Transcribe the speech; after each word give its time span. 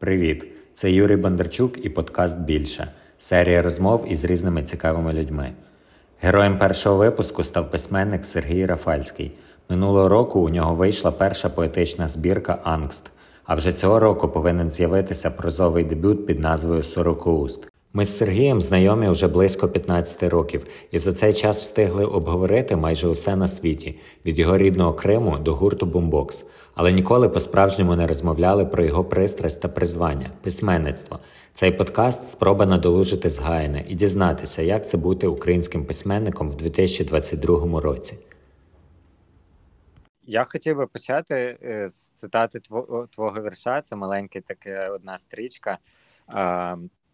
Привіт! 0.00 0.46
Це 0.74 0.92
Юрій 0.92 1.16
Бондарчук 1.16 1.84
і 1.84 1.88
подкаст 1.88 2.38
Більше. 2.38 2.92
Серія 3.18 3.62
розмов 3.62 4.04
із 4.08 4.24
різними 4.24 4.62
цікавими 4.62 5.12
людьми. 5.12 5.52
Героєм 6.20 6.58
першого 6.58 6.96
випуску 6.96 7.44
став 7.44 7.70
письменник 7.70 8.24
Сергій 8.24 8.66
Рафальський. 8.66 9.32
Минулого 9.68 10.08
року 10.08 10.40
у 10.40 10.48
нього 10.48 10.74
вийшла 10.74 11.10
перша 11.10 11.48
поетична 11.48 12.08
збірка 12.08 12.58
Ангст. 12.64 13.10
А 13.44 13.54
вже 13.54 13.72
цього 13.72 14.00
року 14.00 14.28
повинен 14.28 14.70
з'явитися 14.70 15.30
прозовий 15.30 15.84
дебют 15.84 16.26
під 16.26 16.40
назвою 16.40 16.82
Сорокоуст. 16.82 17.68
Ми 17.92 18.04
з 18.04 18.16
Сергієм 18.16 18.60
знайомі 18.60 19.08
вже 19.08 19.28
близько 19.28 19.68
15 19.68 20.22
років, 20.22 20.66
і 20.90 20.98
за 20.98 21.12
цей 21.12 21.32
час 21.32 21.60
встигли 21.60 22.04
обговорити 22.04 22.76
майже 22.76 23.08
усе 23.08 23.36
на 23.36 23.48
світі 23.48 23.98
від 24.26 24.38
його 24.38 24.58
рідного 24.58 24.92
Криму 24.94 25.38
до 25.38 25.54
гурту 25.54 25.86
Бумбокс, 25.86 26.46
але 26.78 26.92
ніколи 26.92 27.28
по-справжньому 27.28 27.96
не 27.96 28.06
розмовляли 28.06 28.66
про 28.66 28.84
його 28.84 29.04
пристрасть 29.04 29.62
та 29.62 29.68
призвання 29.68 30.30
письменництво. 30.42 31.18
Цей 31.52 31.72
подкаст 31.72 32.28
спроба 32.28 32.66
надолужити 32.66 33.30
згаяне 33.30 33.84
і 33.88 33.94
дізнатися, 33.94 34.62
як 34.62 34.88
це 34.88 34.96
бути 34.98 35.26
українським 35.26 35.84
письменником 35.84 36.50
в 36.50 36.56
2022 36.56 37.80
році. 37.80 38.18
Я 40.26 40.44
хотів 40.44 40.76
би 40.76 40.86
почати 40.86 41.58
е, 41.62 41.88
з 41.88 42.10
цитати 42.10 42.60
твого 43.10 43.42
вірша. 43.42 43.80
Це 43.80 43.96
маленька 43.96 44.40
така 44.40 44.90
одна 44.90 45.18
стрічка. 45.18 45.78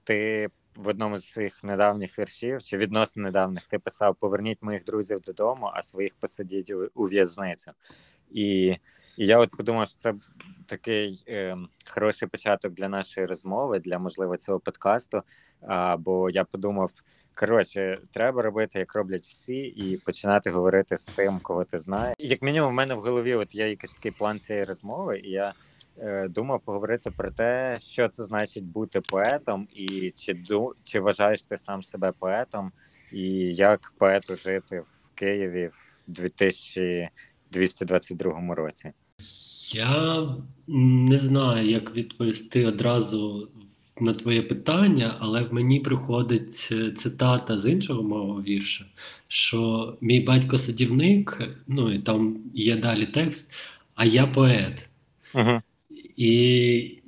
Ти 0.04 0.48
в 0.76 0.88
одному 0.88 1.18
з 1.18 1.24
своїх 1.24 1.64
недавніх 1.64 2.18
віршів 2.18 2.62
чи 2.62 2.76
відносно 2.76 3.22
недавніх 3.22 3.62
ти 3.62 3.78
писав: 3.78 4.16
Поверніть 4.16 4.62
моїх 4.62 4.84
друзів 4.84 5.20
додому, 5.20 5.70
а 5.74 5.82
своїх 5.82 6.14
посадіть 6.14 6.72
у 6.94 7.04
в'язницю. 7.04 7.70
І 8.30 8.76
і 9.16 9.26
я 9.26 9.38
от 9.38 9.50
подумав, 9.50 9.88
що 9.88 9.98
це 9.98 10.14
такий 10.66 11.24
е, 11.28 11.56
хороший 11.90 12.28
початок 12.28 12.72
для 12.72 12.88
нашої 12.88 13.26
розмови, 13.26 13.78
для 13.78 13.98
можливо 13.98 14.36
цього 14.36 14.60
подкасту. 14.60 15.22
А, 15.62 15.96
Бо 15.96 16.30
я 16.30 16.44
подумав: 16.44 16.90
коротше, 17.34 17.96
треба 18.12 18.42
робити, 18.42 18.78
як 18.78 18.94
роблять 18.94 19.26
всі, 19.26 19.56
і 19.56 19.96
починати 19.96 20.50
говорити 20.50 20.96
з 20.96 21.06
тим, 21.06 21.38
кого 21.42 21.64
ти 21.64 21.78
знаєш. 21.78 22.14
Як 22.18 22.42
мінімум, 22.42 22.70
в 22.70 22.74
мене 22.74 22.94
в 22.94 23.00
голові 23.00 23.34
от 23.34 23.54
є 23.54 23.68
якийсь 23.68 23.92
такий 23.92 24.10
план 24.10 24.38
цієї 24.38 24.64
розмови, 24.64 25.18
і 25.18 25.30
я 25.30 25.54
Е, 25.98 26.28
думав 26.28 26.60
поговорити 26.60 27.10
про 27.10 27.30
те, 27.30 27.76
що 27.80 28.08
це 28.08 28.22
значить 28.22 28.64
бути 28.64 29.00
поетом, 29.00 29.68
і 29.72 30.12
чи 30.16 30.44
чи 30.84 31.00
вважаєш 31.00 31.42
ти 31.42 31.56
сам 31.56 31.82
себе 31.82 32.12
поетом, 32.12 32.72
і 33.12 33.54
як 33.54 33.92
поету 33.98 34.34
жити 34.34 34.80
в 34.80 35.10
Києві 35.14 35.66
в 35.66 36.02
2222 36.06 38.54
році? 38.54 38.92
Я 39.74 40.28
не 40.68 41.18
знаю, 41.18 41.70
як 41.70 41.96
відповісти 41.96 42.66
одразу 42.66 43.48
на 44.00 44.14
твоє 44.14 44.42
питання, 44.42 45.16
але 45.20 45.42
в 45.42 45.54
мені 45.54 45.80
приходить 45.80 46.54
цитата 46.96 47.58
з 47.58 47.70
іншого 47.70 48.02
мого 48.02 48.42
вірша, 48.42 48.84
що 49.28 49.96
мій 50.00 50.20
батько 50.20 50.58
садівник, 50.58 51.42
ну 51.68 51.92
і 51.92 51.98
там 51.98 52.36
є 52.54 52.76
далі 52.76 53.06
текст, 53.06 53.52
а 53.94 54.04
я 54.04 54.26
поет. 54.26 54.88
Uh-huh. 55.34 55.62
І 56.16 57.02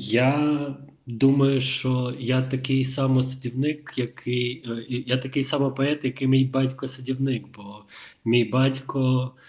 я 0.00 0.76
думаю, 1.06 1.60
що 1.60 2.14
я 2.18 2.42
такий 2.42 2.84
самосадівник, 2.84 3.94
який 3.96 4.64
е, 4.66 4.84
я 4.88 5.18
такий 5.18 5.44
самопоет, 5.44 6.04
який 6.04 6.28
мій 6.28 6.44
батько-садівник, 6.44 7.44
бо 7.56 7.84
мій 8.24 8.44
батько 8.44 9.32
е, 9.36 9.40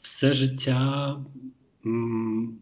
все 0.00 0.32
життя 0.32 1.16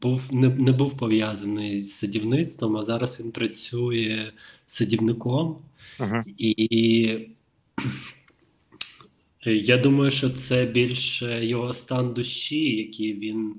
був 0.03 0.20
не, 0.31 0.48
не 0.48 0.73
був 0.73 0.97
пов'язаний 0.97 1.81
з 1.81 1.92
садівництвом, 1.92 2.77
а 2.77 2.83
зараз 2.83 3.20
він 3.20 3.31
працює 3.31 4.33
садівником. 4.67 5.59
Uh-huh. 5.98 6.25
І 6.39 7.29
я 9.45 9.77
думаю, 9.77 10.11
що 10.11 10.30
це 10.30 10.67
більше 10.67 11.46
його 11.46 11.73
стан 11.73 12.14
душі, 12.14 12.77
який 12.77 13.13
він 13.13 13.55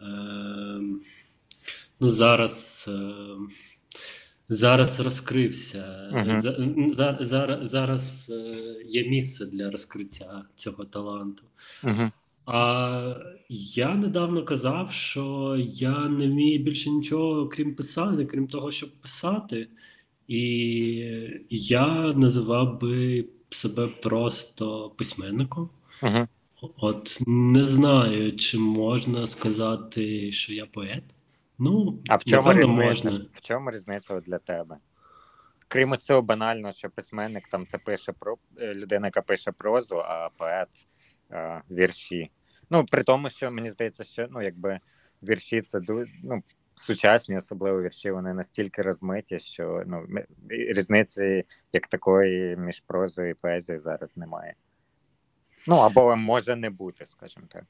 Ем, 0.00 1.00
ну, 2.00 2.08
зараз 2.08 2.84
ем, 2.88 3.50
зараз 4.48 5.00
розкрився. 5.00 6.10
Uh-huh. 6.12 6.40
За, 6.90 7.18
за, 7.20 7.58
Зараз 7.62 8.30
е, 8.30 8.54
є 8.86 9.08
місце 9.08 9.46
для 9.46 9.70
розкриття 9.70 10.44
цього 10.56 10.84
таланту. 10.84 11.42
Uh-huh. 11.82 12.10
А 12.50 13.14
я 13.48 13.94
недавно 13.94 14.44
казав, 14.44 14.92
що 14.92 15.56
я 15.58 16.08
не 16.08 16.26
вмію 16.26 16.64
більше 16.64 16.90
нічого, 16.90 17.48
крім 17.48 17.74
писати, 17.74 18.26
крім 18.26 18.46
того, 18.46 18.70
щоб 18.70 19.00
писати. 19.00 19.68
І 20.28 20.40
я 21.50 22.12
називав 22.16 22.80
би 22.80 23.24
себе 23.50 23.86
просто 23.86 24.90
письменником. 24.90 25.70
Uh-huh. 26.02 26.28
От 26.76 27.18
не 27.26 27.66
знаю, 27.66 28.36
чи 28.36 28.58
можна 28.58 29.26
сказати, 29.26 30.32
що 30.32 30.54
я 30.54 30.66
поет. 30.66 31.04
Ну, 31.58 32.02
а 32.08 32.16
в 32.16 32.24
чому 32.24 32.52
різниця 32.52 32.86
можна. 32.86 33.26
В 33.32 33.40
чому 33.40 33.70
різниця 33.70 34.20
для 34.20 34.38
тебе? 34.38 34.76
Крім 35.68 35.96
цього 35.96 36.22
банально, 36.22 36.72
що 36.72 36.90
письменник 36.90 37.48
там 37.48 37.66
це 37.66 37.78
пише 37.78 38.12
про 38.12 38.36
е, 38.58 38.74
людина, 38.74 39.06
яка 39.06 39.22
пише 39.22 39.52
прозу, 39.52 39.96
а 39.96 40.28
поет 40.36 40.68
а, 41.30 41.60
вірші. 41.70 42.30
Ну, 42.70 42.84
при 42.84 43.02
тому, 43.02 43.30
що 43.30 43.50
мені 43.50 43.70
здається, 43.70 44.04
що 44.04 44.26
ну, 44.30 44.42
якби 44.42 44.80
вірші 45.22 45.62
це 45.62 45.80
ну, 46.22 46.42
сучасні, 46.74 47.36
особливо 47.36 47.82
вірші, 47.82 48.10
вони 48.10 48.34
настільки 48.34 48.82
розмиті, 48.82 49.38
що 49.38 49.82
ну, 49.86 50.06
різниці 50.48 51.44
як 51.72 51.86
такої 51.86 52.56
між 52.56 52.80
прозою 52.80 53.30
і 53.30 53.34
поезією 53.34 53.80
зараз 53.80 54.16
немає. 54.16 54.54
Ну 55.66 55.76
або 55.76 56.16
може 56.16 56.56
не 56.56 56.70
бути, 56.70 57.06
скажімо 57.06 57.46
так. 57.48 57.64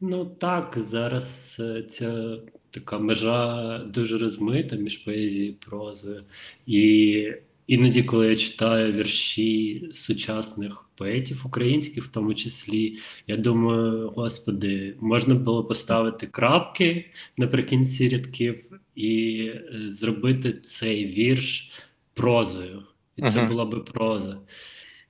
Ну 0.00 0.24
так, 0.24 0.74
зараз 0.76 1.56
е, 1.60 1.82
ця 1.82 2.36
така 2.70 2.98
межа 2.98 3.78
дуже 3.78 4.18
розмита 4.18 4.76
між 4.76 4.96
поезією 4.96 5.50
і 5.50 5.54
прозою. 5.54 6.24
І 6.66 7.32
іноді, 7.66 8.02
коли 8.02 8.28
я 8.28 8.36
читаю 8.36 8.92
вірші 8.92 9.88
сучасних 9.92 10.88
поетів 10.94 11.42
українських, 11.46 12.04
в 12.04 12.08
тому 12.08 12.34
числі, 12.34 12.98
я 13.26 13.36
думаю, 13.36 14.08
господи, 14.16 14.96
можна 15.00 15.34
було 15.34 15.64
поставити 15.64 16.26
крапки 16.26 17.10
наприкінці 17.36 18.08
рядків 18.08 18.64
і 18.94 19.36
е, 19.46 19.82
зробити 19.86 20.52
цей 20.52 21.06
вірш 21.06 21.72
прозою. 22.14 22.82
І 23.16 23.22
це 23.22 23.28
uh-huh. 23.28 23.48
була 23.48 23.64
би 23.64 23.80
проза. 23.80 24.40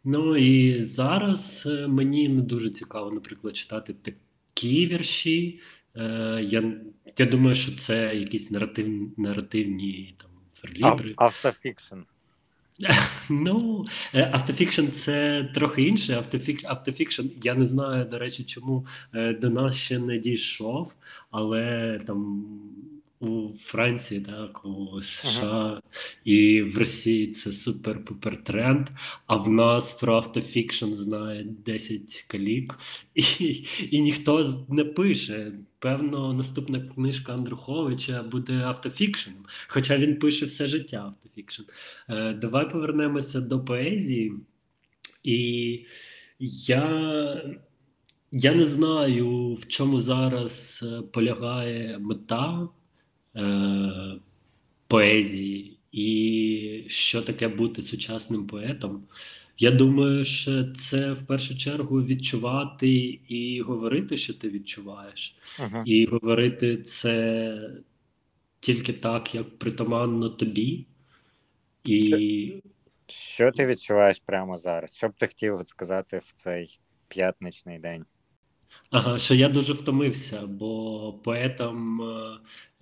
Ну 0.05 0.37
і 0.37 0.83
зараз 0.83 1.65
е, 1.67 1.87
мені 1.87 2.29
не 2.29 2.43
дуже 2.43 2.71
цікаво, 2.71 3.11
наприклад, 3.11 3.57
читати 3.57 3.95
такі 4.03 4.87
вірші. 4.87 5.61
Е, 5.97 6.41
Я 6.45 6.75
я 7.19 7.27
думаю, 7.27 7.55
що 7.55 7.73
це 7.77 8.17
якісь 8.17 8.51
наратив, 8.51 9.11
наративні 9.17 10.15
там 10.17 10.31
верлібри. 10.55 11.15
Автофікшн. 11.17 11.97
Ну, 13.31 13.85
е, 14.15 14.31
автофікшн 14.33 14.87
це 14.87 15.45
трохи 15.55 15.83
інше. 15.83 16.25
Автофікшн, 16.65 17.23
я 17.43 17.55
не 17.55 17.65
знаю, 17.65 18.05
до 18.05 18.19
речі, 18.19 18.45
чому 18.45 18.87
е, 19.15 19.33
до 19.35 19.51
нас 19.51 19.77
ще 19.77 19.99
не 19.99 20.19
дійшов, 20.19 20.95
але 21.31 22.01
там 22.07 22.45
у 23.21 23.49
Франції, 23.65 24.21
так, 24.21 24.65
у 24.65 25.01
США 25.03 25.41
ага. 25.43 25.81
і 26.25 26.63
в 26.63 26.79
Росії 26.79 27.27
це 27.27 27.51
супер-пупер 27.51 28.43
тренд. 28.43 28.89
А 29.27 29.37
в 29.37 29.51
нас 29.51 29.93
про 29.93 30.17
автофікшн 30.17 30.93
знає 30.93 31.47
10 31.67 32.25
калік, 32.29 32.79
і 33.15 33.65
і 33.91 34.01
ніхто 34.01 34.65
не 34.69 34.85
пише. 34.85 35.53
Певно, 35.85 36.33
наступна 36.33 36.81
книжка 36.81 37.35
Андруховича 37.35 38.23
буде 38.23 38.53
автофікшеном, 38.53 39.45
хоча 39.69 39.97
він 39.97 40.19
пише 40.19 40.47
все 40.47 40.67
життя 40.67 40.97
автофікшн. 40.97 41.63
Е, 42.09 42.33
Давай 42.33 42.71
повернемося 42.71 43.41
до 43.41 43.65
поезії. 43.65 44.33
І 45.25 45.81
я. 46.39 47.57
Я 48.33 48.55
не 48.55 48.65
знаю, 48.65 49.55
в 49.55 49.67
чому 49.69 50.01
зараз 50.01 50.85
е, 50.87 51.03
полягає 51.03 51.99
мета 51.99 52.69
е, 53.37 54.15
поезії, 54.87 55.79
і 55.93 56.85
що 56.89 57.23
таке 57.23 57.49
бути 57.49 57.83
сучасним 57.83 58.47
поетом. 58.47 59.05
Я 59.59 59.71
думаю, 59.71 60.25
що 60.25 60.65
це 60.65 61.13
в 61.13 61.27
першу 61.27 61.59
чергу 61.59 62.03
відчувати 62.03 63.21
і 63.29 63.61
говорити, 63.61 64.17
що 64.17 64.35
ти 64.35 64.49
відчуваєш, 64.49 65.37
ага. 65.59 65.83
і 65.87 66.07
говорити 66.07 66.77
це 66.83 67.71
тільки 68.61 68.93
так, 68.93 69.35
як 69.35 69.59
притаманно 69.59 70.29
тобі. 70.29 70.87
І... 71.85 72.07
Що, 73.07 73.17
що 73.17 73.53
ти 73.53 73.67
відчуваєш 73.67 74.23
прямо 74.27 74.59
зараз? 74.59 74.97
Що 74.97 75.09
б 75.09 75.13
ти 75.19 75.27
хотів 75.27 75.61
сказати 75.67 76.19
в 76.19 76.33
цей 76.33 76.79
п'ятничний 77.09 77.79
день? 77.79 78.05
Ага, 78.91 79.19
що 79.19 79.35
я 79.35 79.49
дуже 79.49 79.73
втомився, 79.73 80.47
бо 80.47 81.13
поетам 81.13 82.03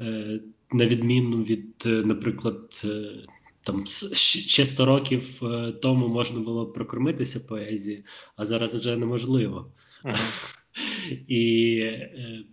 е, 0.00 0.40
на 0.72 0.86
відміну 0.86 1.42
від, 1.42 1.82
е, 1.86 1.88
наприклад, 1.88 2.82
е, 2.84 3.26
там 3.62 3.86
ще 3.86 4.66
100 4.66 4.84
років 4.84 5.44
е, 5.44 5.72
тому 5.72 6.08
можна 6.08 6.40
було 6.40 6.66
прокормитися 6.66 7.40
поезією, 7.40 8.04
а 8.36 8.44
зараз 8.44 8.74
вже 8.74 8.96
неможливо. 8.96 9.72
І 11.28 11.76
е, 11.82 12.44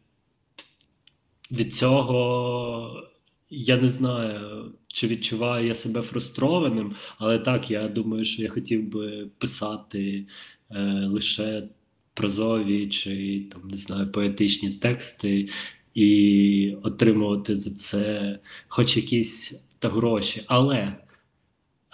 від 1.51 1.75
цього 1.75 3.09
я 3.49 3.77
не 3.77 3.87
знаю, 3.87 4.71
чи 4.87 5.07
відчуваю 5.07 5.67
я 5.67 5.73
себе 5.73 6.01
фрустрованим, 6.01 6.95
але 7.17 7.39
так, 7.39 7.71
я 7.71 7.87
думаю, 7.87 8.23
що 8.23 8.41
я 8.41 8.49
хотів 8.49 8.91
би 8.91 9.29
писати 9.37 10.25
е, 10.71 10.79
лише 11.05 11.69
прозові 12.13 12.89
чи 12.89 13.43
там, 13.51 13.67
не 13.67 13.77
знаю, 13.77 14.11
поетичні 14.11 14.69
тексти 14.69 15.49
і 15.93 16.75
отримувати 16.83 17.55
за 17.55 17.75
це 17.75 18.39
хоч 18.67 18.97
якісь 18.97 19.63
та 19.79 19.89
гроші. 19.89 20.43
Але 20.47 20.95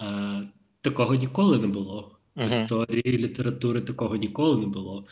е, 0.02 0.48
такого 0.80 1.14
ніколи 1.14 1.58
не 1.58 1.66
було. 1.66 2.12
В 2.36 2.40
Мгм. 2.40 2.48
історії 2.62 3.18
літератури 3.18 3.80
такого 3.80 4.16
ніколи 4.16 4.60
не 4.60 4.66
було. 4.66 5.04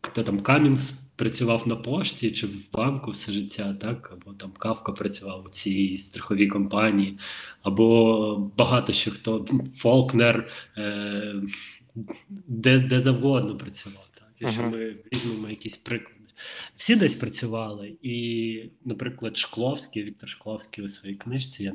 Хто 0.00 0.22
там 0.22 0.40
Камінс 0.40 0.90
працював 0.90 1.68
на 1.68 1.76
пошті 1.76 2.30
чи 2.30 2.46
в 2.46 2.50
банку 2.72 3.10
все 3.10 3.32
життя, 3.32 3.74
так? 3.80 4.12
Або 4.12 4.34
там 4.36 4.50
Кавка 4.58 4.92
працював 4.92 5.44
у 5.46 5.48
цій 5.48 5.98
страховій 5.98 6.48
компанії, 6.48 7.18
або 7.62 8.52
багато 8.56 8.92
ще 8.92 9.10
хто 9.10 9.46
Фолкнер, 9.76 10.48
е, 10.76 11.34
де, 12.48 12.78
де 12.78 13.00
завгодно 13.00 13.56
працював. 13.56 14.08
Так? 14.14 14.28
Якщо 14.40 14.62
Мгм. 14.62 14.70
ми 14.70 14.96
візьмемо 15.12 15.48
якісь 15.48 15.76
приклади. 15.76 16.19
Всі 16.76 16.96
десь 16.96 17.14
працювали, 17.14 17.92
і, 18.02 18.64
наприклад, 18.84 19.36
Шкловський, 19.36 20.02
Віктор 20.02 20.28
Шкловський 20.28 20.84
у 20.84 20.88
своїй 20.88 21.16
книжці, 21.16 21.64
я 21.64 21.72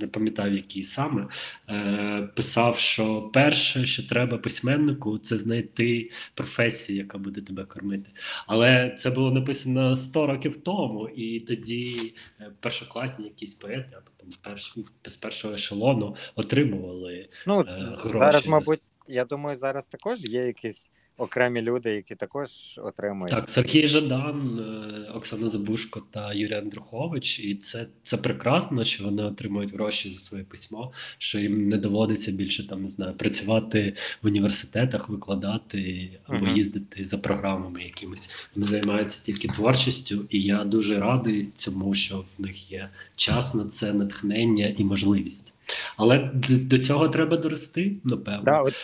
не 0.00 0.06
пам'ятаю, 0.06 0.56
який 0.56 0.84
саме, 0.84 1.26
е, 1.68 2.28
писав, 2.36 2.78
що 2.78 3.30
перше, 3.32 3.86
що 3.86 4.08
треба 4.08 4.38
письменнику, 4.38 5.18
це 5.18 5.36
знайти 5.36 6.10
професію, 6.34 6.98
яка 6.98 7.18
буде 7.18 7.40
тебе 7.40 7.64
кормити. 7.64 8.10
Але 8.46 8.96
це 8.98 9.10
було 9.10 9.30
написано 9.30 9.96
100 9.96 10.26
років 10.26 10.56
тому, 10.56 11.08
і 11.08 11.40
тоді 11.40 12.12
е, 12.40 12.50
першокласні 12.60 13.24
якісь 13.24 13.54
поети, 13.54 13.96
або 13.96 14.10
там 14.16 14.28
перш, 14.42 14.76
з 15.06 15.16
першого 15.16 15.54
ешелону 15.54 16.16
отримували. 16.34 17.28
Ну, 17.46 17.60
Е, 17.60 17.64
гроші 17.64 18.18
зараз, 18.18 18.46
мабуть, 18.46 18.80
я 19.08 19.24
думаю, 19.24 19.56
зараз 19.56 19.86
також 19.86 20.24
є 20.24 20.46
якісь 20.46 20.90
окремі 21.20 21.62
люди, 21.62 21.90
які 21.90 22.14
також 22.14 22.48
отримують. 22.76 23.30
Так, 23.30 23.50
Сергій 23.50 23.86
Жадан, 23.86 24.58
е, 24.58 25.10
Оксана 25.12 25.48
Забушко 25.48 26.02
та 26.10 26.32
Юрій 26.32 26.54
Андрухович, 26.54 27.40
і 27.40 27.54
це, 27.54 27.86
це 28.02 28.16
прекрасно, 28.16 28.84
що 28.84 29.04
вони 29.04 29.22
отримують 29.22 29.72
гроші 29.72 30.10
за 30.10 30.20
своє 30.20 30.44
письмо, 30.44 30.92
що 31.18 31.38
їм 31.38 31.68
не 31.68 31.76
доводиться 31.76 32.32
більше 32.32 32.68
там 32.68 32.82
не 32.82 32.88
знаю, 32.88 33.12
працювати 33.12 33.94
в 34.22 34.26
університетах, 34.26 35.08
викладати 35.08 36.10
або 36.26 36.44
Мгм. 36.46 36.56
їздити 36.56 37.04
за 37.04 37.18
програмами 37.18 37.82
якимись. 37.82 38.48
Вони 38.54 38.66
займаються 38.66 39.24
тільки 39.24 39.48
творчістю, 39.48 40.26
і 40.30 40.42
я 40.42 40.64
дуже 40.64 40.98
радий 40.98 41.48
цьому, 41.56 41.94
що 41.94 42.24
в 42.38 42.42
них 42.42 42.72
є 42.72 42.88
час 43.16 43.54
на 43.54 43.64
це, 43.64 43.92
натхнення 43.92 44.74
і 44.78 44.84
можливість. 44.84 45.54
Але 45.96 46.30
до 46.48 46.78
цього 46.78 47.08
треба 47.08 47.36
дорости, 47.36 47.92
напевно. 48.04 48.42
Да, 48.44 48.62
от 48.62 48.74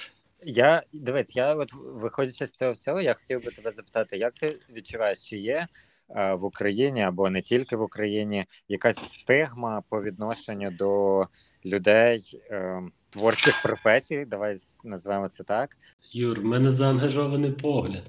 я 0.47 0.83
дивись, 0.93 1.37
я 1.37 1.55
от 1.55 1.73
виходячи 1.75 2.47
з 2.47 2.53
цього 2.53 2.73
всього, 2.73 3.01
я 3.01 3.15
хотів 3.15 3.45
би 3.45 3.51
тебе 3.51 3.71
запитати, 3.71 4.17
як 4.17 4.35
ти 4.35 4.59
відчуваєш, 4.71 5.19
чи 5.29 5.39
є 5.39 5.67
е, 6.11 6.35
в 6.35 6.45
Україні 6.45 7.03
або 7.03 7.31
не 7.31 7.43
тільки 7.43 7.77
в 7.77 7.83
Україні 7.83 8.45
якась 8.69 8.99
стигма 8.99 9.83
по 9.89 10.03
відношенню 10.03 10.71
до 10.71 11.25
людей 11.65 12.41
е, 12.51 12.83
творчих 13.11 13.63
професій? 13.63 14.25
Давай 14.25 14.57
назвемо 14.85 15.29
це 15.29 15.45
так. 15.45 15.77
Юр, 16.13 16.41
в 16.41 16.45
мене 16.45 16.71
заангажований 16.71 17.53
погляд. 17.53 18.05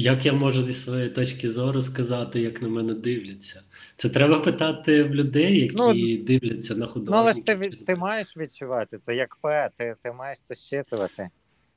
Як 0.00 0.26
я 0.26 0.32
можу 0.32 0.62
зі 0.62 0.74
своєї 0.74 1.10
точки 1.10 1.48
зору 1.48 1.82
сказати, 1.82 2.40
як 2.40 2.62
на 2.62 2.68
мене 2.68 2.94
дивляться? 2.94 3.62
Це 3.96 4.08
треба 4.08 4.40
питати 4.40 5.02
в 5.02 5.14
людей, 5.14 5.60
які 5.60 5.76
Ну, 5.76 6.24
дивляться 6.24 6.74
на 6.74 6.86
художників. 6.86 7.14
Ну 7.14 7.16
але 7.16 7.64
ж 7.64 7.70
ти, 7.70 7.84
ти 7.84 7.96
маєш 7.96 8.36
відчувати 8.36 8.98
це 8.98 9.16
як 9.16 9.36
поет, 9.36 9.72
ти, 9.76 9.96
ти 10.02 10.12
маєш 10.12 10.40
це 10.40 10.54
щитувати. 10.54 11.28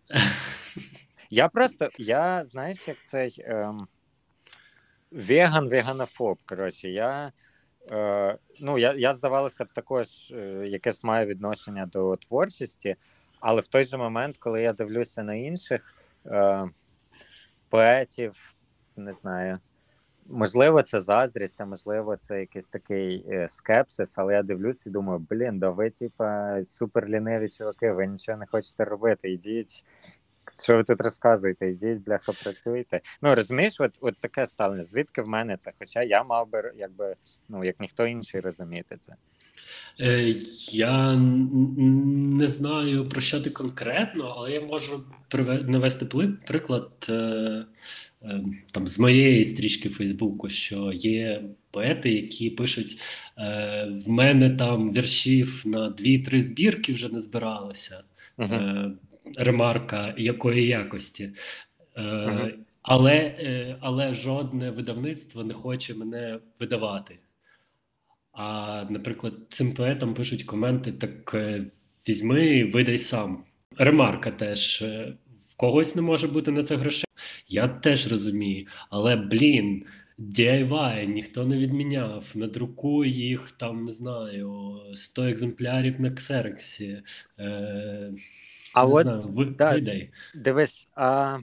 Я 1.30 1.50
просто, 1.50 1.90
я 1.98 2.44
знаєш, 2.44 2.78
як 2.88 2.98
цей 3.04 3.36
ем, 3.40 3.88
веган, 5.12 5.70
веганофоб. 5.70 6.38
Коротше, 6.46 6.90
я, 6.90 7.32
е, 7.92 8.38
ну, 8.62 8.78
я, 8.78 8.94
я 8.94 9.14
здавалося 9.14 9.64
б, 9.64 9.68
також 9.74 10.08
е, 10.32 10.68
якесь 10.68 11.04
маю 11.04 11.28
відношення 11.28 11.86
до 11.86 12.16
творчості, 12.16 12.96
але 13.40 13.62
в 13.62 13.68
той 13.68 13.84
же 13.84 13.98
момент, 13.98 14.38
коли 14.38 14.62
я 14.62 14.74
дивлюся 14.74 15.24
на 15.24 15.36
інших 15.36 15.96
е, 16.26 16.70
поетів, 17.72 18.54
не 18.96 19.14
знаю. 19.14 19.60
Можливо, 20.26 20.84
це 20.84 21.00
заздрість, 21.00 21.62
а 21.62 21.66
можливо, 21.66 22.18
це 22.18 22.40
якийсь 22.40 22.68
такий 22.68 23.26
е, 23.30 23.48
скепсис, 23.48 24.18
але 24.18 24.34
я 24.34 24.44
дивлюся 24.44 24.90
і 24.90 24.94
думаю, 24.94 25.26
блін, 25.30 25.60
да 25.60 25.70
ви, 25.70 25.90
типа, 25.90 26.60
супер 26.66 27.10
ліниві 27.10 27.48
чуваки, 27.48 27.92
ви 27.92 28.08
нічого 28.08 28.38
не 28.38 28.46
хочете 28.46 28.86
робити. 28.86 29.32
Ідіть, 29.32 29.86
що 30.64 30.78
ви 30.78 30.84
тут 30.84 31.02
розказуєте? 31.02 31.70
Ідіть, 31.70 32.04
бляха, 32.04 32.32
працюйте. 32.44 33.02
Ну 33.22 33.36
розумієш, 33.36 33.74
от, 33.80 33.98
от 34.02 34.18
таке 34.20 34.46
ставлення. 34.46 34.84
Звідки 34.84 35.22
в 35.22 35.28
мене 35.28 35.58
це? 35.58 35.72
Хоча 35.80 36.04
я 36.04 36.24
мав 36.24 36.50
би, 36.50 36.72
якби, 36.78 37.16
ну 37.50 37.64
як 37.64 37.80
ніхто 37.80 38.08
інший 38.08 38.42
розуміти 38.42 38.98
це. 38.98 39.14
Е, 40.00 40.36
Я 40.72 41.16
не 41.18 42.48
знаю 42.48 43.10
про 43.10 43.22
що 43.22 43.42
ти 43.42 43.50
конкретно, 43.50 44.34
але 44.38 44.52
я 44.52 44.62
можу 44.62 45.04
приве- 45.30 45.70
навести 45.70 46.06
приклад 46.48 46.92
е, 47.10 47.14
е, 48.24 48.44
там 48.72 48.88
з 48.88 49.00
моєї 49.00 49.44
стрічки 49.44 49.90
Фейсбуку, 49.90 50.50
що 50.50 50.92
є 50.94 51.44
поети, 51.72 52.10
які 52.10 52.50
пишуть: 52.50 53.02
в 54.06 54.10
мене 54.10 54.50
там 54.50 54.94
віршів 54.94 55.64
на 55.66 55.90
2-3 55.90 56.40
збірки 56.42 56.94
вже 56.94 57.10
не 57.10 57.20
збиралося. 57.20 58.04
Угу. 58.38 58.56
Ремарка 59.38 60.14
якої 60.18 60.68
якості. 60.68 61.30
Е, 61.96 62.02
Мгм. 62.02 62.52
але, 62.82 63.16
е, 63.16 63.78
але 63.80 64.14
жодне 64.14 64.72
видавництво 64.72 65.44
не 65.44 65.54
хоче 65.54 65.94
мене 65.94 66.40
видавати. 66.60 67.20
А, 68.34 68.86
наприклад, 68.90 69.34
цим 69.50 69.74
поетам 69.74 70.14
пишуть 70.14 70.44
коменти: 70.44 70.92
так 70.92 71.34
е, 71.34 71.66
візьми, 72.10 72.64
видай 72.74 72.98
сам. 72.98 73.44
Ремарка 73.78 74.32
теж 74.32 74.82
е, 74.82 75.14
в 75.52 75.56
когось 75.56 75.96
не 75.96 76.02
може 76.02 76.28
бути 76.28 76.52
на 76.52 76.64
це 76.64 76.76
грошей. 76.76 77.06
Я 77.48 77.68
теж 77.68 78.12
розумію, 78.12 78.68
але 78.90 79.16
блін. 79.16 79.86
DIY 80.22 81.06
ніхто 81.06 81.46
не 81.46 81.58
відміняв. 81.58 82.26
Надрукуй 82.36 83.12
їх 83.12 83.52
там, 83.52 83.86
не 83.86 83.92
знаю, 83.92 84.80
100 84.96 85.24
екземплярів 85.24 86.02
на 86.02 86.10
ксероксі. 86.10 87.02
Е, 87.40 88.12
А 88.74 88.86
не 88.86 88.94
от 88.94 89.04
знаю, 89.04 89.22
ви, 89.22 89.46
да. 89.46 89.74
видай. 89.74 90.10
Дивись, 90.36 90.88
а 90.96 91.38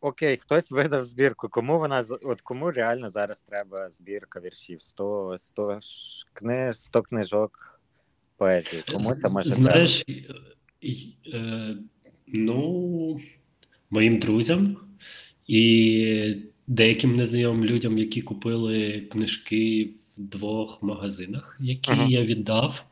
окей, 0.00 0.36
хтось 0.36 0.70
видав 0.70 1.04
збірку. 1.04 1.48
Кому 1.48 1.78
вона 1.78 2.04
от 2.22 2.40
кому 2.40 2.70
реально 2.70 3.08
зараз 3.08 3.42
треба 3.42 3.88
збірка 3.88 4.40
віршів? 4.40 4.82
100, 4.82 5.36
100 5.38 5.80
книж, 6.32 6.76
100 6.76 7.02
книжок 7.02 7.80
поезії. 8.36 8.84
Кому 8.92 9.14
це 9.14 9.28
може 9.28 9.50
Знаєш, 9.50 10.04
і- 10.80 11.14
е, 11.34 11.76
ну, 12.26 13.20
моїм 13.90 14.18
друзям 14.18 14.76
і 15.46 16.36
деяким 16.66 17.16
незнайомим 17.16 17.64
людям, 17.64 17.98
які 17.98 18.22
купили 18.22 19.00
книжки 19.12 19.90
в 20.18 20.20
двох 20.20 20.82
магазинах, 20.82 21.56
які 21.60 21.92
Ага. 21.92 22.06
я 22.08 22.24
віддав. 22.24 22.84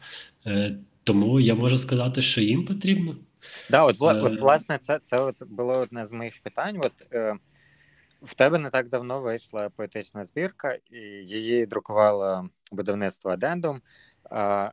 Е, 0.47 0.79
тому 1.05 1.41
я 1.41 1.55
можу 1.55 1.79
сказати, 1.79 2.23
що 2.23 2.41
їм 2.41 2.65
потрібно. 2.67 3.17
Да, 3.71 3.85
от, 3.85 3.97
от 4.01 4.35
Е. 4.35 4.37
власне, 4.41 4.79
це, 4.79 5.01
це 5.03 5.21
от 5.21 5.43
було 5.43 5.75
одне 5.75 6.05
з 6.05 6.13
моїх 6.13 6.43
питань. 6.43 6.81
От 6.85 6.93
е, 7.13 7.37
в 8.23 8.35
тебе 8.35 8.59
не 8.59 8.71
так 8.71 8.89
давно 8.89 9.21
вийшла 9.21 9.69
поетична 9.69 10.25
збірка, 10.25 10.79
і 10.91 10.99
її 11.25 11.67
друкувало 11.67 12.49
видавництво 12.73 13.31
Адендум. 13.31 13.83
А, 14.31 14.71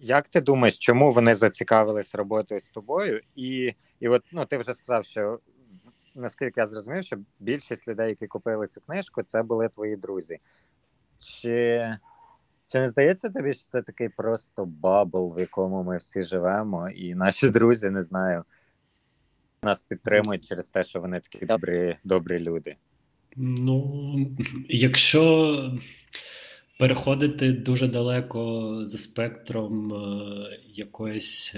як 0.00 0.28
ти 0.28 0.40
думаєш, 0.40 0.78
чому 0.78 1.10
вони 1.10 1.34
зацікавились 1.34 2.14
роботою 2.14 2.60
з 2.60 2.70
тобою? 2.70 3.20
І, 3.34 3.74
і 4.00 4.08
от 4.08 4.24
ну, 4.32 4.44
ти 4.44 4.58
вже 4.58 4.72
сказав, 4.72 5.04
що 5.04 5.38
наскільки 6.14 6.60
я 6.60 6.66
зрозумів, 6.66 7.04
що 7.04 7.16
більшість 7.38 7.88
людей, 7.88 8.08
які 8.08 8.26
купили 8.26 8.66
цю 8.66 8.80
книжку, 8.80 9.22
це 9.22 9.42
були 9.42 9.68
твої 9.68 9.96
друзі. 9.96 10.38
Чи, 11.18 11.98
чи 12.74 12.80
не 12.80 12.88
здається 12.88 13.30
тобі, 13.30 13.52
що 13.52 13.66
це 13.66 13.82
такий 13.82 14.08
просто 14.08 14.64
bubble, 14.64 15.34
в 15.36 15.40
якому 15.40 15.82
ми 15.82 15.96
всі 15.96 16.22
живемо, 16.22 16.88
і 16.88 17.14
наші 17.14 17.48
друзі 17.48 17.90
не 17.90 18.02
знаю, 18.02 18.44
нас 19.62 19.82
підтримують 19.82 20.48
через 20.48 20.68
те, 20.68 20.84
що 20.84 21.00
вони 21.00 21.20
такі 21.20 21.46
добрі, 21.46 21.96
добрі 22.04 22.38
люди. 22.38 22.76
Ну, 23.36 24.14
якщо 24.68 25.72
переходити 26.78 27.52
дуже 27.52 27.88
далеко 27.88 28.82
за 28.86 28.98
спектром 28.98 29.92
е, 29.92 30.58
якоїсь 30.68 31.56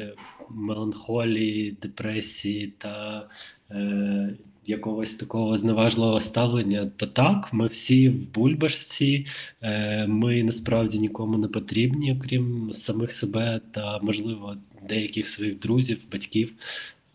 меланхолії, 0.50 1.78
депресії 1.82 2.74
та 2.78 3.28
е, 3.70 4.36
якогось 4.66 5.14
такого 5.14 5.56
зневажливого 5.56 6.20
ставлення, 6.20 6.90
то 6.96 7.06
так, 7.06 7.52
ми 7.52 7.66
всі 7.66 8.08
в 8.08 8.34
бульбашці, 8.34 9.26
е, 9.62 10.06
ми 10.06 10.42
насправді 10.42 10.98
нікому 10.98 11.38
не 11.38 11.48
потрібні, 11.48 12.12
окрім 12.12 12.70
самих 12.72 13.12
себе 13.12 13.60
та, 13.70 13.98
можливо, 14.02 14.56
деяких 14.88 15.28
своїх 15.28 15.58
друзів, 15.58 15.98
батьків. 16.12 16.52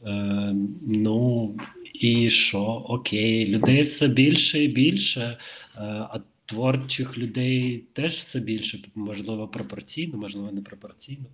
Е, 0.05 0.55
ну 0.87 1.55
і 1.93 2.29
що? 2.29 2.85
Окей, 2.87 3.47
людей 3.47 3.81
все 3.81 4.07
більше 4.07 4.63
і 4.63 4.67
більше, 4.67 5.21
е, 5.21 5.37
а 5.81 6.19
творчих 6.45 7.17
людей 7.17 7.83
теж 7.93 8.13
все 8.13 8.39
більше, 8.39 8.79
можливо, 8.95 9.47
пропорційно, 9.47 10.17
можливо, 10.17 10.51
не 10.51 10.61
пропорційно. 10.61 11.25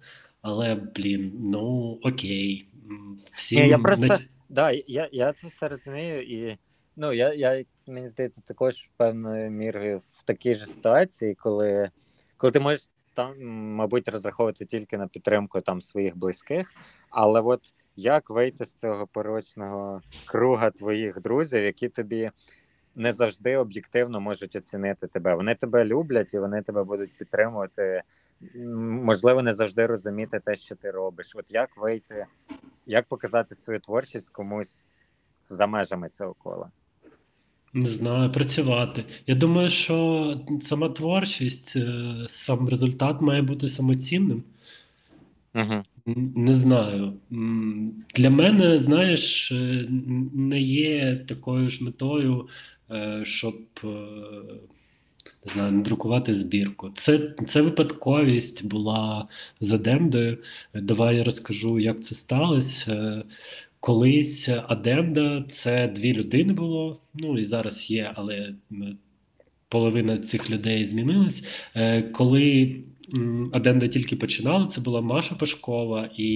Але, 0.41 0.75
блін, 0.95 1.31
ну 1.39 1.97
окей. 2.01 2.65
Ні, 3.51 3.67
я 3.67 3.77
просто 3.77 4.17
да, 4.50 4.72
я, 4.72 5.10
я 5.12 5.34
це 5.34 5.48
все 5.48 5.68
розумію, 5.68 6.22
і 6.22 6.58
ну 6.96 7.13
я, 7.13 7.34
я 7.34 7.66
мені 7.88 8.08
здається, 8.08 8.42
також 8.46 8.89
певною 8.98 9.51
мірою 9.51 9.98
в 9.98 10.24
такій 10.24 10.54
же 10.54 10.66
ситуації, 10.66 11.36
коли, 11.36 11.89
коли 12.38 12.51
ти 12.51 12.60
можеш 12.60 12.89
там, 13.13 13.44
мабуть, 13.75 14.08
розраховувати 14.08 14.66
тільки 14.66 14.98
на 14.98 15.08
підтримку 15.08 15.62
там 15.62 15.82
своїх 15.82 16.18
близьких, 16.18 16.74
але 17.10 17.42
от 17.42 17.62
як 17.96 18.30
вийти 18.30 18.66
з 18.66 18.74
цього 18.74 19.08
порочного 19.08 20.01
круга 20.25 20.72
твоїх 20.72 21.22
друзів, 21.22 21.63
які 21.63 21.89
тобі 21.89 22.32
не 22.96 23.13
завжди 23.13 23.58
об'єктивно 23.58 24.20
можуть 24.20 24.56
оцінити 24.56 25.08
тебе. 25.08 25.36
Вони 25.36 25.56
тебе 25.56 25.86
люблять 25.86 26.34
і 26.34 26.39
вони 26.39 26.62
тебе 26.62 26.84
будуть 26.84 27.18
підтримувати. 27.18 28.04
Можливо, 29.03 29.41
не 29.41 29.53
завжди 29.53 29.86
розуміти 29.86 30.41
те, 30.46 30.56
що 30.56 30.75
ти 30.75 30.91
робиш. 30.91 31.32
От 31.36 31.46
як 31.50 31.77
вийти, 31.77 32.25
як 32.86 33.06
показати 33.06 33.56
свою 33.56 33.79
творчість 33.79 34.29
комусь 34.29 35.00
за 35.41 35.67
межами 35.67 36.10
цього 36.10 36.34
кола? 36.34 36.72
Не 37.74 37.86
знаю, 37.86 38.32
працювати. 38.32 39.06
Я 39.27 39.36
думаю, 39.36 39.70
що 39.70 40.39
сама 40.62 40.89
творчість, 40.89 41.75
е, 41.75 42.15
сам 42.27 42.70
результат 42.70 43.22
має 43.22 43.41
бути 43.41 43.67
самоцінним. 43.67 44.44
Угу. 45.56 45.84
Не 46.36 46.53
знаю. 46.53 47.13
Для 48.15 48.29
мене, 48.29 48.79
знаєш, 48.79 49.51
е, 49.51 49.88
не 50.34 50.60
є 50.62 51.25
такою 51.27 51.70
ж 51.70 51.84
метою, 51.84 52.48
е, 52.91 53.22
щоб 53.25 53.56
не 55.46 55.53
знаю, 55.53 55.72
надрукувати 55.72 56.34
збірку. 56.34 56.89
Це, 56.96 57.19
це 57.48 57.62
випадковість 57.62 58.67
була 58.67 59.27
за 59.60 59.77
Демдою. 59.77 60.38
Давай 60.74 61.17
я 61.17 61.24
розкажу, 61.24 61.79
як 61.79 62.03
це 62.03 62.15
сталося. 62.15 63.24
Колись 63.79 64.50
Адемда 64.67 65.43
це 65.48 65.88
дві 65.88 66.13
людини 66.13 66.53
було, 66.53 67.00
ну 67.13 67.39
і 67.39 67.43
зараз 67.43 67.91
є, 67.91 68.12
але 68.15 68.55
половина 69.69 70.17
цих 70.17 70.50
людей 70.50 70.86
змінилась. 70.86 71.43
Е, 71.75 72.01
Коли 72.01 72.75
Аденда 73.53 73.87
тільки 73.87 74.15
починала, 74.15 74.65
це 74.67 74.81
була 74.81 75.01
Маша 75.01 75.35
Пашкова 75.35 76.09
і 76.17 76.27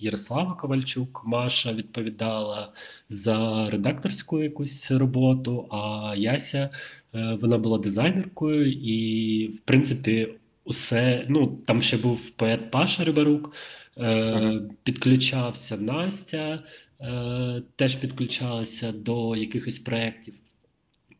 Ярослава 0.00 0.54
Ковальчук. 0.54 1.22
Маша 1.26 1.72
відповідала 1.72 2.72
за 3.08 3.70
редакторську 3.70 4.42
якусь 4.42 4.90
роботу, 4.90 5.68
а 5.70 6.14
Яся 6.16 6.70
е, 7.14 7.38
вона 7.40 7.58
була 7.58 7.78
дизайнеркою, 7.78 8.72
і, 8.72 9.48
в 9.48 9.60
принципі, 9.60 10.28
усе. 10.64 11.26
Ну, 11.28 11.46
там 11.66 11.82
ще 11.82 11.96
був 11.96 12.30
поет 12.30 12.70
Паша 12.70 13.04
Рибарук, 13.04 13.52
е, 13.96 14.34
Мгм. 14.34 14.70
підключався 14.82 15.76
Настя, 15.76 16.64
е, 17.00 17.62
теж 17.76 17.94
підключалася 17.96 18.92
до 18.92 19.36
якихось 19.36 19.78
проєктів. 19.78 20.34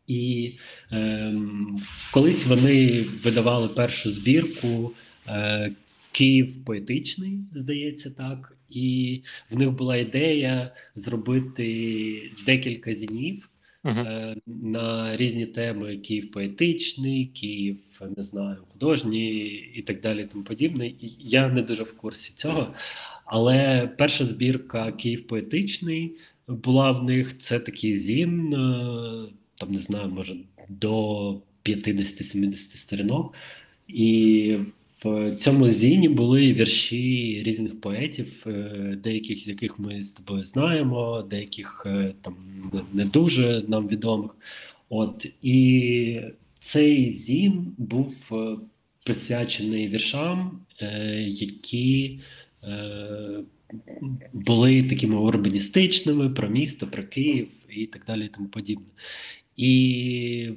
І 0.07 0.53
ем, 0.91 1.79
колись 2.13 2.47
вони 2.47 3.05
видавали 3.23 3.69
першу 3.69 4.13
збірку 4.13 4.93
е, 5.29 5.73
Київ 6.13 6.65
поетичний, 6.65 7.39
здається, 7.55 8.11
так. 8.11 8.57
І 8.71 9.21
в 9.51 9.59
них 9.59 9.71
була 9.71 9.97
ідея 9.97 10.75
зробити 10.95 12.31
декілька 12.47 12.93
зінів 12.93 13.49
е, 13.85 14.37
на 14.47 15.17
різні 15.17 15.47
теми: 15.47 15.97
Київ 15.97 16.31
поетичний, 16.31 17.25
Київ, 17.25 17.77
не 18.17 18.23
знаю, 18.23 18.57
художній 18.73 19.47
і 19.75 19.83
так 19.83 20.01
далі. 20.01 20.29
Тому 20.33 20.45
подібне. 20.45 20.93
Я 21.21 21.49
не 21.49 21.63
дуже 21.63 21.83
в 21.83 21.97
курсі 21.97 22.33
цього. 22.37 22.75
Але 23.27 23.89
перша 23.99 24.25
збірка 24.25 24.93
Київ 24.93 25.27
поетичний 25.27 26.17
була 26.49 26.91
в 26.91 27.05
них. 27.05 27.39
Це 27.39 27.61
такий 27.61 27.95
зін, 27.95 28.55
е, 28.55 29.29
там 29.59 29.73
не 29.73 29.79
знаю, 29.79 30.09
може 30.09 30.37
до 30.69 31.31
50-70 31.65 32.55
сторінок. 32.77 33.35
І 33.89 34.57
в 35.05 35.37
цьому 35.37 35.69
зіні 35.69 36.09
були 36.09 36.53
вірші 36.53 37.43
різних 37.47 37.81
поетів, 37.81 38.45
е, 38.47 38.99
деяких 39.05 39.39
з 39.39 39.49
яких 39.49 39.79
ми 39.79 40.03
з 40.03 40.13
тобою 40.13 40.43
знаємо, 40.43 41.27
деяких 41.31 41.83
е, 41.87 42.15
там 42.23 42.37
не- 42.93 43.05
дуже 43.05 43.65
нам 43.69 43.89
відомих. 43.89 44.37
От 44.89 45.27
і 45.43 46.21
цей 46.61 47.11
зін 47.11 47.75
був 47.79 48.29
е, 48.33 48.57
присвячений 49.05 49.89
віршам, 49.89 50.61
які 51.27 52.21
були 54.33 54.83
такими 54.83 55.17
урбаністичними 55.17 56.31
про 56.31 56.49
місто, 56.49 56.87
про 56.87 57.03
Київ 57.05 57.49
і 57.69 57.87
так 57.87 58.03
далі, 58.07 58.25
і 58.25 58.29
тому 58.29 58.49
подібне. 58.49 58.87
І 59.57 60.51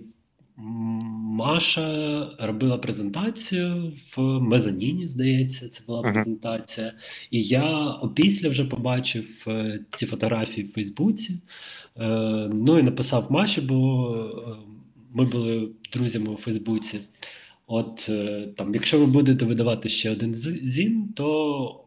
Маша 1.39 2.29
робила 2.39 2.77
презентацію 2.77 3.93
в 4.15 4.21
мезоніні, 4.21 5.07
здається, 5.07 5.69
це 5.69 5.83
була 5.87 6.01
презентація. 6.01 6.93
І 7.31 7.43
я 7.43 7.87
опісля 7.87 8.49
вже 8.49 8.65
побачив 8.65 9.43
е, 9.47 9.79
ці 9.89 10.05
фотографії 10.05 10.67
в 10.67 10.73
Фейсбуці. 10.73 11.33
Е, 11.97 12.07
ну 12.53 12.79
і 12.79 12.83
написав 12.83 13.31
Маші, 13.31 13.61
бо 13.61 14.09
е, 14.47 14.55
ми 15.13 15.25
були 15.25 15.69
друзями 15.93 16.29
у 16.29 16.37
Фейсбуці. 16.37 16.99
От 17.67 18.09
там, 18.57 18.73
якщо 18.73 18.99
ви 18.99 19.05
будете 19.05 19.45
видавати 19.45 19.89
ще 19.89 20.11
один 20.11 20.33
зін, 20.63 21.13
то 21.15 21.83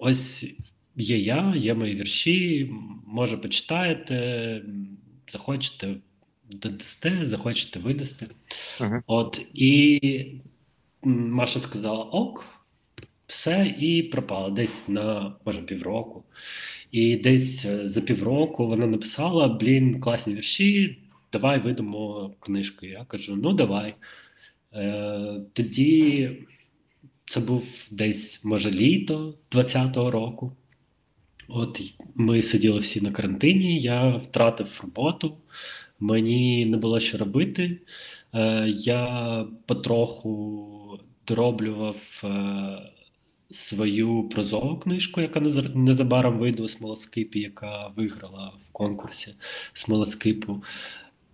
ось 0.00 0.56
є 0.96 1.18
я, 1.18 1.54
є 1.56 1.74
мої 1.74 1.94
вірші, 1.94 2.70
може 3.06 3.36
почитаєте, 3.36 4.62
захочете 5.32 5.94
додасте, 6.50 7.18
захочете 7.22 7.78
видасте. 7.78 8.26
Мгм. 8.80 9.02
От 9.06 9.46
і 9.54 10.00
Маша 11.02 11.60
сказала 11.60 12.04
ок, 12.04 12.44
все, 13.26 13.74
і 13.78 14.02
пропала 14.02 14.50
десь 14.50 14.88
на 14.88 15.36
може 15.44 15.62
півроку. 15.62 16.24
І 16.90 17.16
десь 17.16 17.64
е, 17.64 17.88
за 17.88 18.00
півроку 18.00 18.66
вона 18.66 18.86
написала: 18.86 19.48
Блін, 19.48 20.00
класні 20.00 20.34
вірші, 20.34 20.98
давай 21.32 21.60
видамо 21.60 22.34
книжку. 22.40 22.86
Я 22.86 23.04
кажу: 23.04 23.36
ну 23.36 23.52
давай. 23.52 23.94
Е, 24.74 25.40
тоді 25.52 26.30
це 27.24 27.40
був 27.40 27.86
десь, 27.90 28.44
може, 28.44 28.70
літо 28.70 29.34
20-го 29.50 30.10
року. 30.10 30.52
От 31.48 31.80
ми 32.14 32.42
сиділи 32.42 32.78
всі 32.78 33.00
на 33.00 33.12
карантині, 33.12 33.78
я 33.78 34.16
втратив 34.16 34.80
роботу, 34.82 35.36
мені 36.00 36.66
не 36.66 36.76
було 36.76 37.00
що 37.00 37.18
робити. 37.18 37.80
Е, 38.34 38.68
я 38.68 39.46
потроху 39.66 41.00
дороблював 41.26 41.96
е, 42.24 42.28
свою 43.50 44.22
прозову 44.22 44.76
книжку, 44.76 45.20
яка 45.20 45.40
незабаром 45.74 46.38
вийде 46.38 46.62
у 46.62 46.68
смолоскипі, 46.68 47.40
яка 47.40 47.88
виграла 47.96 48.52
в 48.68 48.72
конкурсі 48.72 49.34
смолоскипу. 49.72 50.62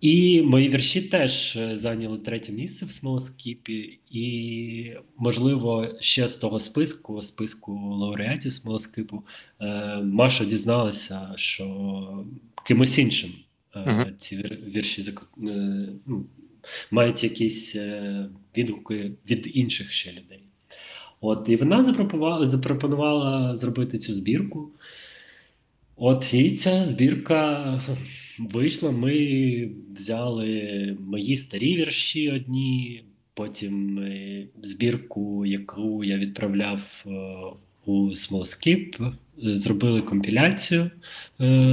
І 0.01 0.41
мої 0.41 0.69
вірші 0.69 1.01
теж 1.01 1.55
е, 1.55 1.77
зайняли 1.77 2.17
третє 2.17 2.51
місце 2.51 2.85
в 2.85 2.91
смолоскіпі, 2.91 3.99
і, 4.11 4.93
можливо, 5.17 5.87
ще 5.99 6.27
з 6.27 6.37
того 6.37 6.59
списку, 6.59 7.21
списку 7.21 7.73
лауреатів 7.73 8.53
смолоскипу, 8.53 9.23
Маша 10.03 10.45
дізналася, 10.45 11.33
що 11.35 12.25
кимось 12.65 12.97
іншим 12.97 13.29
Мгм. 13.75 14.05
ці 14.17 14.35
вірші 14.75 15.01
е, 15.01 15.87
ну, 16.05 16.25
мають 16.91 17.23
якісь 17.23 17.75
е, 17.75 18.25
відгуки 18.57 19.11
від 19.29 19.51
інших 19.53 19.91
ще 19.91 20.11
людей. 20.11 20.39
От, 21.21 21.49
і 21.49 21.55
вона 21.55 21.83
запропонувала, 21.83 22.45
запропонувала 22.45 23.55
зробити 23.55 23.97
цю 23.97 24.13
збірку. 24.13 24.69
От 25.95 26.33
і 26.33 26.51
ця 26.51 26.85
збірка 26.85 27.81
вийшла. 28.39 28.91
Ми 28.91 29.69
взяли 29.95 30.97
мої 30.99 31.35
старі 31.35 31.75
вірші 31.75 32.31
одні, 32.31 33.03
потім 33.33 34.05
збірку, 34.61 35.45
яку 35.45 36.03
я 36.03 36.17
відправляв 36.17 37.05
у 37.85 38.09
Smallskip, 38.09 39.13
е, 39.43 39.55
зробили 39.55 40.01
компіляцію 40.01 40.91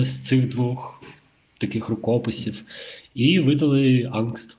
з 0.01 0.27
цих 0.27 0.49
двох 0.49 1.03
таких 1.61 1.89
рукописів 1.89 2.63
і 3.15 3.41
видали 3.41 4.11
Ангст. 4.13 4.57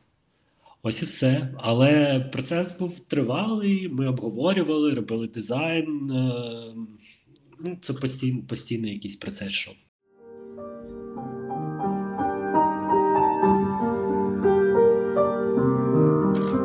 Ось 0.83 1.01
і 1.01 1.05
все. 1.05 1.49
Але 1.57 2.19
процес 2.19 2.77
був 2.79 2.99
тривалий. 2.99 3.89
Ми 3.89 4.07
обговорювали, 4.07 4.93
робили 4.93 5.27
дизайн. 5.27 6.11
е, 6.11 6.73
Ну, 7.63 7.77
це 7.81 7.93
постійно, 7.93 8.41
постійний 8.47 8.93
якийсь 8.93 9.15
процес. 9.15 9.51
Шов. 9.53 9.73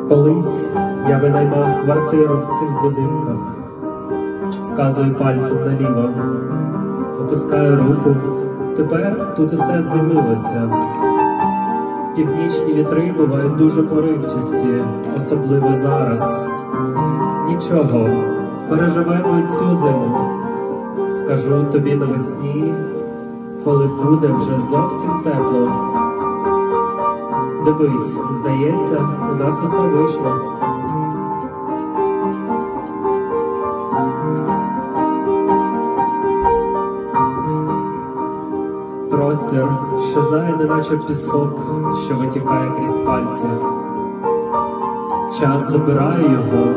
Колись 0.07 0.61
я 1.09 1.17
винаймав 1.17 1.83
квартиру 1.83 2.35
в 2.35 2.59
цих 2.59 2.81
будинках, 2.83 3.55
вказую 4.73 5.15
пальцем 5.15 5.57
наліво, 5.57 6.13
опускаю 7.21 7.75
руку. 7.75 8.15
Тепер 8.77 9.35
тут 9.35 9.53
усе 9.53 9.81
змінилося. 9.81 10.69
Північні 12.15 12.73
вітри 12.73 13.13
бувають 13.17 13.55
дуже 13.55 13.83
поривчасті, 13.83 14.83
особливо 15.17 15.73
зараз. 15.73 16.21
Нічого, 17.47 18.09
переживемо 18.69 19.39
й 19.39 19.47
цю 19.47 19.73
зиму. 19.75 20.17
Скажу 21.11 21.63
тобі 21.71 21.95
навесні, 21.95 22.73
коли 23.63 23.87
буде 23.87 24.27
вже 24.27 24.57
зовсім 24.71 25.21
тепло. 25.23 25.71
Дивись, 27.65 28.17
здається, 28.39 29.09
у 29.31 29.35
нас 29.35 29.63
усе 29.63 29.81
вийшло. 29.81 30.31
Простір 39.47 39.67
щезає, 40.11 40.55
неначе 40.59 40.97
пісок, 41.07 41.61
що 42.05 42.15
витікає 42.15 42.71
крізь 42.77 42.97
пальці. 42.97 43.45
Час 45.39 45.71
забирає 45.71 46.23
його, 46.23 46.73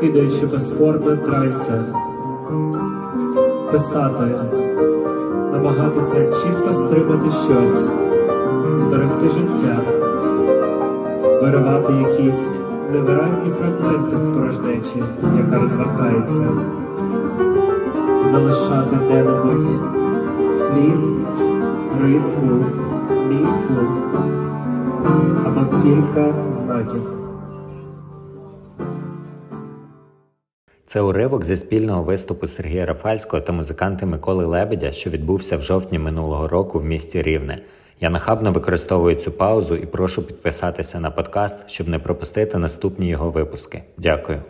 кидаючи 0.00 0.46
безформне 0.46 1.16
тральця. 1.16 1.84
Писати, 3.70 4.34
намагатися 5.52 6.32
чітко 6.32 6.72
стримати 6.72 7.30
щось 7.30 7.90
зберегти 8.76 9.28
життя, 9.28 9.76
виривати 11.42 11.92
якісь 11.92 12.58
невиразні 12.92 13.50
фрагменти 13.50 14.16
в 14.16 14.34
порожнечі, 14.34 15.02
яка 15.36 15.58
розвертається, 15.58 16.48
залишати 18.30 18.96
де-небудь 19.08 19.66
слід, 20.60 21.15
риску, 22.00 22.46
мітку 23.28 23.80
або 25.46 25.82
кілька 25.82 26.52
знаків. 26.52 27.12
Це 30.86 31.00
уривок 31.00 31.44
зі 31.44 31.56
спільного 31.56 32.02
виступу 32.02 32.46
Сергія 32.46 32.86
Рафальського 32.86 33.42
та 33.42 33.52
музиканти 33.52 34.06
Миколи 34.06 34.46
Лебедя, 34.46 34.92
що 34.92 35.10
відбувся 35.10 35.56
в 35.56 35.62
жовтні 35.62 35.98
минулого 35.98 36.48
року 36.48 36.78
в 36.78 36.84
місті 36.84 37.22
Рівне. 37.22 37.62
Я 38.00 38.10
нахабно 38.10 38.52
використовую 38.52 39.16
цю 39.16 39.32
паузу 39.32 39.76
і 39.76 39.86
прошу 39.86 40.26
підписатися 40.26 41.00
на 41.00 41.10
подкаст, 41.10 41.56
щоб 41.68 41.88
не 41.88 41.98
пропустити 41.98 42.58
наступні 42.58 43.08
його 43.08 43.30
випуски. 43.30 43.82
Дякую. 43.98 44.42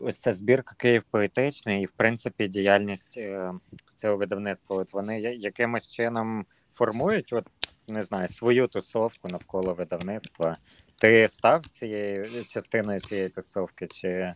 Ось 0.00 0.20
ця 0.20 0.32
збірка 0.32 0.74
Київ 0.78 1.02
поетичний, 1.10 1.82
і 1.82 1.86
в 1.86 1.92
принципі 1.92 2.48
діяльність 2.48 3.14
е, 3.18 3.52
цього 3.94 4.16
видавництва. 4.16 4.76
От 4.76 4.92
вони 4.92 5.20
якимось 5.20 5.88
чином 5.88 6.44
формують, 6.72 7.32
от 7.32 7.46
не 7.88 8.02
знаю, 8.02 8.28
свою 8.28 8.66
тусовку 8.66 9.28
навколо 9.28 9.74
видавництва. 9.74 10.56
Ти 10.96 11.28
став 11.28 11.66
цією 11.66 12.26
частиною 12.50 13.00
цієї 13.00 13.28
тусовки, 13.28 13.86
чи, 13.86 14.34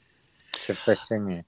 чи 0.66 0.72
все 0.72 0.94
ще 0.94 1.18
ні? 1.18 1.42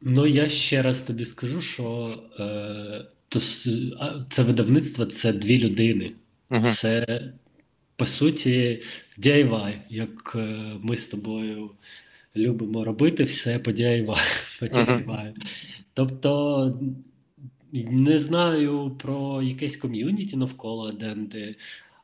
Ну, 0.00 0.26
я 0.26 0.48
ще 0.48 0.82
раз 0.82 1.02
тобі 1.02 1.24
скажу, 1.24 1.62
що 1.62 2.08
е, 2.40 3.04
то, 3.28 3.40
це 4.30 4.42
видавництво 4.42 5.06
це 5.06 5.32
дві 5.32 5.58
людини. 5.58 6.12
Угу. 6.50 6.66
Це, 6.66 7.22
по 7.96 8.06
суті, 8.06 8.82
DIY, 9.18 9.78
як 9.88 10.32
е, 10.34 10.38
ми 10.82 10.96
з 10.96 11.06
тобою 11.06 11.70
любимо 12.36 12.84
робити 12.84 13.24
все 13.24 13.58
по 13.58 13.70
DIY. 13.70 14.06
По 14.60 14.66
DIY. 14.66 15.34
Тобто, 15.94 16.80
не 17.72 18.18
знаю 18.18 18.96
про 18.98 19.42
якесь 19.42 19.76
ком'юніті 19.76 20.36
навколо 20.36 20.92
Денди, 20.92 21.56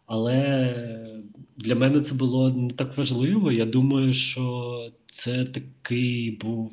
але 0.07 1.07
для 1.57 1.74
мене 1.74 2.00
це 2.00 2.14
було 2.14 2.50
не 2.50 2.70
так 2.70 2.96
важливо. 2.96 3.53
Я 3.53 3.66
думаю, 3.66 4.12
що 4.12 4.92
це 5.07 5.44
такий 5.44 6.31
був 6.31 6.72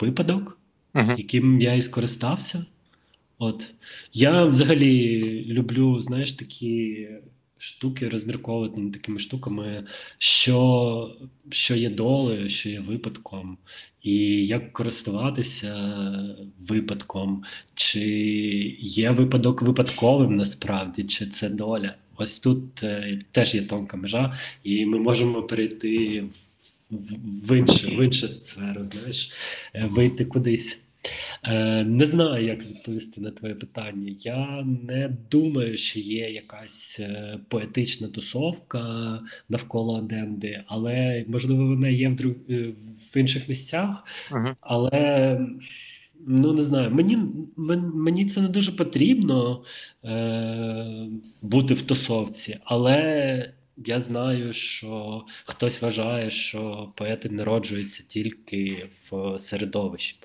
випадок, 0.00 0.54
Угу. 0.94 1.14
яким 1.18 1.60
я 1.60 1.74
і 1.74 1.82
скористався. 1.82 2.66
От. 3.38 3.70
Я 4.12 4.44
взагалі 4.44 5.20
люблю, 5.44 6.00
знаєш, 6.00 6.32
такі 6.32 7.08
штуки 7.58 8.08
розмірковувати 8.08 8.90
такими 8.92 9.18
штуками, 9.18 9.84
що, 10.18 11.16
що 11.50 11.76
є 11.76 11.90
долею, 11.90 12.48
що 12.48 12.68
є 12.68 12.80
випадком, 12.80 13.58
і 14.02 14.14
як 14.46 14.72
користуватися 14.72 15.94
випадком, 16.68 17.44
чи 17.74 18.00
є 18.80 19.10
випадок 19.10 19.62
випадковим 19.62 20.36
насправді, 20.36 21.04
чи 21.04 21.26
це 21.26 21.48
доля. 21.48 21.94
Ось 22.16 22.38
тут 22.38 22.82
е, 22.82 23.20
теж 23.32 23.54
є 23.54 23.62
тонка 23.62 23.96
межа, 23.96 24.38
і 24.64 24.86
ми 24.86 24.98
можемо 24.98 25.42
перейти 25.42 26.20
в, 26.20 26.96
в, 26.96 27.48
в, 27.48 27.58
іншу, 27.58 27.88
в 27.88 28.04
іншу 28.04 28.28
сферу, 28.28 28.82
знаєш, 28.82 29.32
е, 29.74 29.86
вийти 29.86 30.24
кудись. 30.24 30.87
Е, 31.44 31.84
Не 31.84 32.06
знаю, 32.06 32.44
як 32.44 32.60
відповісти 32.62 33.20
на 33.20 33.30
твоє 33.30 33.54
питання. 33.54 34.14
Я 34.18 34.64
не 34.88 35.16
думаю, 35.30 35.76
що 35.76 36.00
є 36.00 36.30
якась 36.30 37.00
е, 37.00 37.38
поетична 37.48 38.08
тусовка 38.08 38.82
навколо 39.48 40.00
Денди, 40.00 40.62
але 40.66 41.24
можливо 41.28 41.66
вона 41.66 41.88
є 41.88 42.08
в 42.08 42.16
друг... 42.16 42.32
е, 42.50 42.72
в 43.14 43.16
інших 43.16 43.48
місцях. 43.48 44.04
Угу. 44.32 44.48
Але 44.60 45.40
ну 46.26 46.52
не 46.52 46.62
знаю, 46.62 46.90
мені, 46.90 47.18
мені 47.94 48.26
це 48.26 48.40
не 48.40 48.48
дуже 48.48 48.72
потрібно 48.72 49.62
е, 50.04 51.06
бути 51.42 51.74
в 51.74 51.82
тусовці, 51.82 52.58
але 52.64 53.52
я 53.86 54.00
знаю, 54.00 54.52
що 54.52 55.24
хтось 55.44 55.82
вважає, 55.82 56.30
що 56.30 56.92
поети 56.96 57.30
народжуються 57.30 58.04
тільки 58.08 58.86
в 59.10 59.38
середовищі 59.38 60.16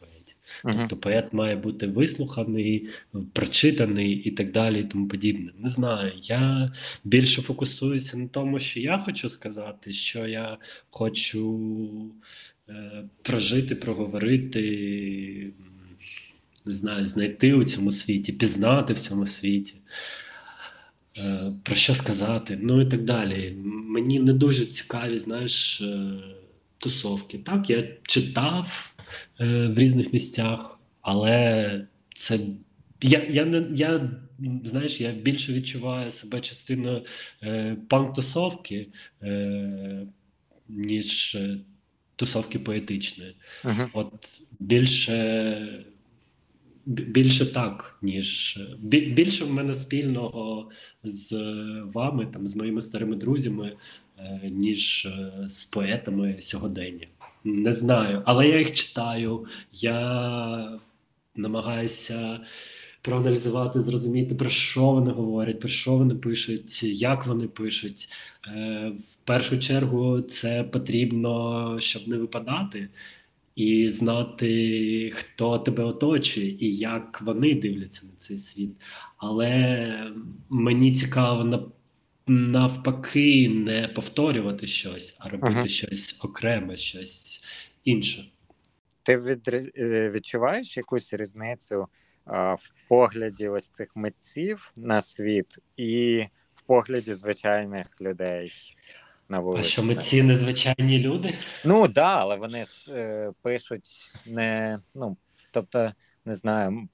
поетів. 0.63 0.79
Угу. 0.79 0.87
Тобто 0.89 1.03
поет 1.03 1.33
має 1.33 1.55
бути 1.55 1.87
вислуханий, 1.87 2.89
прочитаний 3.33 4.11
і 4.11 4.31
так 4.31 4.51
далі, 4.51 4.79
і 4.79 4.83
тому 4.83 5.07
подібне. 5.07 5.51
Не 5.57 5.69
знаю. 5.69 6.13
Я 6.21 6.71
більше 7.03 7.41
фокусуюся 7.41 8.17
на 8.17 8.27
тому, 8.27 8.59
що 8.59 8.79
я 8.79 8.97
хочу 8.97 9.29
сказати, 9.29 9.93
що 9.93 10.27
я 10.27 10.57
хочу 10.89 12.11
е, 12.69 13.03
прожити, 13.21 13.75
проговорити, 13.75 15.53
не 16.65 16.73
знаю, 16.73 17.05
знайти 17.05 17.53
у 17.53 17.63
цьому 17.63 17.91
світі, 17.91 18.31
пізнати 18.33 18.93
в 18.93 18.99
цьому 18.99 19.25
світі. 19.25 19.75
Е, 21.17 21.51
Про 21.63 21.75
що 21.75 21.95
сказати, 21.95 22.59
ну 22.61 22.81
і 22.81 22.85
так 22.85 23.03
далі. 23.03 23.57
Мені 23.65 24.19
не 24.19 24.33
дуже 24.33 24.65
цікаві, 24.65 25.17
знаєш, 25.17 25.81
е, 25.81 26.13
тусовки. 26.83 27.37
Так, 27.37 27.69
я 27.69 27.83
читав 28.03 28.93
е, 29.39 29.67
в 29.67 29.79
різних 29.79 30.13
місцях, 30.13 30.79
але 31.01 31.87
це 32.15 32.39
я, 33.01 33.27
я 33.29 33.45
не 33.45 33.65
я 33.75 34.11
знаєш, 34.63 35.01
я 35.01 35.11
більше 35.11 35.53
відчуваю 35.53 36.11
себе 36.11 36.41
частиною 36.41 37.05
е, 37.43 37.77
панк-тусовки, 37.89 38.87
е, 39.21 40.07
ніж 40.69 41.35
е, 41.35 41.57
тусовки 42.15 42.59
поетичної. 42.59 43.35
Угу. 43.65 43.89
От 43.93 44.41
більше, 44.59 45.85
більше 46.85 47.45
так, 47.45 47.97
ніж 48.01 48.59
більше 49.13 49.45
в 49.45 49.53
мене 49.53 49.75
спільного 49.75 50.69
з 51.03 51.31
вами, 51.93 52.25
там, 52.25 52.47
з 52.47 52.55
моїми 52.55 52.81
старими 52.81 53.15
друзями, 53.15 53.67
е, 53.67 54.12
ніж 54.49 55.05
е, 55.05 55.49
з 55.49 55.63
поетами 55.65 56.35
сьогодення. 56.39 57.07
Не 57.43 57.71
знаю, 57.71 58.21
але 58.25 58.47
я 58.47 58.59
їх 58.59 58.73
читаю, 58.73 59.45
я 59.73 60.79
намагаюся 61.35 62.39
проаналізувати, 63.01 63.81
зрозуміти, 63.81 64.35
про 64.35 64.49
що 64.49 64.91
вони 64.91 65.11
говорять, 65.11 65.59
про 65.59 65.69
що 65.69 65.91
вони 65.97 66.15
пишуть, 66.15 66.83
як 66.83 67.25
вони 67.27 67.47
пишуть. 67.47 68.07
Е, 68.47 68.91
В 68.99 69.25
першу 69.25 69.59
чергу 69.59 70.21
це 70.21 70.63
потрібно, 70.63 71.75
щоб 71.79 72.07
не 72.07 72.17
випадати, 72.17 72.89
і 73.55 73.89
знати, 73.89 75.11
хто 75.15 75.59
тебе 75.59 75.83
оточує, 75.83 76.49
і 76.49 76.75
як 76.75 77.21
вони 77.25 77.55
дивляться 77.55 78.05
на 78.05 78.11
цей 78.17 78.37
світ. 78.37 78.71
Але 79.17 80.13
мені 80.49 80.93
цікаво 80.93 81.43
навпаки 82.27 83.49
не 83.49 83.87
повторювати 83.87 84.67
щось, 84.67 85.17
а 85.19 85.29
робити 85.29 85.53
Ага. 85.57 85.67
щось 85.67 86.19
окреме, 86.23 86.77
щось 86.77 87.43
інше. 87.83 88.25
Ти 89.03 89.39
е, 89.77 90.09
відчуваєш 90.09 90.77
якусь 90.77 91.13
різницю 91.13 91.87
а, 92.25 92.53
в 92.53 92.73
погляді 92.87 93.47
ось 93.47 93.69
цих 93.69 93.95
митців 93.95 94.71
на 94.77 95.01
світ 95.01 95.57
і 95.77 96.25
в 96.51 96.61
погляді 96.61 97.13
звичайних 97.13 98.01
людей 98.01 98.51
на 99.29 99.39
А 99.57 99.63
що 99.63 99.83
ми 99.83 99.95
ці 99.95 100.23
незвичайні 100.23 100.99
люди? 100.99 101.33
Ну 101.65 101.83
так, 101.83 101.91
да, 101.91 102.21
але 102.21 102.35
вони 102.35 102.63
ж 102.63 102.93
е, 102.93 103.31
пишуть 103.41 104.11
не 104.25 104.79
ну, 104.95 105.17
тобто, 105.51 105.91
не 106.25 106.33
знаю, 106.33 106.87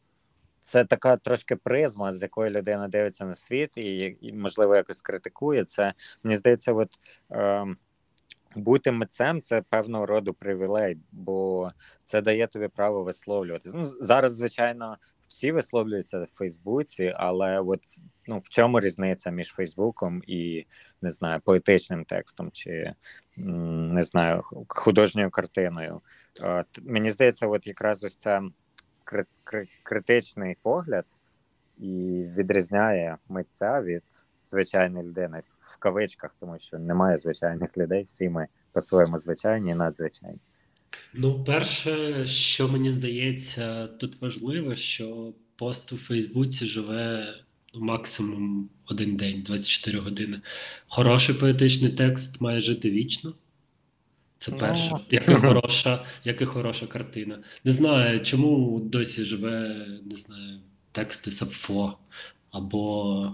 це 0.69 0.85
така 0.85 1.17
трошки 1.17 1.55
призма, 1.55 2.11
з 2.11 2.21
якої 2.21 2.51
людина 2.51 2.87
дивиться 2.87 3.25
на 3.25 3.35
світ, 3.35 3.77
і, 3.77 4.17
і 4.21 4.33
можливо 4.33 4.75
якось 4.75 5.01
критикує 5.01 5.65
це. 5.65 5.93
Мені 6.23 6.35
здається, 6.35 6.73
от 6.73 6.89
е, 7.31 7.65
бути 8.55 8.91
митцем 8.91 9.41
це 9.41 9.61
певного 9.61 10.05
роду 10.05 10.33
привілей, 10.33 10.97
бо 11.11 11.71
це 12.03 12.21
дає 12.21 12.47
тобі 12.47 12.67
право 12.67 13.03
висловлюватися. 13.03 13.77
Ну, 13.77 13.85
зараз, 13.85 14.35
звичайно, 14.35 14.97
всі 15.27 15.51
висловлюються 15.51 16.19
в 16.19 16.27
Фейсбуці, 16.33 17.13
але 17.17 17.59
от 17.59 17.81
ну, 18.27 18.37
в 18.37 18.49
чому 18.49 18.79
різниця 18.79 19.31
між 19.31 19.47
Фейсбуком 19.47 20.21
і 20.27 20.65
не 21.01 21.09
знаю, 21.09 21.41
поетичним 21.45 22.05
текстом 22.05 22.51
чи 22.51 22.93
не 23.37 24.03
знаю, 24.03 24.43
художньою 24.67 25.29
картиною. 25.29 26.01
От, 26.41 26.67
мені 26.81 27.09
здається, 27.09 27.47
от 27.47 27.67
якраз 27.67 28.03
ось 28.03 28.15
це 28.15 28.41
кри- 29.11 29.25
кри- 29.43 29.67
критичний 29.83 30.57
погляд 30.61 31.05
і 31.77 32.23
відрізняє 32.37 33.17
митця 33.29 33.81
від 33.81 34.03
звичайної 34.43 35.05
людини 35.07 35.41
в 35.59 35.77
кавичках, 35.77 36.35
тому 36.39 36.59
що 36.59 36.79
немає 36.79 37.17
звичайних 37.17 37.77
людей, 37.77 38.03
всі 38.03 38.29
ми 38.29 38.47
по-своєму 38.71 39.17
звичайні 39.17 39.71
і 39.71 39.75
надзвичайні. 39.75 40.39
Ну, 41.13 41.43
перше, 41.43 42.25
що 42.25 42.67
мені 42.67 42.89
здається, 42.89 43.87
тут 43.87 44.21
важливо, 44.21 44.75
що 44.75 45.33
пост 45.55 45.93
у 45.93 45.97
Фейсбуці 45.97 46.65
живе 46.65 47.33
ну, 47.73 47.81
максимум 47.81 48.69
один 48.85 49.15
день, 49.15 49.41
24 49.41 49.99
години. 49.99 50.41
Хороший 50.87 51.35
поетичний 51.35 51.91
текст 51.91 52.41
має 52.41 52.59
жити 52.59 52.91
вічно. 52.91 53.33
Це 54.39 54.51
Ну. 54.51 54.57
перше, 54.57 54.91
як 55.09 55.29
і 55.29 55.33
хороша, 55.35 55.99
як 56.23 56.41
і 56.41 56.45
хороша 56.45 56.87
картина. 56.87 57.39
Не 57.63 57.71
знаю, 57.71 58.19
чому 58.19 58.79
досі 58.79 59.23
живе, 59.23 59.85
не 60.05 60.15
знаю, 60.15 60.59
тексти 60.91 61.31
Сапфо 61.31 61.97
або 62.51 63.31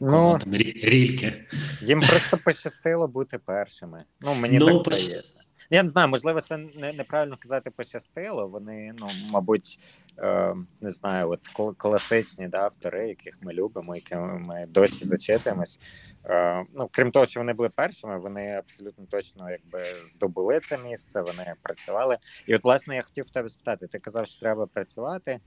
Ну, 0.00 0.38
там, 0.44 0.54
Рільке. 0.54 1.44
їм 1.82 2.00
просто 2.00 2.38
пощастило 2.44 3.08
бути 3.08 3.38
першими. 3.38 4.04
Ну, 4.20 4.34
мені 4.34 4.58
Ну, 4.58 4.66
так 4.82 4.94
здається. 4.94 5.40
Я 5.72 5.82
не 5.82 5.88
знаю, 5.88 6.08
можливо, 6.08 6.40
це 6.40 6.56
не, 6.56 6.92
неправильно 6.92 7.36
казати 7.40 7.70
пощастило. 7.70 8.48
Вони, 8.48 8.92
ну, 8.98 9.06
мабуть, 9.30 9.78
е, 10.18 10.54
не 10.80 10.90
знаю, 10.90 11.30
от 11.30 11.40
кл- 11.54 11.74
класичні 11.76 12.48
да, 12.48 12.58
автори, 12.58 13.08
яких 13.08 13.38
ми 13.42 13.52
любимо, 13.52 13.94
якими 13.94 14.38
ми 14.38 14.64
досі 14.68 15.04
зачитуємось. 15.04 15.80
Е, 16.24 16.64
ну, 16.74 16.88
крім 16.92 17.10
того, 17.10 17.26
що 17.26 17.40
вони 17.40 17.52
були 17.52 17.68
першими, 17.68 18.18
вони 18.18 18.50
абсолютно 18.52 19.06
точно 19.06 19.50
якби 19.50 19.84
здобули 20.06 20.60
це 20.60 20.78
місце, 20.78 21.20
вони 21.20 21.54
працювали. 21.62 22.18
І 22.46 22.54
от, 22.54 22.64
власне, 22.64 22.96
я 22.96 23.02
хотів 23.02 23.30
тебе 23.30 23.48
спитати: 23.48 23.86
ти 23.86 23.98
казав, 23.98 24.26
що 24.26 24.40
треба 24.40 24.66
працювати. 24.66 25.40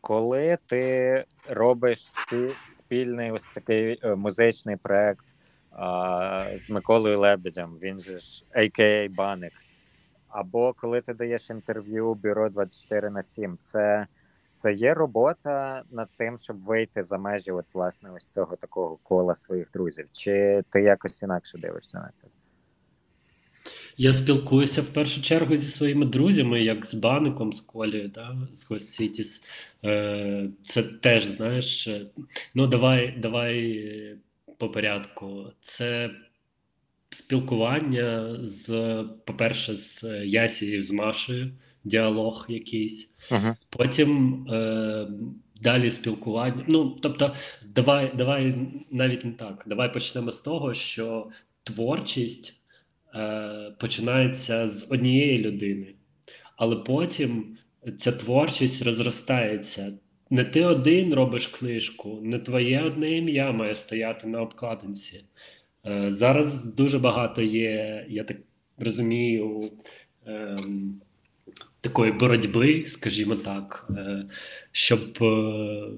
Коли 0.00 0.58
ти 0.66 1.24
робиш 1.48 1.98
спі- 1.98 2.54
спільний 2.64 3.30
ось 3.30 3.44
такий 3.44 3.98
е, 4.02 4.14
музичний 4.14 4.76
проект 4.76 5.24
а, 5.70 6.46
з 6.56 6.70
Миколою 6.70 7.20
Лебедем, 7.20 7.78
він 7.82 7.98
же 8.00 8.18
ж 8.18 8.44
А.К.А. 8.54 9.08
Баник, 9.10 9.52
або 10.36 10.72
коли 10.72 11.00
ти 11.00 11.14
даєш 11.14 11.50
інтерв'ю 11.50 12.14
бюро 12.14 12.50
24 12.50 13.10
на 13.10 13.22
7, 13.22 13.58
це, 13.60 14.06
це 14.54 14.72
є 14.72 14.94
робота 14.94 15.82
над 15.90 16.08
тим, 16.16 16.38
щоб 16.38 16.60
вийти 16.60 17.02
за 17.02 17.18
межі 17.18 17.50
от, 17.50 17.66
власне, 17.72 18.10
ось 18.16 18.26
цього 18.26 18.56
такого 18.56 18.96
кола 18.96 19.34
своїх 19.34 19.70
друзів? 19.72 20.06
Чи 20.12 20.62
ти 20.72 20.82
якось 20.82 21.22
інакше 21.22 21.58
дивишся 21.58 21.98
на 21.98 22.10
це? 22.14 22.26
Я 23.96 24.12
спілкуюся 24.12 24.82
в 24.82 24.86
першу 24.86 25.22
чергу 25.22 25.56
зі 25.56 25.70
своїми 25.70 26.06
друзями, 26.06 26.62
як 26.62 26.86
з 26.86 26.94
Баником, 26.94 27.52
з 27.52 27.60
Колею, 27.60 28.08
да, 28.08 28.36
з 28.52 28.70
Cities. 28.70 29.44
Е, 29.84 30.48
Це 30.62 30.82
теж, 30.82 31.24
знаєш, 31.24 31.88
е, 31.88 32.06
ну 32.54 32.66
давай, 32.66 33.18
давай 33.18 34.18
по 34.58 34.68
порядку. 34.68 35.52
Це 35.60 36.10
спілкування 37.16 38.38
з, 38.42 38.68
по-перше, 39.24 39.74
з 39.74 40.04
Ясією, 40.24 40.82
з 40.82 40.90
Машею, 40.90 41.50
діалог 41.84 42.46
якийсь. 42.48 43.16
Угу. 43.30 43.54
Потім 43.70 44.42
е, 44.50 45.08
далі 45.60 45.90
спілкування. 45.90 46.64
Ну, 46.68 46.98
тобто, 47.02 47.34
давай, 47.64 48.12
давай 48.14 48.54
навіть 48.90 49.24
не 49.24 49.32
так. 49.32 49.64
Давай 49.66 49.92
почнемо 49.92 50.32
з 50.32 50.40
того, 50.40 50.74
що 50.74 51.28
творчість 51.64 52.54
е, 53.14 53.72
починається 53.78 54.68
з 54.68 54.92
однієї 54.92 55.38
людини, 55.38 55.94
але 56.56 56.76
потім 56.76 57.56
ця 57.98 58.12
творчість 58.12 58.82
розростається. 58.82 59.92
Не 60.30 60.44
ти 60.44 60.64
один 60.64 61.14
робиш 61.14 61.46
книжку, 61.46 62.20
не 62.22 62.38
твоє 62.38 62.82
одне 62.82 63.16
ім'я 63.16 63.52
має 63.52 63.74
стояти 63.74 64.26
на 64.26 64.42
обкладинці. 64.42 65.24
Е, 65.86 66.10
зараз 66.10 66.74
дуже 66.74 66.98
багато 66.98 67.42
є, 67.42 68.06
я 68.08 68.24
так 68.24 68.36
розумію, 68.78 69.70
ем, 70.26 71.00
такої 71.80 72.12
боротьби, 72.12 72.84
скажімо 72.86 73.36
так, 73.36 73.88
е, 73.96 74.24
щоб 74.72 75.18
е, 75.22 75.88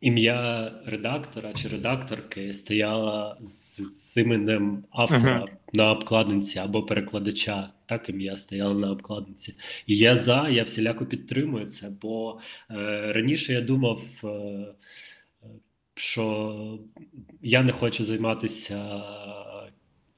ім'я 0.00 0.72
редактора 0.86 1.52
чи 1.52 1.68
редакторки 1.68 2.52
стояло 2.52 3.36
з, 3.40 4.16
іменем 4.16 4.84
автора 4.90 5.36
Мгм. 5.36 5.48
на 5.72 5.92
обкладинці 5.92 6.58
або 6.58 6.82
перекладача. 6.82 7.70
Так 7.86 8.08
ім'я 8.08 8.36
стояло 8.36 8.74
на 8.74 8.90
обкладинці. 8.90 9.54
І 9.86 9.96
я 9.96 10.16
за, 10.16 10.48
я 10.48 10.62
всіляко 10.62 11.06
підтримую 11.06 11.66
це, 11.66 11.90
бо 12.02 12.40
е, 12.70 12.74
раніше 13.12 13.52
я 13.52 13.60
думав, 13.60 14.00
е, 14.24 14.28
що 15.98 16.78
я 17.42 17.62
не 17.62 17.72
хочу 17.72 18.04
займатися 18.04 19.02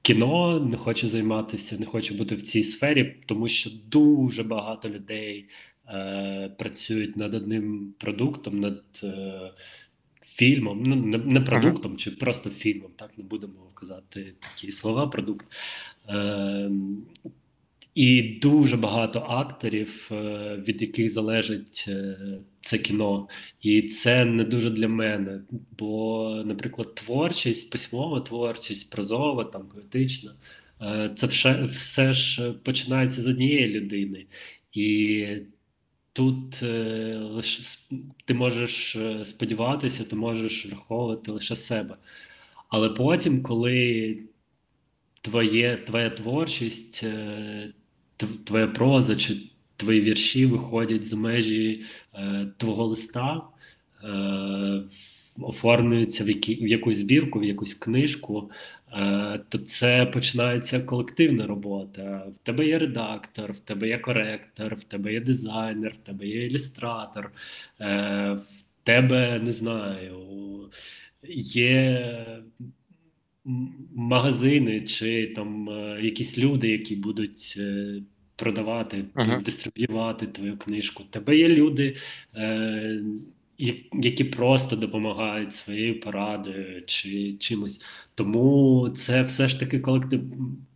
кіно, 0.02 0.60
не 0.60 0.76
хочу 0.76 1.08
займатися, 1.08 1.76
не 1.80 1.86
хочу 1.86 2.14
бути 2.14 2.34
в 2.34 2.42
цій 2.42 2.64
сфері, 2.64 3.16
тому 3.26 3.48
що 3.48 3.70
дуже 3.86 4.42
багато 4.42 4.88
людей 4.88 5.48
е, 5.88 6.54
працюють 6.58 7.16
над 7.16 7.34
одним 7.34 7.94
продуктом, 7.98 8.60
над 8.60 8.84
е, 9.02 9.52
фільмом, 10.24 10.82
ну 10.82 10.96
не, 10.96 11.18
не 11.18 11.40
продуктом, 11.40 11.96
чи 11.96 12.10
просто 12.10 12.50
фільмом. 12.50 12.90
Так 12.96 13.18
не 13.18 13.24
будемо 13.24 13.68
казати 13.74 14.34
такі 14.40 14.72
слова. 14.72 15.06
Продукт. 15.06 15.46
Е, 16.08 16.70
і 17.94 18.22
дуже 18.22 18.76
багато 18.76 19.20
акторів, 19.20 20.08
е, 20.12 20.56
від 20.68 20.82
яких 20.82 21.10
залежить 21.12 21.84
е, 21.88 22.18
це 22.60 22.78
кіно. 22.78 23.28
І 23.62 23.82
це 23.82 24.24
не 24.24 24.44
дуже 24.44 24.70
для 24.70 24.88
мене. 24.88 25.40
Бо, 25.78 26.42
наприклад, 26.46 26.94
творчість, 26.94 27.70
письмова 27.72 28.20
творчість, 28.20 28.90
прозова, 28.92 29.44
там 29.44 29.68
поетична, 29.68 30.32
е, 30.82 31.10
це 31.16 31.26
все, 31.26 31.64
все 31.64 32.12
ж 32.12 32.52
починається 32.52 33.22
з 33.22 33.28
однієї 33.28 33.66
людини. 33.66 34.26
І 34.72 35.26
тут 36.12 36.62
лише 37.32 37.62
ти 38.24 38.34
можеш 38.34 38.96
сподіватися, 39.24 40.04
ти 40.04 40.16
можеш 40.16 40.66
враховувати 40.66 41.32
лише 41.32 41.56
себе. 41.56 41.96
Але 42.68 42.88
потім, 42.88 43.42
коли 43.42 44.18
твоє, 45.20 45.76
твоя 45.76 46.10
творчість, 46.10 47.04
тв- 47.04 47.72
твоя 48.26 48.66
проза 48.66 49.16
чи 49.16 49.36
твої 49.76 50.00
вірші 50.00 50.46
виходять 50.46 51.06
за 51.06 51.16
межі 51.16 51.84
е, 52.14 52.46
твого 52.56 52.86
листа, 52.86 53.42
е, 54.04 54.82
оформлюються 55.40 56.24
в, 56.24 56.28
які, 56.28 56.54
в 56.54 56.66
якусь 56.66 56.96
збірку, 56.96 57.38
в 57.38 57.44
якусь 57.44 57.74
книжку, 57.74 58.50
е, 58.92 59.40
то 59.48 59.58
це 59.58 60.06
починається 60.06 60.80
колективна 60.80 61.46
робота. 61.46 62.26
В 62.34 62.38
тебе 62.38 62.66
є 62.66 62.78
редактор, 62.78 63.52
в 63.52 63.58
тебе 63.58 63.88
є 63.88 63.98
коректор, 63.98 64.74
в 64.74 64.84
тебе 64.84 65.12
є 65.12 65.20
дизайнер, 65.20 65.92
в 65.92 66.06
тебе 66.06 66.26
є 66.26 66.42
ілюстратор, 66.42 67.32
е, 67.80 68.32
в 68.32 68.64
тебе 68.84 69.40
не 69.44 69.52
знаю, 69.52 70.18
є 71.28 72.16
магазини 73.94 74.80
чи 74.80 75.26
там 75.26 75.70
е, 75.70 76.00
якісь 76.02 76.38
люди, 76.38 76.68
які 76.68 76.96
будуть. 76.96 77.54
Е, 77.58 78.02
продавати, 78.40 79.04
Ага. 79.14 79.40
дистриб'ювати 79.40 80.26
твою 80.26 80.58
книжку. 80.58 81.04
Тебе 81.10 81.36
є 81.36 81.48
люди, 81.48 81.96
е, 82.34 83.00
які 83.92 84.24
просто 84.24 84.76
допомагають 84.76 85.52
своєю 85.52 86.00
порадою 86.00 86.82
чи 86.86 87.32
чимось. 87.32 87.84
Тому 88.14 88.90
це 88.96 89.22
все 89.22 89.48
ж 89.48 89.60
таки 89.60 89.80
колектив. 89.80 90.22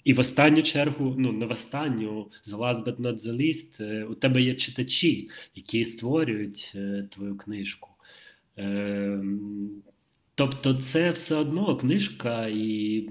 І 0.04 0.12
в 0.12 0.20
останню 0.20 0.62
чергу, 0.62 1.14
ну 1.18 1.32
не 1.32 1.46
в 1.46 1.50
останню, 1.50 2.30
the 2.46 2.58
last 2.58 2.84
but 2.84 2.96
not 2.96 3.14
the 3.14 3.36
least, 3.36 3.84
е, 3.84 4.04
у 4.04 4.14
тебе 4.14 4.42
є 4.42 4.54
читачі, 4.54 5.28
які 5.54 5.84
створюють 5.84 6.76
твою 7.10 7.36
книжку. 7.36 7.90
Е, 8.58 9.22
Тобто, 10.34 10.74
це 10.74 11.10
все 11.10 11.36
одно 11.36 11.76
книжка 11.76 12.46
і 12.46 13.08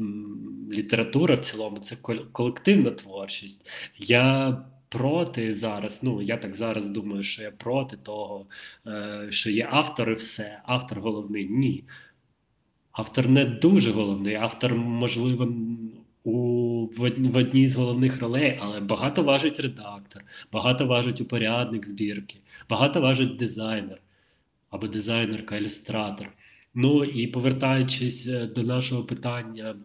література 0.72 1.36
в 1.36 1.40
цілому 1.40 1.78
це 1.78 1.96
колективна 2.32 2.92
творчість. 2.92 3.70
Я 3.98 4.58
проти 4.90 5.54
зараз. 5.54 6.04
Ну 6.04 6.22
я 6.22 6.38
так 6.38 6.56
зараз 6.56 6.90
думаю, 6.90 7.24
що 7.24 7.42
я 7.42 7.52
проти 7.52 7.98
того, 7.98 8.46
е, 8.88 9.28
що 9.30 9.50
є 9.50 9.68
автори, 9.72 10.14
все, 10.14 10.62
автор 10.66 11.00
головний. 11.00 11.48
Ні. 11.50 11.84
Автор 12.92 13.30
не 13.30 13.46
дуже 13.46 13.92
головний, 13.92 14.36
автор, 14.36 14.76
можливо, 14.76 15.54
у 16.24 16.88
в 16.98 17.38
одній 17.38 17.68
з 17.68 17.76
головних 17.76 18.22
ролей, 18.22 18.60
але 18.62 18.80
багато 18.80 19.24
важить 19.24 19.60
редактор, 19.60 20.24
багато 20.52 20.86
важить 20.86 21.22
упорядник 21.22 21.86
збірки, 21.86 22.38
багато 22.70 23.02
важить 23.02 23.36
дизайнер 23.36 24.02
або 24.70 24.88
дизайнерка, 24.88 25.58
ілюстратор. 25.58 26.30
Ну 26.76 27.04
і 27.04 27.28
повертаючись 27.28 28.28
е, 28.28 28.48
до 28.48 28.64
нашого 28.64 29.04
питання 29.04 29.76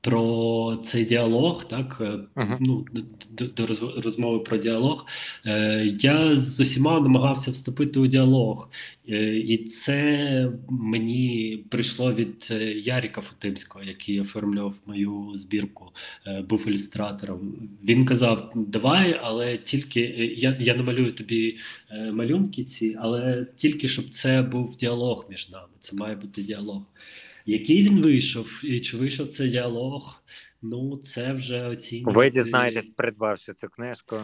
про 0.00 0.80
цей 0.84 1.04
діалог, 1.04 1.68
так 1.68 2.00
uh-huh. 2.00 2.56
ну 2.60 2.86
до, 3.30 3.46
до 3.46 3.66
розмови 4.02 4.38
про 4.38 4.56
діалог. 4.56 5.06
Е, 5.46 5.96
Я 5.98 6.36
з 6.36 6.60
усіма 6.60 7.00
намагався 7.00 7.50
вступити 7.50 8.00
у 8.00 8.06
діалог, 8.06 8.70
е, 9.08 9.38
і 9.38 9.58
це 9.58 10.52
мені 10.68 11.64
прийшло 11.68 12.14
від 12.14 12.48
Яріка 12.76 13.20
Футимського, 13.20 13.84
який 13.84 14.20
оформлював 14.20 14.74
мою 14.86 15.32
збірку, 15.34 15.92
е, 16.26 16.42
був 16.48 16.68
ілюстратором. 16.68 17.68
Він 17.84 18.04
казав: 18.04 18.52
Давай, 18.54 19.20
але 19.22 19.58
тільки 19.58 20.00
я 20.36 20.56
я 20.60 20.74
намалюю 20.74 21.12
тобі 21.12 21.58
малюнки 22.12 22.64
ці, 22.64 22.96
але 23.00 23.46
тільки 23.56 23.88
щоб 23.88 24.08
це 24.08 24.42
був 24.42 24.76
діалог 24.76 25.26
між 25.30 25.50
нами. 25.50 25.68
Це 25.78 25.96
має 25.96 26.16
бути 26.16 26.42
діалог. 26.42 26.82
Який 27.48 27.82
він 27.82 28.02
вийшов, 28.02 28.60
і 28.64 28.80
чи 28.80 28.96
вийшов 28.96 29.28
цей 29.28 29.50
діалог? 29.50 30.22
Ну, 30.62 30.96
це 30.96 31.32
вже 31.32 31.66
оцінювати... 31.66 32.18
Ви 32.18 32.30
дізнаєтесь, 32.30 32.90
придбавши 32.90 33.52
цю 33.52 33.68
книжку. 33.68 34.16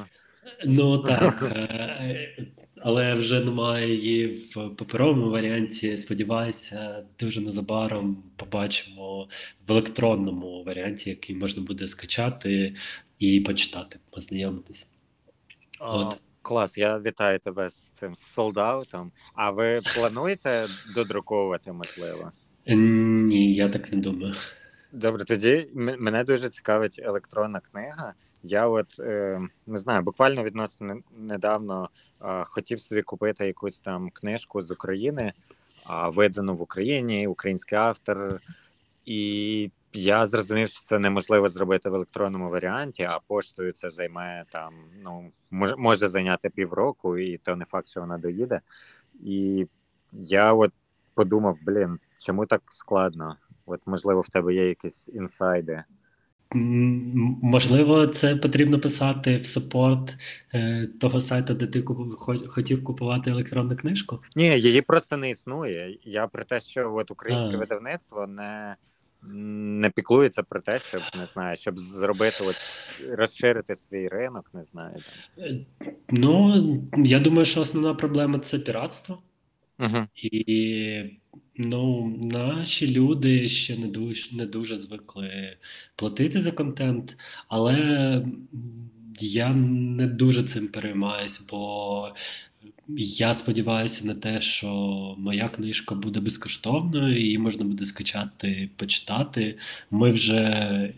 Ну 0.64 0.98
так, 0.98 1.42
е, 1.56 2.36
але 2.76 3.14
вже 3.14 3.40
немає 3.44 3.94
її 3.94 4.26
в 4.26 4.76
паперовому 4.76 5.30
варіанті. 5.30 5.96
Сподіваюся, 5.96 7.04
дуже 7.18 7.40
незабаром 7.40 8.22
побачимо 8.36 9.28
в 9.68 9.72
електронному 9.72 10.64
варіанті, 10.64 11.10
який 11.10 11.36
можна 11.36 11.62
буде 11.62 11.86
скачати 11.86 12.74
і 13.18 13.40
почитати, 13.40 13.98
познайомитися. 14.10 14.86
От. 15.80 16.16
Клас, 16.42 16.78
я 16.78 16.98
вітаю 16.98 17.38
тебе 17.38 17.70
з 17.70 17.90
цим 17.90 18.16
солдаутом. 18.16 19.12
А 19.34 19.50
ви 19.50 19.80
плануєте 19.94 20.68
додруковувати, 20.94 21.72
можливо? 21.72 22.32
Ні, 22.66 23.54
я 23.54 23.68
так 23.68 23.92
не 23.92 23.98
думаю. 23.98 24.34
Добре, 24.92 25.24
тоді 25.24 25.68
мене 25.74 26.24
дуже 26.24 26.48
цікавить 26.48 27.00
електронна 27.02 27.60
книга. 27.60 28.14
Я 28.42 28.68
от 28.68 29.00
е, 29.00 29.40
не 29.66 29.76
знаю, 29.76 30.02
буквально 30.02 30.42
відносно 30.42 31.00
недавно 31.16 31.88
е, 32.22 32.44
хотів 32.44 32.80
собі 32.80 33.02
купити 33.02 33.46
якусь 33.46 33.80
там 33.80 34.10
книжку 34.10 34.60
з 34.60 34.70
України, 34.70 35.22
е, 35.22 35.32
видану 36.08 36.54
в 36.54 36.62
Україні, 36.62 37.26
український 37.26 37.78
автор, 37.78 38.40
і 39.04 39.70
я 39.92 40.26
зрозумів, 40.26 40.68
що 40.68 40.82
це 40.82 40.98
неможливо 40.98 41.48
зробити 41.48 41.90
в 41.90 41.94
електронному 41.94 42.50
варіанті, 42.50 43.02
а 43.02 43.18
поштою 43.26 43.72
це 43.72 43.90
займе 43.90 44.44
там. 44.48 44.74
Ну 45.02 45.32
може, 45.50 45.76
може 45.76 46.06
зайняти 46.08 46.50
півроку, 46.50 47.18
і 47.18 47.38
то 47.38 47.56
не 47.56 47.64
факт, 47.64 47.88
що 47.88 48.00
вона 48.00 48.18
доїде. 48.18 48.60
І 49.24 49.66
я 50.12 50.52
от 50.52 50.72
подумав: 51.14 51.58
блін, 51.62 51.98
чому 52.24 52.46
так 52.46 52.62
складно? 52.68 53.36
От, 53.66 53.80
можливо, 53.86 54.20
в 54.20 54.28
тебе 54.28 54.54
є 54.54 54.68
якісь 54.68 55.08
інсайди. 55.08 55.84
Можливо, 57.42 58.06
це 58.06 58.36
потрібно 58.36 58.80
писати 58.80 59.36
в 59.36 59.46
саппорт 59.46 60.14
е, 60.54 60.88
того 61.00 61.20
сайту, 61.20 61.54
де 61.54 61.66
ти 61.66 61.82
куп... 61.82 62.14
хотів 62.48 62.84
купувати 62.84 63.30
електронну 63.30 63.76
книжку? 63.76 64.18
Ні, 64.36 64.58
її 64.58 64.82
просто 64.82 65.16
не 65.16 65.30
існує. 65.30 65.98
Я 66.02 66.26
про 66.26 66.44
те, 66.44 66.60
що 66.60 66.94
от 66.94 67.10
українське 67.10 67.56
а. 67.56 67.58
видавництво 67.58 68.26
не 68.26 68.76
не 69.26 69.90
піклується 69.90 70.42
про 70.42 70.60
те, 70.60 70.78
щоб 70.78 71.00
не 71.18 71.26
знаю, 71.26 71.56
щоб 71.56 71.78
зробити 71.78 72.44
от 72.44 72.56
розширити 73.18 73.74
свій 73.74 74.08
ринок, 74.08 74.50
не 74.54 74.64
знаю. 74.64 74.96
Там. 75.36 75.46
Е, 75.46 75.66
ну 76.08 76.64
я 76.96 77.20
думаю, 77.20 77.44
що 77.44 77.60
основна 77.60 77.94
проблема 77.94 78.38
це 78.38 78.58
піратство. 78.58 79.22
Угу. 79.78 80.06
І 80.14 81.20
Ну, 81.56 82.16
наші 82.22 82.94
люди 82.94 83.48
ще 83.48 83.76
не 83.78 83.86
дуже 83.86 84.36
не 84.36 84.46
дуже 84.46 84.76
звикли 84.76 85.56
платити 85.96 86.40
за 86.40 86.52
контент, 86.52 87.16
але 87.48 88.24
я 89.20 89.54
не 89.54 90.06
дуже 90.06 90.44
цим 90.44 90.68
переймаюсь, 90.68 91.46
бо 91.50 92.14
я 92.98 93.34
сподіваюся 93.34 94.06
на 94.06 94.14
те, 94.14 94.40
що 94.40 94.68
моя 95.18 95.48
книжка 95.48 95.94
буде 95.94 96.20
безкоштовною, 96.20 97.20
її 97.20 97.38
можна 97.38 97.64
буде 97.64 97.84
скачати, 97.84 98.70
почитати. 98.76 99.58
Ми 99.90 100.10
вже 100.10 100.94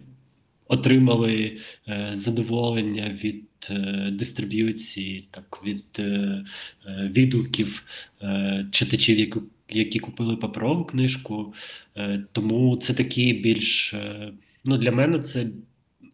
отримали 0.68 1.58
е, 1.88 2.10
задоволення 2.12 3.18
від 3.24 3.44
е, 3.70 4.10
дистриб'юції, 4.12 5.28
так 5.30 5.60
від 5.64 5.84
е, 5.98 6.44
е 6.86 7.10
відгуків 7.12 7.84
е, 8.22 8.66
читачів, 8.70 9.18
які 9.18 9.38
які 9.68 9.98
купили 9.98 10.36
паперову 10.36 10.84
книжку, 10.84 11.54
е, 11.96 12.24
тому 12.32 12.76
це 12.76 12.94
такий 12.94 13.32
більш 13.32 13.94
е, 13.94 14.32
ну 14.64 14.78
для 14.78 14.92
мене 14.92 15.18
це 15.18 15.46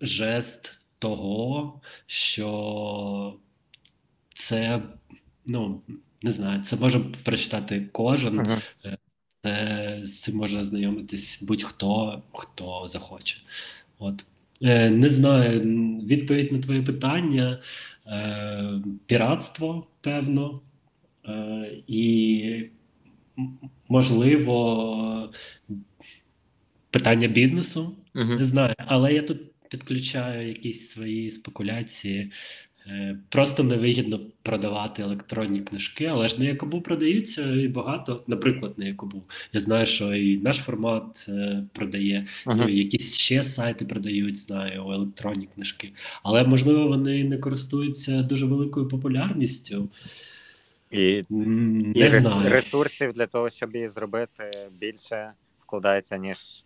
жест 0.00 0.86
того, 0.98 1.80
що 2.06 3.38
це 4.34 4.82
ну 5.46 5.82
не 6.22 6.30
знаю, 6.30 6.62
це 6.62 6.76
може 6.76 7.00
прочитати 7.00 7.88
кожен. 7.92 8.40
Uh-huh. 8.40 8.96
Це 9.42 10.00
з 10.04 10.20
цим 10.20 10.36
може 10.36 10.60
ознайомитись 10.60 11.42
будь-хто 11.42 12.22
хто 12.32 12.86
захоче. 12.86 13.36
От 13.98 14.24
не 14.90 15.08
знаю, 15.08 15.60
відповідь 16.06 16.52
на 16.52 16.58
твоє 16.58 16.82
питання: 16.82 17.60
піратство, 19.06 19.86
певно, 20.00 20.60
і 21.86 22.64
можливо, 23.88 25.30
питання 26.90 27.28
бізнесу. 27.28 27.96
uh 28.14 28.38
Не 28.38 28.44
знаю, 28.44 28.74
але 28.78 29.14
я 29.14 29.22
тут 29.22 29.38
підключаю 29.68 30.48
якісь 30.48 30.90
свої 30.90 31.30
спекуляції. 31.30 32.32
Е, 32.86 33.18
просто 33.28 33.62
невигідно 33.62 34.20
продавати 34.42 35.02
електронні 35.02 35.60
книжки, 35.60 36.04
але 36.04 36.28
ж 36.28 36.40
на 36.40 36.44
Якобу 36.44 36.80
продаються 36.80 37.54
і 37.54 37.68
багато, 37.68 38.24
наприклад, 38.26 38.74
на 38.76 38.84
Якобу. 38.84 39.22
Я 39.52 39.60
знаю, 39.60 39.86
що 39.86 40.14
і 40.14 40.38
наш 40.38 40.56
формат 40.56 41.26
е, 41.28 41.64
продає, 41.72 42.26
uh-huh. 42.46 42.68
і 42.68 42.78
якісь 42.78 43.14
ще 43.14 43.42
сайти 43.42 43.84
продають, 43.84 44.36
знаю, 44.36 44.90
електронні 44.90 45.48
книжки. 45.54 45.92
Але 46.22 46.44
можливо 46.44 46.88
вони 46.88 47.24
не 47.24 47.38
користуються 47.38 48.22
дуже 48.22 48.46
великою 48.46 48.88
популярністю. 48.88 49.88
І 50.92 51.24
і 51.94 52.10
знаю. 52.10 52.50
ресурсів 52.50 53.12
для 53.12 53.26
того, 53.26 53.50
щоб 53.50 53.74
її 53.74 53.88
зробити 53.88 54.50
більше, 54.70 55.32
вкладається, 55.60 56.16
ніж 56.16 56.64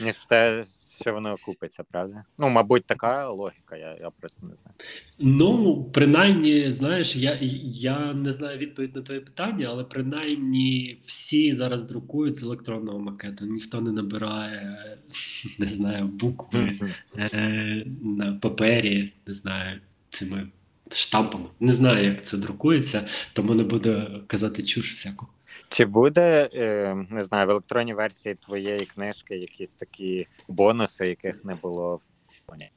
ніж 0.00 0.14
в 0.14 0.28
те, 0.28 0.64
що 1.00 1.12
воно 1.12 1.32
окупиться, 1.32 1.84
правда? 1.90 2.24
Ну, 2.38 2.48
мабуть, 2.48 2.84
така 2.86 3.28
логіка, 3.28 3.76
я, 3.76 3.96
я 4.00 4.10
просто 4.10 4.40
не 4.42 4.46
знаю. 4.46 4.74
Ну, 5.18 5.84
принаймні, 5.92 6.70
знаєш, 6.70 7.16
я, 7.16 7.38
я 7.62 8.12
не 8.12 8.32
знаю 8.32 8.58
відповідь 8.58 8.96
на 8.96 9.02
твоє 9.02 9.20
питання, 9.20 9.68
але 9.70 9.84
принаймні 9.84 10.98
всі 11.04 11.52
зараз 11.52 11.84
друкують 11.84 12.36
з 12.36 12.42
електронного 12.42 12.98
макета. 12.98 13.44
Ніхто 13.44 13.80
не 13.80 13.92
набирає, 13.92 14.98
не 15.58 15.66
знаю, 15.66 16.04
букви 16.06 16.72
е, 17.18 17.86
на 18.02 18.32
папері, 18.32 19.12
не 19.26 19.34
знаю, 19.34 19.80
цими 20.10 20.48
штампами. 20.92 21.44
Не 21.60 21.72
знаю, 21.72 22.04
як 22.04 22.24
це 22.24 22.36
друкується, 22.36 23.06
тому 23.32 23.54
не 23.54 23.62
буду 23.62 24.22
казати 24.26 24.62
чуш 24.62 24.94
всяку. 24.94 25.26
Чи 25.68 25.84
буде, 25.84 26.48
е, 26.54 26.94
не 27.10 27.22
знаю, 27.22 27.46
в 27.46 27.50
електронній 27.50 27.94
версії 27.94 28.34
твоєї 28.34 28.80
книжки 28.80 29.36
якісь 29.36 29.74
такі 29.74 30.26
бонуси, 30.48 31.08
яких 31.08 31.44
не 31.44 31.54
було 31.54 31.96
в 31.96 32.02
фоні? 32.46 32.70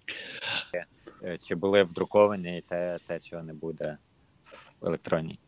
Е, 1.23 1.37
Чи 1.47 1.55
були 1.55 1.83
вдруковані 1.83 2.57
і 2.57 2.61
те, 2.61 2.97
те, 3.07 3.19
чого 3.19 3.43
не 3.43 3.53
буде 3.53 3.97
в 4.81 4.87
електронній? 4.87 5.39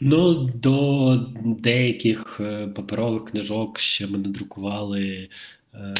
Ну, 0.00 0.34
до 0.34 1.16
деяких 1.44 2.40
е, 2.40 2.68
паперових 2.68 3.24
книжок 3.24 3.78
ще 3.78 4.06
ми 4.06 4.18
надрукували 4.18 5.28
е, 5.74 5.94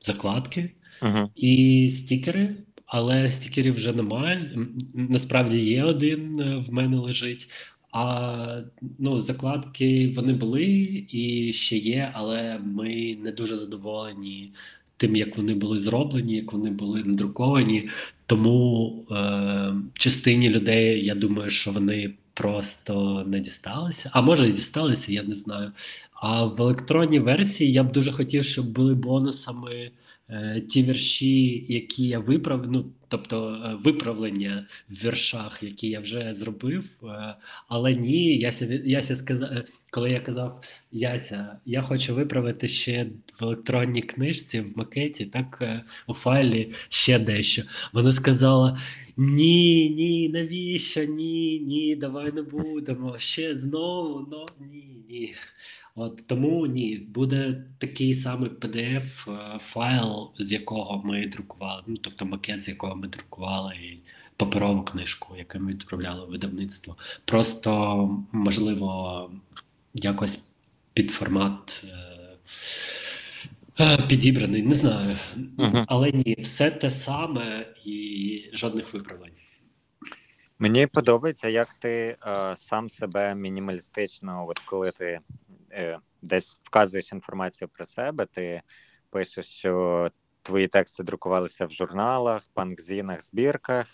закладки 0.00 0.70
Угу. 1.02 1.30
і 1.34 1.88
стікери, 1.90 2.56
але 2.90 3.28
стікерів 3.28 3.74
вже 3.74 3.92
немає. 3.92 4.50
Насправді 4.94 5.58
є 5.58 5.84
один 5.84 6.40
е, 6.40 6.64
в 6.68 6.72
мене 6.72 6.96
лежить. 6.96 7.50
А 7.92 8.62
ну, 8.98 9.18
закладки 9.18 10.12
вони 10.16 10.32
були 10.32 10.64
і 11.10 11.52
ще 11.52 11.76
є, 11.76 12.10
але 12.14 12.60
ми 12.64 13.16
не 13.24 13.32
дуже 13.32 13.56
задоволені 13.56 14.52
тим, 14.96 15.16
як 15.16 15.36
вони 15.36 15.54
були 15.54 15.78
зроблені, 15.78 16.36
як 16.36 16.52
вони 16.52 16.70
були 16.70 17.04
надруковані. 17.04 17.88
Тому 18.26 18.94
е, 19.10 19.74
частині 19.94 20.50
людей 20.50 21.04
я 21.04 21.14
думаю, 21.14 21.50
що 21.50 21.72
вони 21.72 22.14
просто 22.34 23.24
не 23.26 23.40
дісталися. 23.40 24.10
А 24.12 24.20
може 24.20 24.48
і 24.48 24.52
дісталися, 24.52 25.12
я 25.12 25.22
не 25.22 25.34
знаю. 25.34 25.72
А 26.14 26.44
в 26.44 26.60
електронній 26.60 27.18
версії 27.18 27.72
я 27.72 27.84
б 27.84 27.92
дуже 27.92 28.12
хотів, 28.12 28.44
щоб 28.44 28.72
були 28.72 28.94
бонусами 28.94 29.90
ті 30.68 30.82
вірші, 30.82 31.66
які 31.68 32.06
я 32.06 32.18
виправив, 32.18 32.70
ну 32.70 32.92
тобто 33.10 33.62
е, 33.64 33.74
виправлення 33.84 34.66
в 34.88 35.04
віршах, 35.04 35.62
які 35.62 35.88
я 35.88 36.00
вже 36.00 36.32
зробив. 36.32 36.84
Е, 37.04 37.34
але 37.68 37.94
ні, 37.94 38.38
Яся, 38.38 38.80
Яся 38.84 39.16
сказав, 39.16 39.50
коли 39.90 40.10
я 40.10 40.20
казав 40.20 40.62
Яся, 40.92 41.58
я 41.66 41.82
хочу 41.82 42.14
виправити 42.14 42.68
ще 42.68 43.06
в 43.40 43.44
електронній 43.44 44.02
книжці, 44.02 44.60
в 44.60 44.78
макеті, 44.78 45.26
так 45.26 45.58
е, 45.62 45.84
у 46.06 46.14
файлі 46.14 46.72
ще 46.88 47.18
дещо. 47.18 47.62
Вона 47.92 48.12
сказала: 48.12 48.80
ні, 49.16 49.90
ні, 49.90 50.28
навіщо? 50.28 51.04
Ні, 51.04 51.60
ні, 51.60 51.96
давай 51.96 52.32
не 52.32 52.42
будемо. 52.42 53.18
Ще 53.18 53.54
знову, 53.54 54.28
ну 54.30 54.46
ні, 54.72 54.96
ні. 55.08 55.34
От 55.94 56.24
тому 56.26 56.66
ні, 56.66 56.96
буде 56.96 57.64
такий 57.78 58.14
самий 58.14 58.50
PDF 58.50 59.32
е, 59.32 59.58
файл, 59.58 60.30
з 60.38 60.52
якого 60.52 61.02
ми 61.04 61.26
друкували, 61.26 61.82
ну 61.86 61.96
тобто 61.96 62.24
макет, 62.26 62.62
з 62.62 62.68
якого 62.68 62.96
ми 62.96 63.08
друкували 63.08 63.74
і 63.74 63.98
паперову 64.36 64.82
книжку, 64.82 65.36
яку 65.36 65.58
ми 65.58 65.72
відправляли 65.72 66.26
в 66.26 66.30
видавництво. 66.30 66.96
Просто 67.24 68.24
можливо 68.32 69.30
якось 69.94 70.50
під 70.94 71.10
формат. 71.10 71.84
е, 73.78 73.84
е, 73.84 73.98
Підібраний, 74.08 74.62
не 74.62 74.74
знаю. 74.74 75.16
Мгм. 75.36 75.84
Але 75.86 76.12
ні, 76.12 76.36
все 76.40 76.70
те 76.70 76.90
саме 76.90 77.74
і 77.84 78.44
жодних 78.52 78.94
виправлень. 78.94 79.32
Мені 80.58 80.86
подобається, 80.86 81.48
як 81.48 81.72
ти 81.72 82.16
е, 82.26 82.56
сам 82.56 82.90
себе 82.90 83.34
мінімалістично, 83.34 84.46
от 84.48 84.58
коли 84.58 84.90
ти 84.90 85.20
десь 86.22 86.60
вказуєш 86.64 87.12
інформацію 87.12 87.68
про 87.68 87.84
себе, 87.84 88.26
ти 88.26 88.62
пишеш, 89.10 89.46
що 89.46 90.10
твої 90.42 90.68
тексти 90.68 91.02
друкувалися 91.02 91.66
в 91.66 91.72
журналах, 91.72 92.42
панкзінах, 92.54 93.22
збірках, 93.22 93.86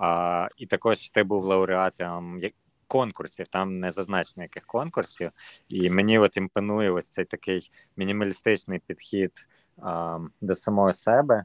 а, 0.00 0.48
і 0.56 0.66
також 0.66 1.08
ти 1.08 1.22
був 1.22 1.44
лауреатом 1.44 2.40
конкурсів, 2.86 3.48
там 3.48 3.80
не 3.80 3.90
зазначено 3.90 4.42
яких 4.42 4.66
конкурсів. 4.66 5.30
І 5.68 5.90
мені 5.90 6.18
от 6.18 6.36
імпонує 6.36 6.90
ось 6.90 7.08
цей 7.08 7.24
такий 7.24 7.70
мінімалістичний 7.96 8.78
підхід 8.78 9.32
а, 9.82 10.18
до 10.40 10.54
самого 10.54 10.92
себе. 10.92 11.44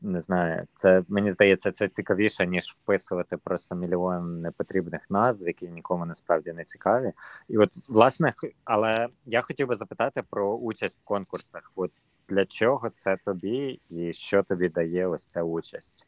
Не 0.00 0.20
знаю, 0.20 0.66
це 0.74 1.02
мені 1.08 1.30
здається, 1.30 1.72
це 1.72 1.88
цікавіше, 1.88 2.46
ніж 2.46 2.64
вписувати 2.64 3.36
просто 3.36 3.74
мільйон 3.74 4.40
непотрібних 4.40 5.10
назв, 5.10 5.46
які 5.46 5.68
нікому 5.68 6.06
насправді 6.06 6.52
не 6.52 6.64
цікаві. 6.64 7.12
І 7.48 7.58
от, 7.58 7.70
власне, 7.88 8.34
але 8.64 9.08
я 9.26 9.40
хотів 9.40 9.68
би 9.68 9.74
запитати 9.74 10.22
про 10.30 10.56
участь 10.56 10.98
в 10.98 11.04
конкурсах. 11.04 11.72
От 11.76 11.90
для 12.28 12.44
чого 12.44 12.90
це 12.90 13.16
тобі, 13.24 13.80
і 13.90 14.12
що 14.12 14.42
тобі 14.42 14.68
дає 14.68 15.06
ось 15.06 15.26
ця 15.26 15.42
участь? 15.42 16.06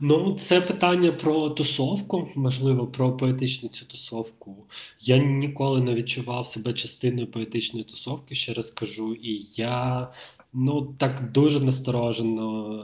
Ну, 0.00 0.32
це 0.32 0.60
питання 0.60 1.12
про 1.12 1.50
тусовку, 1.50 2.28
можливо, 2.34 2.86
про 2.86 3.16
поетичну 3.16 3.68
цю 3.68 3.86
тусовку. 3.86 4.56
Я 5.00 5.18
ніколи 5.18 5.80
не 5.80 5.94
відчував 5.94 6.46
себе 6.46 6.72
частиною 6.72 7.30
поетичної 7.30 7.84
тусовки, 7.84 8.34
ще 8.34 8.54
раз 8.54 8.70
кажу, 8.70 9.14
і 9.14 9.48
я 9.52 10.08
ну 10.54 10.94
так 10.98 11.32
дуже 11.32 11.60
насторожено 11.60 12.78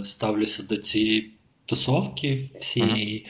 е, 0.00 0.04
ставлюся 0.04 0.62
до 0.62 0.76
цієї 0.76 1.30
тусовки 1.66 2.50
всієї. 2.60 3.26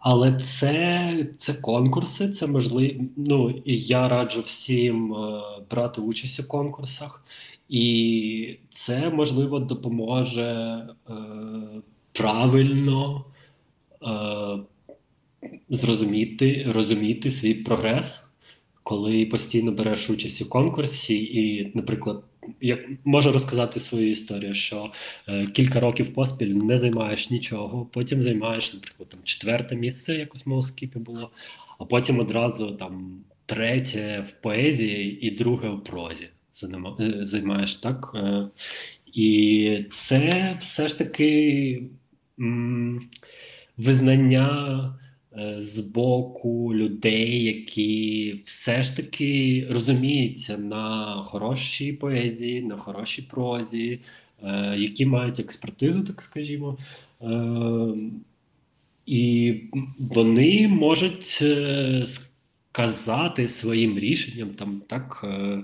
Але 0.00 0.38
це, 0.38 1.26
це 1.38 1.54
конкурси, 1.54 2.28
це 2.28 2.46
можливо. 2.46 3.04
Ну 3.16 3.50
і 3.64 3.78
я 3.78 4.08
раджу 4.08 4.40
всім 4.40 5.14
е, 5.14 5.42
брати 5.70 6.00
участь 6.00 6.40
у 6.40 6.44
конкурсах, 6.44 7.24
і 7.68 8.56
це 8.68 9.10
можливо 9.10 9.58
допоможе 9.58 10.42
е, 11.10 11.12
правильно 12.12 13.24
е, 14.02 14.58
зрозуміти, 15.70 16.66
розуміти 16.74 17.30
свій 17.30 17.54
прогрес, 17.54 18.34
коли 18.82 19.26
постійно 19.26 19.72
береш 19.72 20.10
участь 20.10 20.42
у 20.42 20.46
конкурсі, 20.46 21.24
і, 21.24 21.72
наприклад, 21.74 22.24
як 22.60 22.80
можу 23.04 23.32
розказати 23.32 23.80
свою 23.80 24.10
історію, 24.10 24.54
що 24.54 24.92
е, 25.28 25.46
кілька 25.46 25.80
років 25.80 26.14
поспіль 26.14 26.54
не 26.54 26.76
займаєш 26.76 27.30
нічого, 27.30 27.86
потім 27.92 28.22
займаєш, 28.22 28.74
наприклад, 28.74 29.08
там 29.08 29.20
четверте 29.24 29.76
місце, 29.76 30.14
як 30.14 30.34
у 30.34 30.38
смолоскіпі 30.38 30.98
було, 30.98 31.30
а 31.78 31.84
потім 31.84 32.18
одразу 32.18 32.72
там 32.72 33.24
третє 33.46 34.26
в 34.28 34.42
поезії 34.42 35.26
і 35.26 35.30
друге 35.30 35.68
в 35.68 35.84
прозі 35.84 36.28
е, 37.00 37.24
займаєш, 37.24 37.74
так? 37.74 38.12
Е, 38.14 38.48
І 39.14 39.84
це 39.90 40.56
все 40.60 40.88
ж 40.88 40.98
таки 40.98 41.82
м, 42.40 43.08
визнання 43.76 44.98
з 45.58 45.78
боку 45.80 46.74
людей, 46.74 47.44
які 47.44 48.34
все 48.44 48.82
ж 48.82 48.96
таки 48.96 49.66
розуміються 49.70 50.58
на 50.58 51.14
хорошій 51.22 51.92
поезії, 51.92 52.62
на 52.62 52.76
хорошій 52.76 53.22
прозі, 53.22 54.00
е, 54.42 54.74
які 54.78 55.06
мають 55.06 55.40
експертизу, 55.40 56.04
так 56.04 56.22
скажімо. 56.22 56.78
Е, 57.22 57.26
І 59.06 59.54
вони 59.98 60.68
можуть 60.68 61.38
е, 61.42 62.04
сказати 62.72 63.48
своїм 63.48 63.98
рішенням, 63.98 64.50
там 64.50 64.82
так, 64.86 65.20
е, 65.24 65.62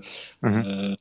е, 0.48 0.96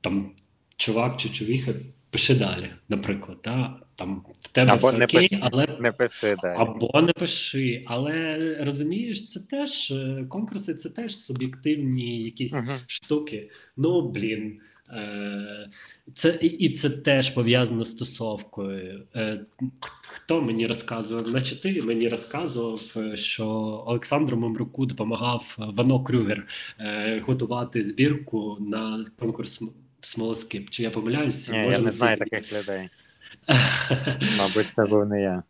там 0.00 0.30
чувак 0.76 1.16
чи 1.16 1.28
човіха, 1.28 1.72
пиши 2.14 2.34
далі, 2.34 2.70
наприклад. 2.88 3.38
Да? 3.44 3.76
Там 3.94 4.24
в 4.40 4.48
тебе 4.52 4.72
Або 4.72 4.88
все 4.88 4.98
не 4.98 5.04
окей, 5.04 5.28
пиши. 5.28 5.40
але 5.42 5.66
Не 5.80 5.92
пиши 5.92 6.36
далі. 6.42 6.56
або 6.58 7.02
не 7.02 7.12
пиши. 7.12 7.84
Але 7.86 8.38
розумієш, 8.64 9.28
це 9.32 9.40
теж 9.40 9.90
е, 9.90 10.24
конкурси, 10.28 10.74
це 10.74 10.90
теж 10.90 11.16
суб'єктивні 11.18 12.22
якісь 12.24 12.52
Мгм. 12.52 12.78
штуки. 12.86 13.50
Ну 13.76 14.08
блін. 14.08 14.58
Е, 14.90 15.68
Це 16.14 16.38
і 16.42 16.68
це 16.70 16.90
теж 16.90 17.30
пов'язано 17.30 17.84
з 17.84 17.94
тусовкою. 17.94 19.02
Е, 19.16 19.40
Хто 20.00 20.42
мені 20.42 20.66
розказував? 20.66 21.30
Наче 21.32 21.62
ти 21.62 21.82
мені 21.82 22.08
розказував, 22.08 22.80
що 23.14 23.46
Олександру 23.86 24.36
Мемруку 24.36 24.86
допомагав 24.86 25.54
Вано 25.58 26.04
Крюгер 26.04 26.46
готувати 27.22 27.82
збірку 27.82 28.56
на 28.60 29.06
конкурс 29.18 29.62
Смолоскип. 30.04 30.70
Чи 30.70 30.82
я 30.82 30.90
помиляюсь? 30.90 31.48
Ні, 31.48 31.56
я 31.58 31.64
Може, 31.64 31.78
не 31.78 31.90
ти- 31.90 31.96
знаю 31.96 32.16
таких 32.16 32.52
людей. 32.52 32.88
Мабуть, 34.38 34.72
це 34.72 34.86
був 34.86 35.06
не 35.06 35.20
я. 35.22 35.42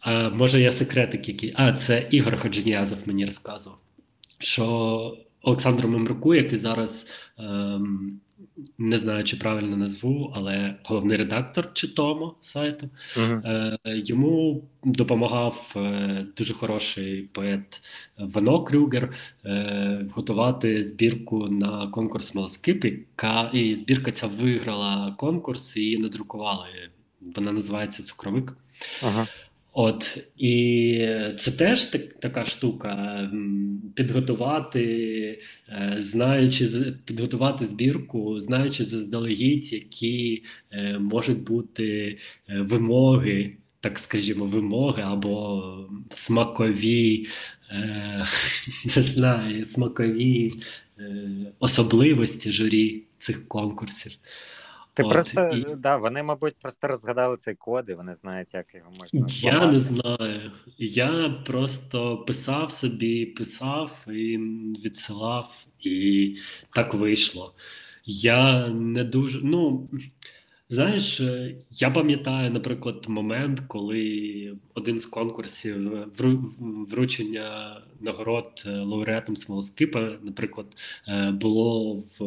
А, 0.00 0.28
може, 0.28 0.60
я 0.60 0.72
секретик 0.72 1.28
який. 1.28 1.52
А, 1.56 1.72
це 1.72 2.06
Ігор 2.10 2.38
Ходженіязов 2.40 2.98
мені 3.06 3.24
розказував, 3.24 3.78
що 4.38 5.16
Олександру 5.42 5.88
Мемруку, 5.88 6.34
який 6.34 6.58
зараз 6.58 7.10
ем, 7.38 8.20
не 8.78 8.98
знаю, 8.98 9.24
чи 9.24 9.36
правильно 9.36 9.76
назву, 9.76 10.32
але 10.36 10.74
головний 10.84 11.16
редактор 11.16 11.70
чи 11.72 11.94
Томо 11.94 12.34
сайту. 12.40 12.90
Мгм. 13.16 13.46
Е, 13.46 13.78
Йому 13.84 14.64
допомагав 14.84 15.72
е, 15.76 16.26
дуже 16.36 16.54
хороший 16.54 17.22
поет 17.22 17.80
Вано 18.18 18.64
Крюгер 18.64 19.12
е, 19.44 20.06
готувати 20.12 20.82
збірку 20.82 21.48
на 21.48 21.86
конкурс 21.86 22.34
Малскип, 22.34 22.84
яка 22.84 23.50
і 23.54 23.74
збірка 23.74 24.12
ця 24.12 24.26
виграла 24.26 25.14
конкурс 25.18 25.76
і 25.76 25.80
її 25.80 25.98
надрукували. 25.98 26.68
Вона 27.20 27.52
називається 27.52 28.02
Цукровик. 28.02 28.56
Ага. 29.02 29.26
От 29.78 30.18
і 30.36 31.08
це 31.36 31.50
теж 31.50 31.84
так, 31.84 32.12
така 32.12 32.44
штука. 32.44 33.30
Підготувати, 33.94 34.82
е, 35.68 35.96
знаючи 35.98 36.66
підготувати 37.04 37.66
збірку, 37.66 38.40
знаючи 38.40 38.84
заздалегідь, 38.84 39.72
які 39.72 40.42
е, 40.70 40.98
можуть 40.98 41.44
бути 41.44 42.16
е, 42.48 42.60
вимоги, 42.60 43.56
так 43.80 43.98
скажімо, 43.98 44.44
вимоги 44.44 45.02
або 45.02 45.62
смакові, 46.10 47.26
не 48.96 49.02
знаю, 49.02 49.64
смакові 49.64 50.50
особливості 51.58 52.50
журі 52.50 53.02
цих 53.18 53.48
конкурсів. 53.48 54.12
Ти 54.96 55.02
От, 55.02 55.10
просто 55.10 55.40
і- 55.56 55.74
да, 55.76 55.96
вони, 55.96 56.22
мабуть, 56.22 56.56
просто 56.62 56.88
розгадали 56.88 57.36
цей 57.36 57.54
код, 57.54 57.84
і 57.88 57.94
вони 57.94 58.14
знають, 58.14 58.54
як 58.54 58.74
його 58.74 58.90
можна. 58.98 59.20
Я 59.20 59.28
зламати. 59.28 59.66
не 59.66 59.80
знаю. 59.80 60.52
Я 60.78 61.34
просто 61.46 62.16
писав 62.16 62.70
собі, 62.72 63.26
писав 63.26 64.06
і 64.08 64.38
відсилав, 64.84 65.66
і 65.80 66.36
так 66.70 66.94
вийшло. 66.94 67.54
Я 68.04 68.68
не 68.68 69.04
дуже. 69.04 69.40
Ну, 69.42 69.88
знаєш, 70.70 71.20
е, 71.20 71.54
я 71.70 71.90
пам'ятаю, 71.90 72.50
наприклад, 72.50 73.04
момент, 73.08 73.60
коли 73.68 74.56
один 74.74 74.98
з 74.98 75.06
конкурсів 75.06 75.76
вру- 76.16 76.50
вручення 76.90 77.80
нагород 78.00 78.64
е, 78.66 78.70
лауреатам 78.70 79.36
Смолоскипа, 79.36 80.12
наприклад, 80.22 80.66
е, 81.08 81.30
було 81.30 81.94
в 82.18 82.26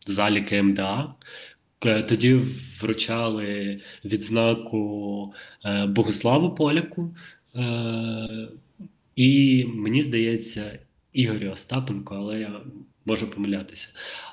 залі 0.00 0.42
КМДА. 0.42 1.14
Тоді 1.78 2.40
вручали 2.80 3.80
відзнаку 4.04 5.32
е, 5.64 5.86
Богославу 5.86 6.54
Поляку, 6.54 7.16
е, 7.56 8.48
і 9.16 9.64
мені 9.64 10.02
здається, 10.02 10.78
Ігорю 11.12 11.50
Остапенко, 11.50 12.14
але 12.14 12.40
я 12.40 12.60
можу 13.04 13.30
помилятися. 13.30 13.88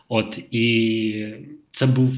От 0.08 0.40
і 0.52 1.36
це 1.82 1.88
був 1.88 2.14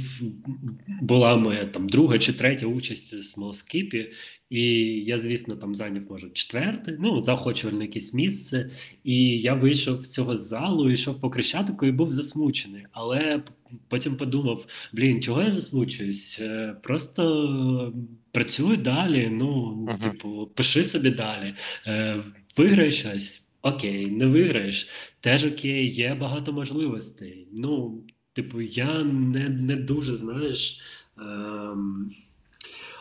була 1.02 1.36
моя 1.38 1.66
там 1.66 1.90
друга 1.90 2.18
чи 2.18 2.34
третя 2.34 2.66
участь 2.66 3.14
у 3.14 3.24
смолоскипі, 3.24 4.12
і 4.50 4.64
я, 5.06 5.18
звісно, 5.18 5.56
там 5.56 5.76
зайняв, 5.76 6.04
може, 6.10 6.30
четверте, 6.30 6.98
ну, 7.00 7.22
заохочувальне 7.22 7.86
якесь 7.86 8.14
місце. 8.14 8.70
І 9.04 9.38
я 9.40 9.54
вийшов 9.54 10.06
з 10.06 10.10
цього 10.10 10.36
залу, 10.36 10.92
йшов 10.92 11.22
по 11.22 11.30
Крещатику 11.30 11.86
і 11.86 11.92
був 11.92 12.12
засмучений. 12.12 12.86
Але 12.92 13.44
потім 13.88 14.16
подумав: 14.16 14.66
блін, 14.94 15.22
чого 15.22 15.42
я 15.42 15.52
засмучуюсь? 15.52 16.40
Е, 16.42 16.76
Просто 16.84 17.94
працюй 18.32 18.78
далі. 18.78 19.30
Ну, 19.32 19.76
Мгм. 19.76 19.98
типу, 19.98 20.52
пиши 20.56 20.84
собі 20.84 21.10
далі. 21.10 21.54
Е, 21.88 22.24
Виграєш 22.58 23.00
щось. 23.00 23.40
Окей, 23.62 24.08
не 24.08 24.26
виграєш, 24.26 24.88
теж 25.20 25.46
окей, 25.46 25.90
є 25.94 26.16
багато 26.16 26.54
можливостей. 26.54 27.48
Ну, 27.54 28.04
типу, 28.34 28.62
я 28.62 29.04
не, 29.04 29.50
не 29.50 29.76
дуже, 29.76 30.16
знаєш, 30.16 30.80
ем, 31.18 32.12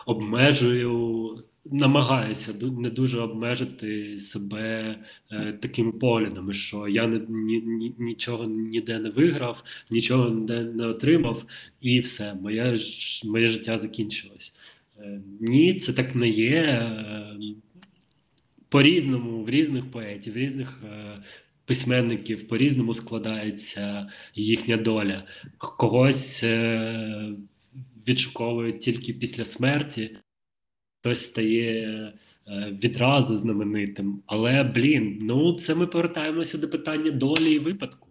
обмежую, 0.05 1.43
намагаюся 1.65 2.53
не 2.61 2.89
дуже 2.89 3.19
обмежити 3.19 4.19
себе 4.19 4.95
е, 5.31 5.53
таким 5.61 5.91
поглядом, 5.91 6.53
що 6.53 6.87
я 6.87 7.07
не, 7.07 7.21
ні, 7.29 7.61
ні, 7.61 7.95
нічого 7.97 8.45
ніде 8.45 8.99
не 8.99 9.09
виграв, 9.09 9.63
нічого 9.91 10.29
ніде 10.29 10.63
не 10.63 10.87
отримав, 10.87 11.45
і 11.81 11.99
все, 11.99 12.33
моє, 12.33 12.77
моє 13.25 13.47
життя 13.47 13.77
закінчилось. 13.77 14.53
Е, 14.99 15.21
ні, 15.39 15.73
це 15.73 15.93
так 15.93 16.15
не 16.15 16.29
є. 16.29 16.61
Е, 16.61 17.37
по-різному, 18.69 19.43
в 19.43 19.49
різних 19.49 19.91
поетів, 19.91 20.33
в 20.33 20.37
різних 20.37 20.83
е, 20.83 21.17
письменників 21.65 22.47
по-різному 22.47 22.93
складається 22.93 24.09
їхня 24.35 24.77
доля. 24.77 25.23
Когось 25.57 26.43
е, 26.43 27.29
відшуковують 28.07 28.79
тільки 28.79 29.13
після 29.13 29.45
смерті, 29.45 30.17
хтось 30.99 31.25
стає 31.25 32.13
е, 32.47 32.77
відразу 32.83 33.35
знаменитим. 33.35 34.21
Але, 34.25 34.63
блін, 34.63 35.19
ну 35.21 35.53
це 35.53 35.75
ми 35.75 35.87
повертаємося 35.87 36.57
до 36.57 36.69
питання 36.69 37.11
долі 37.11 37.51
і 37.53 37.59
випадку. 37.59 38.09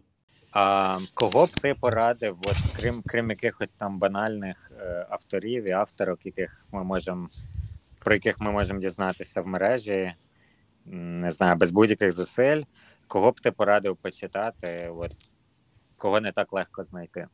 А 0.52 0.98
кого 1.14 1.46
б 1.46 1.50
ти 1.50 1.74
порадив, 1.80 2.36
от, 2.44 2.56
крім, 2.76 3.02
крім 3.06 3.30
якихось 3.30 3.76
там 3.76 3.98
банальних 3.98 4.72
е, 4.80 5.06
авторів 5.10 5.64
і 5.64 5.70
авторок, 5.70 6.26
яких 6.26 6.66
ми 6.72 6.84
можемо, 6.84 7.28
про 7.98 8.14
яких 8.14 8.40
ми 8.40 8.52
можемо 8.52 8.80
дізнатися 8.80 9.40
в 9.40 9.46
мережі, 9.46 10.12
не 10.86 11.30
знаю, 11.30 11.56
без 11.56 11.70
будь-яких 11.70 12.12
зусиль, 12.12 12.62
кого 13.12 13.30
б 13.30 13.40
ти 13.40 13.50
порадив 13.50 13.96
почитати, 13.96 14.90
от, 14.96 15.12
кого 15.96 16.20
не 16.20 16.32
так 16.32 16.52
легко 16.52 16.84
знайти? 16.84 17.26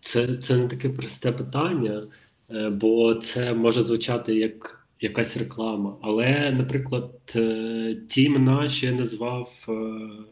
Це, 0.00 0.36
це 0.36 0.56
не 0.56 0.68
таке 0.68 0.88
просте 0.88 1.32
питання, 1.32 2.06
е, 2.50 2.70
бо 2.80 3.14
це 3.14 3.54
може 3.54 3.84
звучати 3.84 4.34
як 4.34 4.88
якась 5.00 5.36
реклама. 5.36 5.96
Але, 6.02 6.50
наприклад, 6.50 7.12
е, 7.36 7.96
ті 8.08 8.22
імена, 8.22 8.68
що 8.68 8.86
я 8.86 8.92
назвав 8.92 9.66
е, 9.68 9.72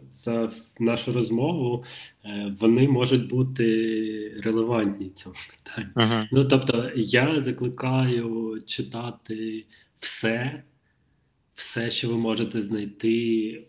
за 0.08 0.50
нашу 0.80 1.12
розмову, 1.12 1.84
вони 2.60 2.88
можуть 2.88 3.28
бути 3.28 3.66
релевантні 4.44 5.10
цьому 5.10 5.36
питанню. 5.50 5.90
Угу. 5.96 6.26
Ну, 6.32 6.44
тобто, 6.44 6.90
я 6.96 7.40
закликаю 7.40 8.60
читати 8.66 9.64
все, 9.98 10.62
все, 11.54 11.90
що 11.90 12.08
ви 12.08 12.16
можете 12.16 12.60
знайти, 12.60 13.66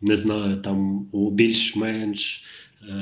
не 0.00 0.16
знаю, 0.16 0.60
там 0.60 1.08
у 1.12 1.30
більш-менш 1.30 2.44
е, 2.88 2.94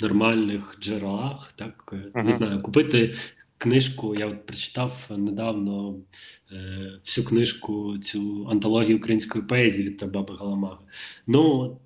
нормальних 0.00 0.76
джерелах, 0.80 1.52
так 1.56 1.90
е, 1.92 2.10
Ага. 2.14 2.24
не 2.24 2.32
знаю, 2.32 2.60
купити 2.62 3.14
книжку. 3.58 4.14
Я 4.18 4.26
от 4.26 4.46
прочитав 4.46 5.10
недавно 5.16 5.96
е, 6.52 6.92
всю 7.04 7.26
книжку, 7.26 7.98
цю 7.98 8.48
антологію 8.50 8.96
української 8.96 9.44
поезії 9.44 9.88
від 9.88 10.12
Баби 10.12 10.36
Галамаги. 10.36 10.84
Ну 11.26 11.76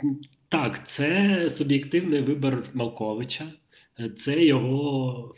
так, 0.48 0.88
це 0.88 1.50
суб'єктивний 1.50 2.20
вибір 2.20 2.64
Малковича, 2.74 3.44
Е, 4.00 4.10
це 4.10 4.44
його. 4.44 5.34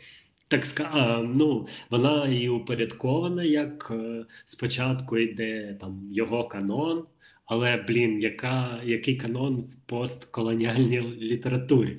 Так 0.49 0.65
ска... 0.65 1.21
ну, 1.35 1.67
вона 1.89 2.27
і 2.27 2.49
упорядкована, 2.49 3.43
як 3.43 3.91
е, 3.91 4.25
спочатку 4.45 5.17
йде 5.17 5.77
там 5.79 6.07
його 6.11 6.47
канон, 6.47 7.03
але 7.45 7.85
блін, 7.87 8.19
яка, 8.19 8.81
який 8.85 9.15
канон 9.15 9.57
в 9.57 9.75
постколоніальній 9.85 11.01
літературі? 11.01 11.97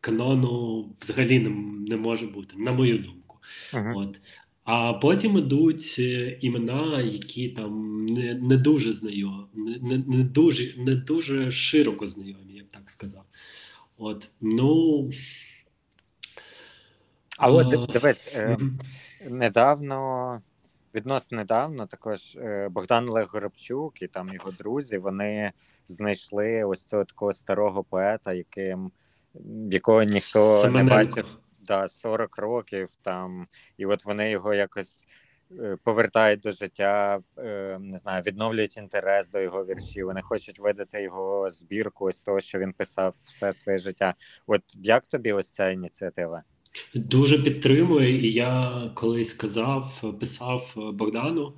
Канону 0.00 0.86
взагалі 1.00 1.38
не, 1.38 1.50
не 1.88 1.96
може 1.96 2.26
бути, 2.26 2.54
на 2.58 2.72
мою 2.72 2.98
думку. 2.98 3.38
Угу. 3.74 3.92
От. 3.96 4.20
А 4.64 4.92
потім 4.92 5.38
ідуть 5.38 5.96
е, 5.98 6.38
імена, 6.40 7.02
які 7.02 7.48
там 7.48 8.06
не, 8.06 8.34
не 8.34 8.56
дуже 8.56 8.92
знайомі, 8.92 9.44
не, 9.82 9.98
не, 9.98 10.24
дуже, 10.24 10.74
не 10.78 10.94
дуже 10.94 11.50
широко 11.50 12.06
знайомі, 12.06 12.54
я 12.54 12.62
б 12.62 12.68
так 12.70 12.90
сказав. 12.90 13.24
От, 13.98 14.28
ну. 14.40 15.10
А 17.40 17.50
от 17.50 17.90
дивись, 17.92 18.28
е, 18.34 18.58
недавно, 19.30 20.42
відносно 20.94 21.38
недавно, 21.38 21.86
також 21.86 22.36
е, 22.36 22.68
Богдан 22.68 23.08
Олег 23.08 23.30
Горобчук 23.32 24.02
і 24.02 24.06
там 24.06 24.28
його 24.28 24.50
друзі, 24.50 24.98
вони 24.98 25.52
знайшли 25.86 26.64
ось 26.64 26.84
цього 26.84 27.04
такого 27.04 27.32
старого 27.32 27.84
поета, 27.84 28.32
яким 28.32 28.92
якого 29.70 30.02
ніхто 30.02 30.70
не 30.70 30.82
бачив 30.82 31.26
да, 31.70 31.88
40 31.88 32.36
років 32.36 32.88
там, 33.02 33.46
і 33.76 33.86
от 33.86 34.04
вони 34.04 34.30
його 34.30 34.54
якось 34.54 35.06
е, 35.60 35.76
повертають 35.84 36.40
до 36.40 36.52
життя, 36.52 37.20
е, 37.38 37.78
не 37.80 37.98
знаю, 37.98 38.22
відновлюють 38.22 38.76
інтерес 38.76 39.28
до 39.28 39.40
його 39.40 39.64
віршів. 39.64 40.06
Вони 40.06 40.22
хочуть 40.22 40.58
видати 40.58 41.02
його 41.02 41.50
збірку 41.50 42.04
ось 42.04 42.22
того, 42.22 42.40
що 42.40 42.58
він 42.58 42.72
писав 42.72 43.14
все 43.24 43.52
своє 43.52 43.78
життя. 43.78 44.14
От 44.46 44.62
як 44.74 45.06
тобі 45.06 45.32
ось 45.32 45.50
ця 45.50 45.70
ініціатива? 45.70 46.42
Дуже 46.94 47.38
підтримую, 47.42 48.24
і 48.24 48.32
я 48.32 48.82
колись 48.94 49.32
казав, 49.32 50.16
писав 50.20 50.74
Богдану, 50.94 51.52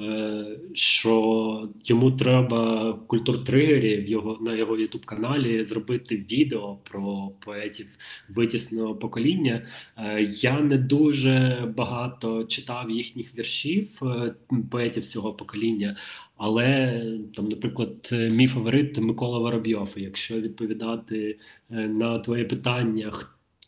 е, 0.00 0.58
що 0.72 1.68
йому 1.84 2.10
треба 2.12 2.92
культуртригерів 3.06 4.08
його 4.08 4.38
на 4.40 4.54
його 4.54 4.76
ютуб 4.78 5.04
каналі 5.04 5.62
зробити 5.62 6.16
відео 6.16 6.78
про 6.90 7.30
поетів 7.44 7.86
витісного 8.28 8.94
покоління. 8.94 9.66
Е, 9.96 10.22
Я 10.22 10.60
не 10.60 10.78
дуже 10.78 11.64
багато 11.76 12.44
читав 12.44 12.90
їхніх 12.90 13.38
віршів 13.38 14.00
е, 14.02 14.34
поетів 14.70 15.06
цього 15.06 15.32
покоління, 15.34 15.96
але 16.36 17.00
там, 17.36 17.48
наприклад, 17.48 18.10
мій 18.12 18.46
фаворит 18.46 18.98
Микола 18.98 19.38
Воробйов. 19.38 19.88
Якщо 19.96 20.40
відповідати 20.40 21.38
на 21.70 22.18
твоє 22.18 22.44
питання, 22.44 23.12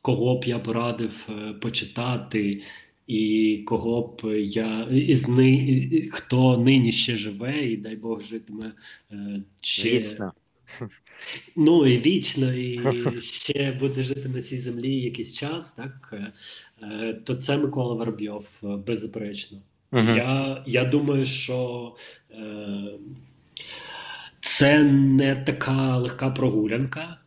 кого 0.07 0.39
б 0.39 0.45
я 0.45 0.59
порадив 0.59 1.29
е, 1.29 1.53
почитати, 1.53 2.63
і 3.07 3.63
кого 3.67 4.03
б 4.03 4.43
я 4.45 4.83
із 4.91 5.29
ни, 5.29 6.09
хто 6.13 6.59
нині 6.59 6.93
ще 6.93 7.17
живе, 7.17 7.67
і 7.67 7.77
дай 7.77 7.97
Бог 7.97 8.23
житиме 8.23 8.73
е, 9.13 9.43
ще 9.61 9.99
Вічно. 9.99 10.33
Ну 11.57 11.87
і 11.87 11.99
вічно, 11.99 12.53
і 12.53 12.81
ще 13.21 13.73
буде 13.73 14.03
жити 14.03 14.29
на 14.29 14.43
цій 14.43 14.59
землі 14.59 14.95
якийсь 14.95 15.35
час, 15.35 15.73
так 15.73 16.15
е, 16.83 17.15
то 17.25 17.35
це 17.35 17.59
Микола 17.59 17.95
Воробйов, 17.95 18.49
беззаперечно. 18.63 19.59
Мгм. 19.93 20.17
Я, 20.17 20.65
я 20.67 20.85
думаю, 20.85 21.25
що 21.25 21.93
е, 22.31 22.37
це 24.41 24.85
не 24.85 25.37
така 25.37 25.97
легка 25.97 26.31
прогулянка 26.31 27.19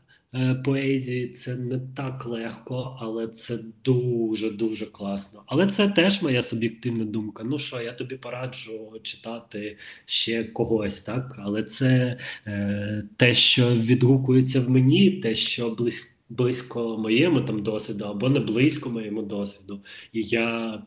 поезії, 0.65 1.29
це 1.29 1.55
не 1.55 1.79
так 1.95 2.25
легко, 2.25 2.97
але 3.01 3.27
це 3.27 3.59
дуже 3.83 4.49
дуже 4.51 4.85
класно. 4.85 5.43
Але 5.45 5.67
це 5.67 5.87
теж 5.89 6.21
моя 6.21 6.41
суб'єктивна 6.41 7.05
думка. 7.05 7.43
Ну 7.45 7.59
що, 7.59 7.81
я 7.81 7.93
тобі 7.93 8.15
пораджу 8.15 8.99
читати 9.03 9.77
ще 10.05 10.43
когось, 10.43 11.01
так? 11.01 11.35
Але 11.39 11.63
це 11.63 12.17
е, 12.47 13.03
те, 13.17 13.33
що 13.33 13.69
відгукується 13.75 14.61
в 14.61 14.69
мені, 14.69 15.11
те, 15.11 15.35
що 15.35 15.69
близько. 15.69 16.15
Близько 16.31 16.97
моєму 16.97 17.41
там 17.41 17.63
досвіду 17.63 18.05
або 18.05 18.29
не 18.29 18.39
близько 18.39 18.89
моєму 18.89 19.21
досвіду, 19.21 19.83
і 20.13 20.21
я 20.21 20.81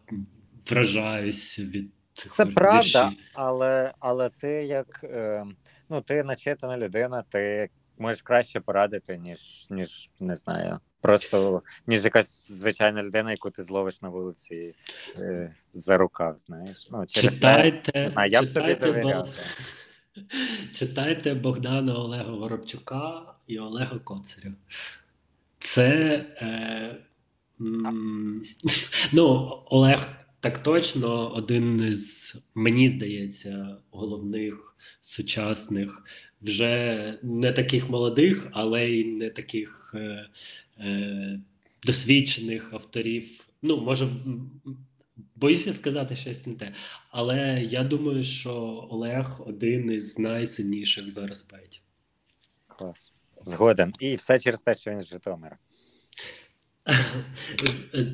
вражаюсь 0.71 1.59
від 1.59 1.91
цих 2.13 2.35
Це 2.37 2.47
правда, 2.47 2.81
віршів. 2.81 3.19
але, 3.35 3.93
але 3.99 4.31
ти 4.31 4.49
як 4.49 5.01
е, 5.05 5.45
ну, 5.91 6.01
ти 6.01 6.23
начитана 6.23 6.79
людина, 6.79 7.25
ти 7.29 7.69
можеш 7.99 8.23
краще 8.23 8.61
порадити, 8.61 9.19
ніж, 9.19 9.67
ніж 9.71 10.11
не 10.21 10.37
знаю, 10.37 10.79
просто 11.01 11.63
ніж 11.87 12.05
якась 12.05 12.53
звичайна 12.53 13.03
людина, 13.03 13.31
яку 13.31 13.51
ти 13.51 13.63
зловиш 13.63 14.03
на 14.03 14.09
вулиці 14.09 14.75
е, 15.17 15.55
за 15.73 15.97
рукав. 15.97 16.39
Знаєш. 16.39 16.89
Ну, 16.91 17.07
через 17.07 17.35
Читайте, 17.35 17.93
не 18.01 18.09
знаю, 18.09 18.31
я 18.31 18.43
б 18.43 18.53
тобі 18.53 18.75
довіряв. 18.75 19.27
Бог- 19.27 19.35
читайте 20.73 21.35
Богдана 21.35 21.95
Олега 21.95 22.31
Воробчука 22.33 23.35
і 23.47 23.59
Олега 23.59 23.99
Коцаря. 23.99 24.53
Це 25.59 25.89
е, 26.41 26.97
м, 27.61 28.43
ну, 29.13 29.27
Олег 29.67 30.09
так 30.41 30.59
точно 30.59 31.35
один 31.35 31.81
із, 31.89 32.37
мені 32.55 32.89
здається, 32.89 33.77
головних 33.91 34.77
сучасних, 35.01 36.03
вже 36.43 37.19
не 37.23 37.53
таких 37.53 37.91
молодих, 37.91 38.49
але 38.53 38.89
й 38.89 39.05
не 39.05 39.31
таких 39.31 39.95
е, 39.95 40.29
е, 40.79 41.41
досвідчених 41.85 42.73
авторів. 42.73 43.49
Ну, 43.63 43.81
може, 43.81 44.09
боюся 45.37 45.73
сказати 45.73 46.17
щось 46.17 46.47
не 46.47 46.55
те. 46.55 46.73
Але 47.11 47.63
я 47.63 47.85
думаю, 47.85 48.23
що 48.23 48.53
Олег 48.91 49.43
один 49.47 49.93
із 49.93 50.19
найсильніших 50.19 51.11
зараз 51.11 51.43
поетів. 51.43 51.83
Клас. 52.67 53.13
Згоден. 53.45 53.93
І 54.01 54.15
все 54.15 54.39
через 54.39 54.63
те, 54.63 54.75
що 54.75 54.91
він 54.91 55.01
з 55.01 55.07
Житомира. 55.07 55.57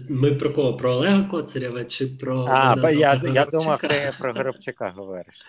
Ми 0.08 0.34
про 0.34 0.52
кого? 0.52 0.76
Про 0.76 0.92
Олега 0.92 1.22
Коцарєва 1.22 1.84
чи 1.84 2.06
про 2.06 2.38
А, 2.38 2.74
Богдана 2.74 2.90
я, 2.90 3.20
я 3.34 3.44
думав, 3.44 3.80
ти 3.80 4.12
про 4.18 4.32
Горобчука 4.32 4.90
говориш. 4.90 5.42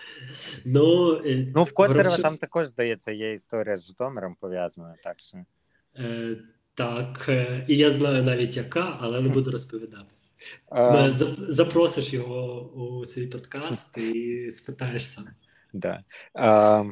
Ну, 0.64 1.12
е, 1.26 1.46
Ну, 1.54 1.62
в 1.62 1.72
Коцарева 1.72 2.10
Горобчук- 2.10 2.22
там 2.22 2.36
також, 2.36 2.66
здається, 2.66 3.12
є 3.12 3.32
історія 3.32 3.76
з 3.76 3.86
Житомиром 3.86 4.36
пов'язана, 4.40 4.94
так 5.02 5.20
що. 5.20 5.38
Е, 5.98 6.36
так, 6.74 7.26
е, 7.28 7.64
і 7.68 7.76
я 7.76 7.90
знаю 7.90 8.22
навіть 8.22 8.56
яка, 8.56 8.98
але 9.00 9.20
не 9.20 9.28
буду 9.28 9.50
розповідати. 9.50 10.14
Е, 10.72 11.10
Запросиш 11.48 12.12
його 12.12 12.62
у 12.62 13.04
свій 13.04 13.26
подкаст 13.26 13.98
і 13.98 14.50
спитаєш 14.50 15.06
сам. 15.06 15.24
Да. 15.72 16.00
Е, 16.36 16.90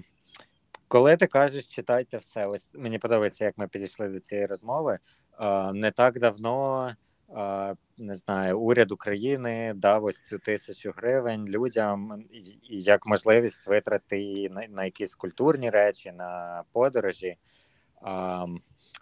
коли 0.88 1.16
ти 1.16 1.26
кажеш, 1.26 1.64
читайте 1.66 2.16
все, 2.18 2.46
ось 2.46 2.74
мені 2.74 2.98
подобається, 2.98 3.44
як 3.44 3.58
ми 3.58 3.68
підійшли 3.68 4.08
до 4.08 4.20
цієї 4.20 4.46
розмови. 4.46 4.98
Е, 5.40 5.72
не 5.72 5.90
так 5.90 6.18
давно, 6.18 6.90
е, 7.36 7.74
не 7.98 8.14
знаю, 8.14 8.60
уряд 8.60 8.92
України 8.92 9.72
дав 9.76 10.04
ось 10.04 10.20
цю 10.20 10.38
тисячу 10.38 10.92
гривень 10.96 11.48
людям 11.48 12.24
як 12.70 13.06
можливість 13.06 13.66
витрати 13.66 14.50
на 14.68 14.84
якісь 14.84 15.14
культурні 15.14 15.70
речі, 15.70 16.12
на 16.12 16.62
подорожі. 16.72 17.26
Е, 17.26 17.38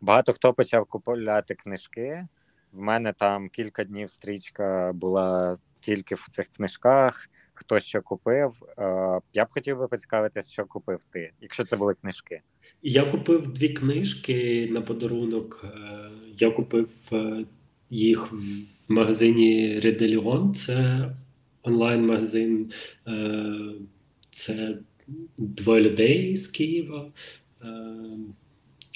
багато 0.00 0.32
хто 0.32 0.54
почав 0.54 0.86
купувати 0.86 1.54
книжки. 1.54 2.28
В 2.72 2.80
мене 2.80 3.12
там 3.12 3.48
кілька 3.48 3.84
днів 3.84 4.10
стрічка 4.10 4.92
була 4.94 5.58
тільки 5.80 6.14
в 6.14 6.28
цих 6.30 6.46
книжках 6.46 7.28
хто 7.56 7.78
що 7.78 8.02
купив. 8.02 8.62
Е, 8.78 9.20
Я 9.32 9.44
б 9.44 9.48
хотів 9.50 9.78
би 9.78 9.88
поцікавитися, 9.88 10.52
що 10.52 10.64
купив 10.64 10.98
ти, 11.10 11.30
якщо 11.40 11.64
це 11.64 11.76
були 11.76 11.94
книжки. 11.94 12.40
Я 12.82 13.04
купив 13.04 13.52
дві 13.52 13.68
книжки 13.68 14.68
на 14.72 14.80
подарунок. 14.80 15.64
Е, 15.64 16.10
Я 16.34 16.50
купив 16.50 16.90
е, 17.12 17.44
їх 17.90 18.32
в 18.32 18.92
магазині 18.92 19.76
Ределіон. 19.76 20.54
Це 20.54 21.08
онлайн-магазин. 21.62 22.72
Це 24.30 24.78
двоє 25.38 25.82
людей 25.82 26.36
з 26.36 26.48
Києва. 26.48 27.10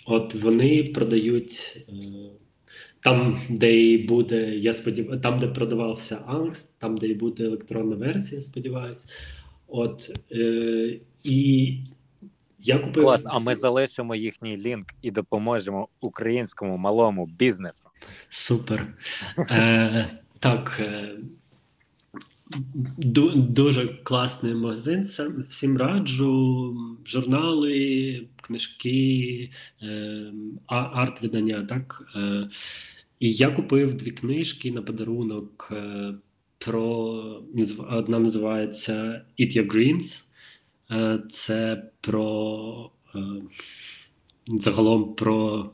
От 0.07 0.35
вони 0.35 0.83
продають. 0.83 1.87
Е, 3.01 3.03
Там, 3.03 3.41
де 3.49 3.81
і 3.81 3.99
буде, 3.99 4.57
я 4.57 4.73
сподіваюся, 4.73 5.23
там, 5.23 5.39
де 5.39 5.47
продавався 5.47 6.17
Angst, 6.29 6.79
там, 6.79 6.97
де 6.97 7.07
і 7.07 7.15
буде 7.15 7.45
електронна 7.45 7.97
версія, 7.97 8.41
сподіваюся. 8.41 9.09
От 9.69 10.11
е, 10.33 11.01
і 11.25 11.79
я 12.59 12.79
купив 12.79 13.03
Клас, 13.03 13.27
а 13.27 13.39
ми 13.39 13.55
залишимо 13.55 14.15
їхній 14.15 14.57
лінк 14.57 14.87
і 15.03 15.11
допоможемо 15.11 15.89
українському 16.01 16.77
малому 16.77 17.27
бізнесу. 17.27 17.89
Супер. 18.29 18.95
Е, 19.51 20.07
так. 20.39 20.83
Ду- 22.99 23.49
дуже 23.49 23.87
класний 24.03 24.55
магазин. 24.55 25.01
Всім, 25.49 25.77
раджу. 25.77 26.77
Журнали, 27.07 28.27
книжки, 28.43 29.51
е, 29.83 30.33
арт-видання. 30.67 31.63
Так? 31.69 32.03
Е, 32.17 32.49
і 33.21 33.33
я 33.33 33.51
купив 33.51 33.95
дві 33.95 34.11
книжки 34.11 34.73
на 34.73 34.83
подарунок. 34.83 35.69
Е, 35.73 36.15
про 36.59 36.87
одна 37.91 38.19
називається 38.19 39.25
Eat 39.39 39.57
Your 39.57 39.67
Greens. 39.75 40.25
Е, 40.91 41.23
це 41.31 41.91
про 42.01 42.91
загалом 44.47 45.15
про 45.15 45.71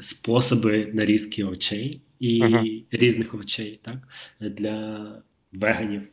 способи 0.00 0.90
нарізки 0.94 1.44
овочей 1.44 2.00
і 2.20 2.42
Ага. 2.42 2.64
різних 2.90 3.34
овочей, 3.34 3.78
так? 3.82 4.08
Для 4.40 5.22
веганів. 5.52 6.08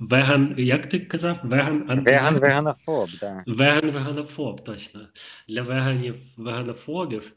Веган, 0.00 0.54
як 0.58 0.86
ти 0.86 1.00
казав? 1.00 1.38
Веган 1.42 2.02
Веган, 2.04 2.38
веганофоб, 2.38 3.08
да. 3.20 3.44
Веган 3.46 3.90
веганофоб, 3.90 4.64
точно. 4.64 5.00
Для 5.48 5.62
веганів 5.62 6.16
веганофобів. 6.36 7.32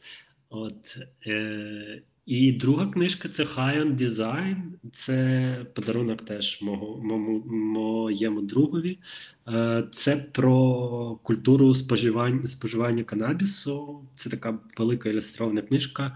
От, 0.49 0.97
е, 1.27 2.01
і 2.25 2.51
друга 2.51 2.87
книжка 2.87 3.29
це 3.29 3.43
High 3.43 3.81
on 3.81 3.95
Design. 3.95 4.55
Це 4.91 5.65
подарунок 5.73 6.21
теж 6.21 6.61
мого, 6.61 7.01
мому, 7.03 7.43
моєму 7.45 8.41
другові. 8.41 8.99
Е, 9.47 9.83
це 9.91 10.15
про 10.31 11.19
культуру 11.23 11.73
споживання, 11.73 12.47
споживання 12.47 13.03
канабісу. 13.03 14.01
Це 14.15 14.29
така 14.29 14.59
велика 14.77 15.09
ілюстрована 15.09 15.61
книжка. 15.61 16.15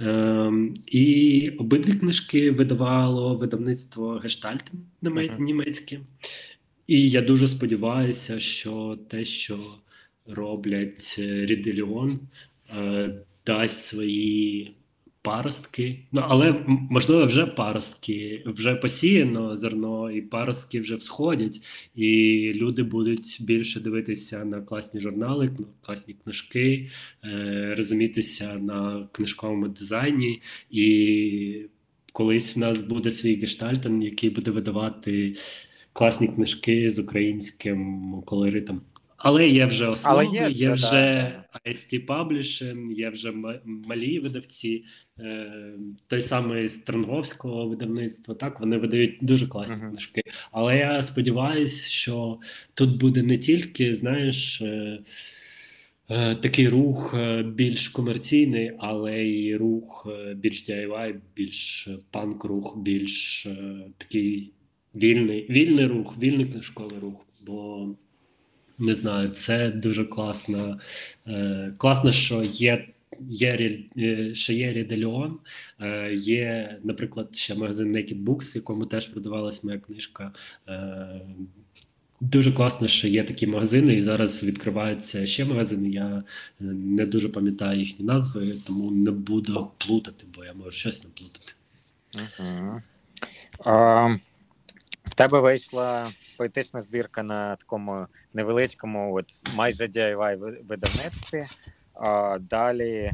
Е, 0.00 0.52
і 0.86 1.50
обидві 1.58 1.92
книжки 1.92 2.50
видавало 2.50 3.36
видавництво 3.36 4.12
Гештальт 4.12 4.72
німецьке. 5.38 6.00
І 6.86 7.10
я 7.10 7.22
дуже 7.22 7.48
сподіваюся, 7.48 8.38
що 8.38 8.98
те, 9.08 9.24
що 9.24 9.58
роблять 10.26 11.16
Ріделіон, 11.18 12.18
дасть 13.46 13.84
свої 13.84 14.76
паростки. 15.26 15.98
Ну, 16.12 16.22
але 16.28 16.54
можливо, 16.90 17.24
вже 17.24 17.46
паростки, 17.46 18.42
вже 18.46 18.74
посіяно 18.74 19.56
зерно, 19.56 20.10
і 20.10 20.22
паростки 20.22 20.80
вже 20.80 20.96
всходять, 20.96 21.60
і 21.94 22.52
люди 22.54 22.82
будуть 22.82 23.38
більше 23.40 23.80
дивитися 23.80 24.44
на 24.44 24.60
класні 24.60 25.00
журнали, 25.00 25.44
на 25.58 25.64
класні 25.80 26.14
книжки, 26.24 26.90
е, 27.24 27.74
розумітися 27.76 28.54
на 28.54 29.08
книжковому 29.12 29.68
дизайні. 29.68 30.42
І 30.70 31.62
колись 32.12 32.56
в 32.56 32.58
нас 32.58 32.82
буде 32.82 33.10
свій 33.10 33.34
гештальтен, 33.34 34.02
який 34.02 34.30
буде 34.30 34.50
видавати 34.50 35.36
класні 35.92 36.28
книжки 36.28 36.90
з 36.90 36.98
українським 36.98 38.12
колоритом. 38.26 38.80
Але 39.16 39.48
є 39.48 39.66
вже 39.66 39.88
основи, 39.88 40.26
Але 40.28 40.38
є 40.38 40.48
є, 40.50 40.72
вже, 40.72 41.32
IST 41.70 42.06
Publishing, 42.06 42.92
є 42.92 43.10
вже 43.10 43.32
малі 43.64 44.18
видавці, 44.18 44.84
е, 45.20 45.72
той 46.06 46.20
самий 46.20 46.68
Стронговського 46.68 47.68
видавництва. 47.68 48.34
Так 48.34 48.60
вони 48.60 48.76
видають 48.78 49.18
дуже 49.22 49.46
класні 49.46 49.76
Мгм. 49.76 49.90
книжки. 49.90 50.22
Але 50.52 50.76
я 50.78 51.02
сподіваюся, 51.02 51.90
що 51.90 52.38
тут 52.74 53.00
буде 53.00 53.22
не 53.22 53.38
тільки, 53.38 53.94
знаєш. 53.94 54.62
Е, 54.62 54.98
е, 56.10 56.34
Такий 56.34 56.68
рух 56.68 57.16
більш 57.54 57.88
комерційний, 57.88 58.72
але 58.78 59.22
й 59.24 59.56
рух 59.56 60.08
більш 60.36 60.68
DIY, 60.68 61.14
більш 61.36 61.88
е, 61.88 61.98
панк-рух, 62.10 62.78
більш 62.78 63.46
такий 63.98 64.52
вільний, 64.94 65.46
вільний 65.50 65.86
рух, 65.86 66.18
вільний 66.18 66.44
книжковий 66.46 66.98
рух. 66.98 67.26
Бо 67.46 67.88
не 68.78 68.94
знаю, 68.94 69.28
це 69.28 69.70
дуже 69.70 70.04
класно. 70.04 70.80
Е, 71.26 71.72
класно, 71.78 72.12
що 72.12 72.42
є. 72.42 72.88
Є 73.28 73.78
ще 74.34 74.54
є 74.54 74.72
Ріделіон, 74.72 75.38
е, 75.80 76.14
є, 76.14 76.78
наприклад, 76.84 77.36
ще 77.36 77.54
магазин 77.54 77.96
Naked 77.96 78.24
Books, 78.24 78.56
якому 78.56 78.86
теж 78.86 79.06
продавалась 79.06 79.64
моя 79.64 79.78
книжка. 79.78 80.32
Е, 80.68 81.20
Дуже 82.20 82.52
класно, 82.52 82.88
що 82.88 83.08
є 83.08 83.24
такі 83.24 83.46
магазини, 83.46 83.94
і 83.94 84.00
зараз 84.00 84.44
відкриваються 84.44 85.26
ще 85.26 85.44
магазини. 85.44 85.88
Я 85.88 86.22
не 86.60 87.06
дуже 87.06 87.28
пам'ятаю 87.28 87.78
їхні 87.78 88.06
назви, 88.06 88.54
тому 88.66 88.90
не 88.90 89.10
буду 89.10 89.70
плутати, 89.78 90.24
бо 90.34 90.44
я 90.44 90.54
можу 90.54 90.70
щось 90.70 91.04
наплутати. 91.04 91.52
Угу. 92.14 92.82
А, 93.58 94.06
в 95.04 95.14
тебе 95.14 95.40
вийшла 95.40 96.06
поетична 96.36 96.80
збірка 96.80 97.22
на 97.22 97.56
такому 97.56 98.06
невеличкому, 98.34 99.14
от 99.14 99.26
майже 99.54 99.84
DIY 99.84 100.36
ви- 100.36 100.60
видавництві. 100.68 101.42
А, 101.94 102.38
далі 102.40 103.12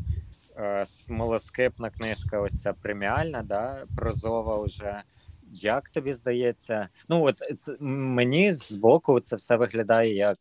е, 0.56 0.86
смолоскипна 0.86 1.90
книжка, 1.90 2.40
ось 2.40 2.58
ця 2.60 2.72
преміальна, 2.72 3.42
да, 3.42 3.84
прозова 3.96 4.62
вже. 4.62 5.02
Як 5.54 5.88
тобі 5.88 6.12
здається? 6.12 6.88
Ну, 7.08 7.24
от 7.24 7.42
це, 7.58 7.76
мені 7.80 8.52
збоку 8.52 9.20
це 9.20 9.36
все 9.36 9.56
виглядає 9.56 10.14
як 10.14 10.38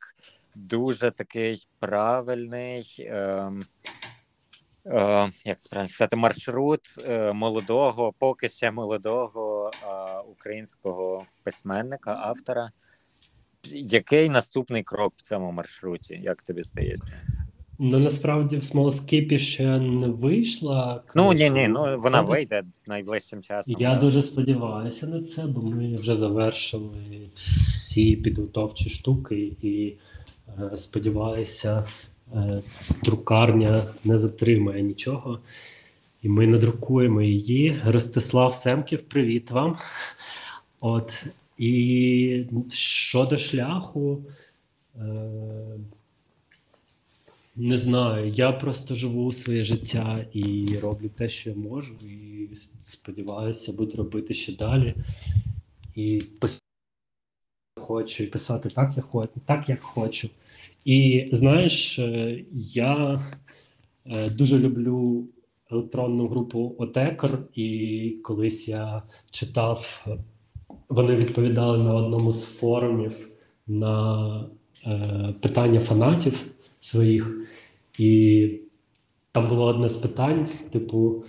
дуже 0.56 1.12
такий 1.12 1.68
правильний. 1.80 2.96
ем, 3.00 3.66
е, 4.86 5.32
як 5.46 5.60
це 5.60 5.70
правильно 5.70 5.88
сказати, 5.88 6.16
маршрут 6.16 6.82
е, 7.08 7.34
молодого, 7.34 8.14
поки 8.20 8.50
ще 8.50 8.72
молодого 8.72 9.51
е, 9.68 10.20
українського 10.32 11.26
письменника, 11.44 12.20
автора. 12.22 12.72
Який 13.74 14.30
наступний 14.30 14.84
крок 14.84 15.14
в 15.18 15.22
цьому 15.22 15.52
маршруті, 15.52 16.20
як 16.24 16.42
тобі 16.42 16.64
здається? 16.64 17.14
Ну 17.84 18.00
насправді 18.00 18.58
в 18.58 18.64
смолоскипі 18.64 19.40
ще 19.40 19.80
не 19.80 20.08
вийшла. 20.08 21.04
Ну 21.16 21.34
ні, 21.34 21.50
ні, 21.50 21.68
ну 21.68 21.96
вона 21.98 22.22
вийде 22.22 22.64
найближчим 22.88 23.42
часом. 23.42 23.76
Я 23.80 23.96
дуже 23.96 24.22
сподіваюся 24.22 25.08
на 25.08 25.24
це, 25.24 25.46
бо 25.46 25.62
ми 25.62 25.98
вже 25.98 26.16
завершили 26.16 27.30
всі 27.34 28.16
підготовчі 28.16 28.90
штуки, 28.90 29.56
і 29.62 29.94
е, 30.48 30.78
сподіваюся, 30.78 31.86
е, 32.36 32.62
друкарня 33.04 33.84
не 34.04 34.18
затримає 34.18 34.82
нічого. 34.82 35.40
І 36.22 36.30
ми 36.30 36.48
надрукуємо 36.48 37.22
її. 37.22 37.82
Ростислав 37.86 38.56
Семків, 38.56 39.02
привіт 39.02 39.52
вам. 39.52 39.76
От 40.80 41.26
і 41.58 42.46
щодо 42.70 43.38
шляху. 43.38 44.24
Е, 44.96 45.32
не 47.56 47.78
знаю, 47.78 48.30
я 48.30 48.52
просто 48.52 48.96
живу 48.96 49.32
своє 49.32 49.62
життя 49.62 50.26
і 50.34 50.78
роблю 50.84 51.10
те, 51.10 51.30
що 51.30 51.50
я 51.50 51.56
можу, 51.56 51.96
і 51.96 52.50
сподіваюся, 52.82 53.74
буду 53.74 53.98
робити 53.98 54.34
ще 54.34 54.56
далі. 54.56 54.96
І 55.96 56.22
писати 56.40 56.66
хочу, 57.80 58.24
і 58.24 58.28
писати 58.28 58.70
так, 58.70 58.98
як 58.98 59.06
хочу, 59.06 59.34
так, 59.46 59.70
як 59.70 59.82
хочу. 59.82 60.30
І 60.86 61.30
знаєш, 61.32 62.00
е, 62.00 62.44
я 62.54 63.22
е, 64.06 64.30
дуже 64.30 64.60
люблю 64.60 65.28
електронну 65.72 66.28
групу 66.28 66.76
Отекер, 66.78 67.30
і 67.56 68.10
колись 68.24 68.68
я 68.68 69.04
читав, 69.32 70.06
вони 70.90 71.16
відповідали 71.16 71.78
на 71.78 71.96
одному 71.96 72.32
з 72.32 72.46
форумів 72.46 73.30
на 73.68 74.46
е, 74.86 75.34
питання 75.42 75.80
фанатів 75.80 76.46
своїх. 76.80 77.48
І 77.98 78.50
там 79.32 79.48
було 79.48 79.66
одне 79.66 79.90
з 79.90 79.98
питань: 79.98 80.48
типу, 80.70 81.24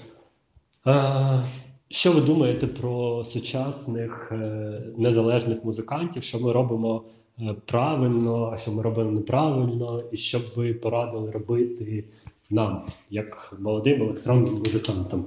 е, 0.86 1.43
що 1.88 2.12
ви 2.12 2.20
думаєте 2.20 2.66
про 2.66 3.24
сучасних 3.24 4.32
е, 4.32 4.82
незалежних 4.97 5.64
музикантів? 5.64 6.22
Що 6.22 6.40
ми 6.40 6.53
робимо 6.53 7.05
е, 7.40 7.55
правильно, 7.66 8.51
а 8.53 8.57
що 8.57 8.72
ми 8.72 8.82
робимо 8.82 9.11
неправильно, 9.11 10.03
і 10.12 10.16
що 10.16 10.38
б 10.38 10.43
ви 10.57 10.74
порадили 10.74 11.30
робити 11.30 12.05
нам, 12.53 12.82
як 13.11 13.55
молодим 13.59 14.03
електронним 14.03 14.55
музикантам? 14.55 15.24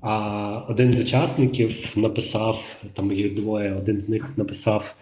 А 0.00 0.58
один 0.68 0.92
з 0.92 1.00
учасників 1.00 1.92
написав, 1.96 2.64
там 2.94 3.12
їх 3.12 3.34
двоє, 3.34 3.74
один 3.74 3.98
з 3.98 4.08
них 4.08 4.38
написав: 4.38 4.96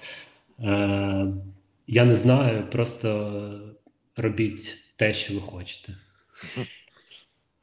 е, 0.60 1.26
Я 1.86 2.04
не 2.04 2.14
знаю, 2.14 2.70
просто 2.70 3.60
робіть 4.16 4.74
те, 4.96 5.12
що 5.12 5.34
ви 5.34 5.40
хочете. 5.40 5.96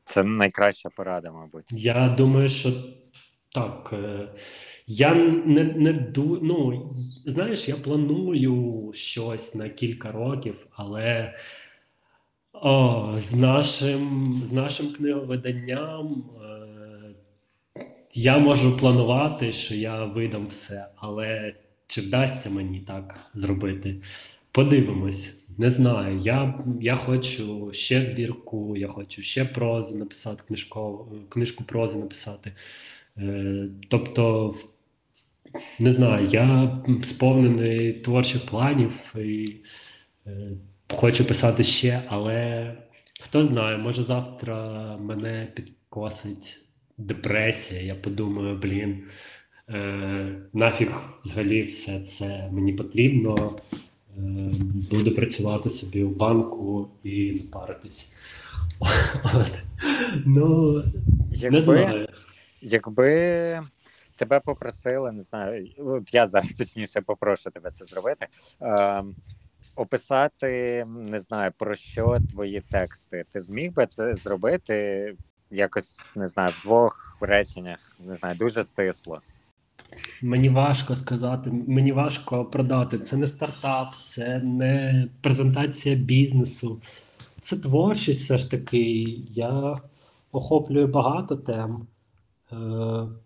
Це 0.06 0.24
найкраща 0.24 0.90
порада, 0.90 1.32
мабуть. 1.32 1.66
Я 1.72 2.16
думаю, 2.18 2.50
що 2.50 2.72
так. 3.54 3.90
е, 3.94 4.28
Я 4.88 5.16
не, 5.16 5.64
не 5.64 5.94
ду... 5.94 6.40
ну, 6.44 6.90
знаєш, 7.26 7.68
я 7.70 7.76
планую 7.76 8.92
щось 8.94 9.56
на 9.56 9.70
кілька 9.70 10.12
років, 10.12 10.68
але 10.72 11.34
о, 12.64 13.14
з 13.18 13.34
нашим, 13.36 14.34
з 14.46 14.52
нашим 14.52 14.94
книговиданням 14.94 16.24
е, 16.42 17.84
я 18.14 18.38
можу 18.38 18.78
планувати, 18.78 19.52
що 19.52 19.76
я 19.76 20.06
видам 20.06 20.48
все, 20.48 20.88
але 20.96 21.56
чи 21.88 22.02
вдасться 22.02 22.50
мені 22.50 22.80
так 22.80 23.20
зробити? 23.34 23.96
Подивимось. 24.52 25.48
Не 25.58 25.70
знаю. 25.70 26.18
Я, 26.18 26.60
я 26.82 26.96
хочу 26.96 27.70
ще 27.74 28.02
збірку, 28.02 28.78
я 28.78 28.88
хочу 28.88 29.22
ще 29.22 29.46
прозу 29.46 29.98
написати, 29.98 30.44
книжкову, 30.48 31.08
книжку 31.30 31.64
прози 31.64 32.00
написати. 32.00 32.52
Е, 33.18 33.68
тобто, 33.90 34.56
не 35.80 35.92
знаю, 35.92 36.28
я 36.28 36.78
сповнений 37.04 37.94
творчих 37.94 38.46
планів 38.46 39.16
і 39.16 39.56
е, 40.28 40.52
хочу 40.96 41.26
писати 41.26 41.64
ще, 41.64 42.02
але 42.08 42.68
хто 43.22 43.44
знає, 43.44 43.78
може 43.78 44.04
завтра 44.04 44.58
мене 44.98 45.48
підкосить 45.56 46.60
депресія. 46.98 47.82
Я 47.82 47.96
подумаю, 47.96 48.58
блін, 48.58 49.04
е, 49.70 50.36
нафіг 50.54 50.92
взагалі 51.26 51.62
все 51.62 52.00
це 52.00 52.50
мені 52.52 52.74
потрібно. 52.74 53.58
Е, 54.18 54.22
Буду 54.92 55.12
працювати 55.16 55.70
собі 55.70 56.04
в 56.04 56.18
банку 56.18 56.90
і 57.04 57.32
не 57.32 57.52
паритись. 57.52 58.16
От. 59.34 59.64
Ну, 60.26 60.74
не 60.74 60.84
Якби, 61.32 61.62
знаю. 61.62 62.08
якби 62.62 63.60
тебе 64.16 64.40
попросили, 64.40 65.12
не 65.12 65.20
знаю, 65.20 65.68
я 66.12 66.28
зараз 66.28 66.54
точніше 66.54 67.02
попрошу 67.02 67.52
тебе 67.52 67.70
це 67.70 67.86
зробити. 67.86 68.28
Е, 68.62 69.04
описати, 69.76 70.86
не 70.86 71.20
знаю, 71.20 71.52
про 71.58 71.76
що 71.76 72.18
твої 72.32 72.62
тексти. 72.62 73.26
Ти 73.32 73.40
зміг 73.40 73.74
би 73.74 73.86
це 73.86 74.16
зробити 74.16 75.16
якось, 75.52 76.10
не 76.16 76.28
знаю, 76.28 76.54
в 76.60 76.64
двох 76.64 77.18
реченнях, 77.22 77.80
не 78.00 78.16
знаю, 78.16 78.36
дуже 78.38 78.64
стисло. 78.64 79.20
Мені 80.22 80.50
важко 80.50 80.96
сказати, 80.96 81.52
мені 81.68 81.92
важко 81.92 82.46
продати. 82.46 83.00
Це 83.00 83.18
не 83.18 83.28
стартап, 83.28 83.88
це 84.04 84.40
не 84.40 85.08
презентація 85.22 85.96
бізнесу. 85.96 86.82
Це 87.40 87.58
творчість 87.58 88.24
все 88.24 88.38
ж 88.38 88.52
таки. 88.52 88.82
Я 89.30 89.82
охоплює 90.32 90.86
багато 90.86 91.36
тем. 91.36 91.88
Е, 92.52 92.56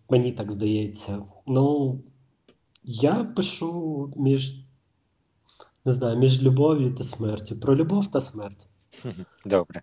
мені 0.10 0.32
так 0.32 0.52
здається. 0.52 1.20
Ну, 1.48 2.00
я 2.84 3.14
пишу 3.14 4.14
між, 4.18 4.56
не 5.88 5.94
знаю, 5.94 6.18
між 6.18 6.44
любов'ю 6.44 6.94
та 6.94 7.04
смертю. 7.04 7.60
Про 7.60 7.76
любов 7.76 8.12
та 8.12 8.22
смерть. 8.22 8.68
Добре. 9.46 9.82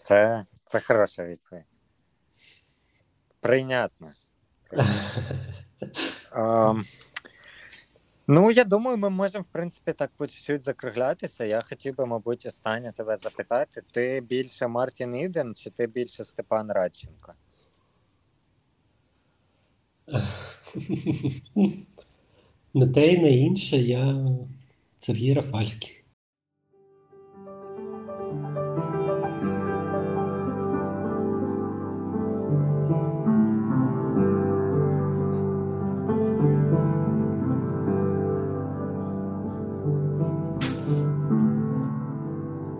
Це, 0.00 0.44
це 0.64 0.80
хороша 0.80 1.24
відповідь. 1.24 1.64
Прийнятно. 3.40 4.10
Ем, 6.32 6.84
ну, 8.26 8.50
я 8.50 8.64
думаю, 8.64 8.96
ми 8.96 9.10
можемо, 9.10 9.42
в 9.42 9.52
принципі, 9.52 9.92
так 9.92 10.10
по 10.16 10.26
чуть-чуть 10.26 10.62
закруглятися. 10.62 11.44
Я 11.44 11.62
хотів 11.62 11.96
би, 11.96 12.06
мабуть, 12.06 12.46
останнє 12.46 12.92
тебе 12.92 13.16
запитати: 13.16 13.82
ти 13.92 14.22
більше 14.28 14.66
Мартін 14.68 15.16
Іден 15.16 15.54
чи 15.54 15.70
ти 15.70 15.86
більше 15.86 16.24
Степан 16.24 16.72
Радченко? 16.72 17.32
Не 22.74 22.86
те 22.86 23.06
і 23.06 23.18
не 23.18 23.30
інше, 23.30 23.76
я 23.76 24.26
Сергій 24.96 25.34
Рафальський. 25.34 26.02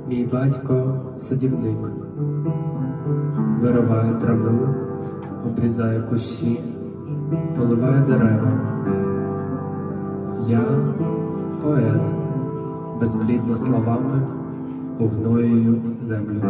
Мій 0.08 0.24
батько 0.32 1.00
садівник, 1.18 1.78
вириває 3.60 4.14
траву, 4.14 4.74
обрізає 5.46 6.02
кущі, 6.02 6.60
поливає 7.56 8.00
дерева. 8.00 8.62
Я 10.48 10.60
поет, 11.62 12.02
безплідно 13.00 13.56
словами 13.56 14.26
угноюю 14.98 15.82
землю. 16.00 16.42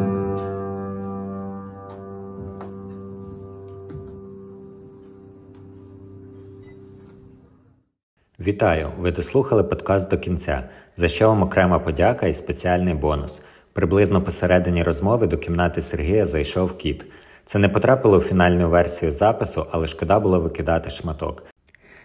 Вітаю! 8.41 8.89
Ви 8.99 9.13
дослухали 9.13 9.65
подкаст 9.65 10.11
до 10.11 10.19
кінця, 10.19 10.69
за 10.97 11.09
що 11.09 11.29
вам 11.29 11.43
окрема 11.43 11.79
подяка 11.79 12.27
і 12.27 12.35
спеціальний 12.35 12.95
бонус. 12.95 13.43
Приблизно 13.73 14.23
посередині 14.23 14.83
розмови 14.83 15.27
до 15.27 15.39
кімнати 15.39 15.83
Сергія 15.83 16.27
зайшов 16.27 16.77
кіт. 16.77 17.05
Це 17.45 17.59
не 17.59 17.69
потрапило 17.69 18.19
у 18.19 18.21
фінальну 18.21 18.69
версію 18.69 19.13
запису, 19.13 19.67
але 19.71 19.87
шкода 19.87 20.21
було 20.21 20.41
викидати 20.41 20.91
шматок. 20.91 21.43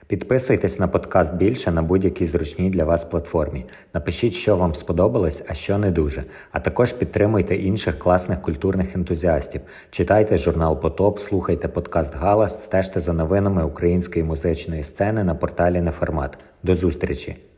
Підписуйтесь 0.08 0.80
на 0.80 0.88
подкаст 0.88 1.34
більше 1.34 1.72
на 1.72 1.82
будь-якій 1.82 2.28
зручній 2.28 2.70
для 2.70 2.84
вас 2.84 3.04
платформі. 3.04 3.66
Напишіть, 3.94 4.34
що 4.34 4.56
вам 4.56 4.76
сподобалось, 4.76 5.44
а 5.48 5.54
що 5.54 5.78
не 5.78 5.92
дуже. 5.92 6.24
А 6.52 6.60
також 6.60 6.94
підтримуйте 6.94 7.56
інших 7.56 8.00
класних 8.00 8.42
культурних 8.42 8.96
ентузіастів. 8.96 9.62
Читайте 9.90 10.38
журнал 10.38 10.82
Потоп, 10.82 11.20
слухайте 11.20 11.68
подкаст 11.68 12.16
Галас, 12.16 12.64
стежте 12.64 13.00
за 13.00 13.14
новинами 13.14 13.64
української 13.64 14.26
музичної 14.26 14.84
сцени 14.84 15.24
на 15.24 15.36
порталі 15.36 15.82
Неформат. 15.82 16.38
До 16.64 16.76
зустрічі! 16.76 17.51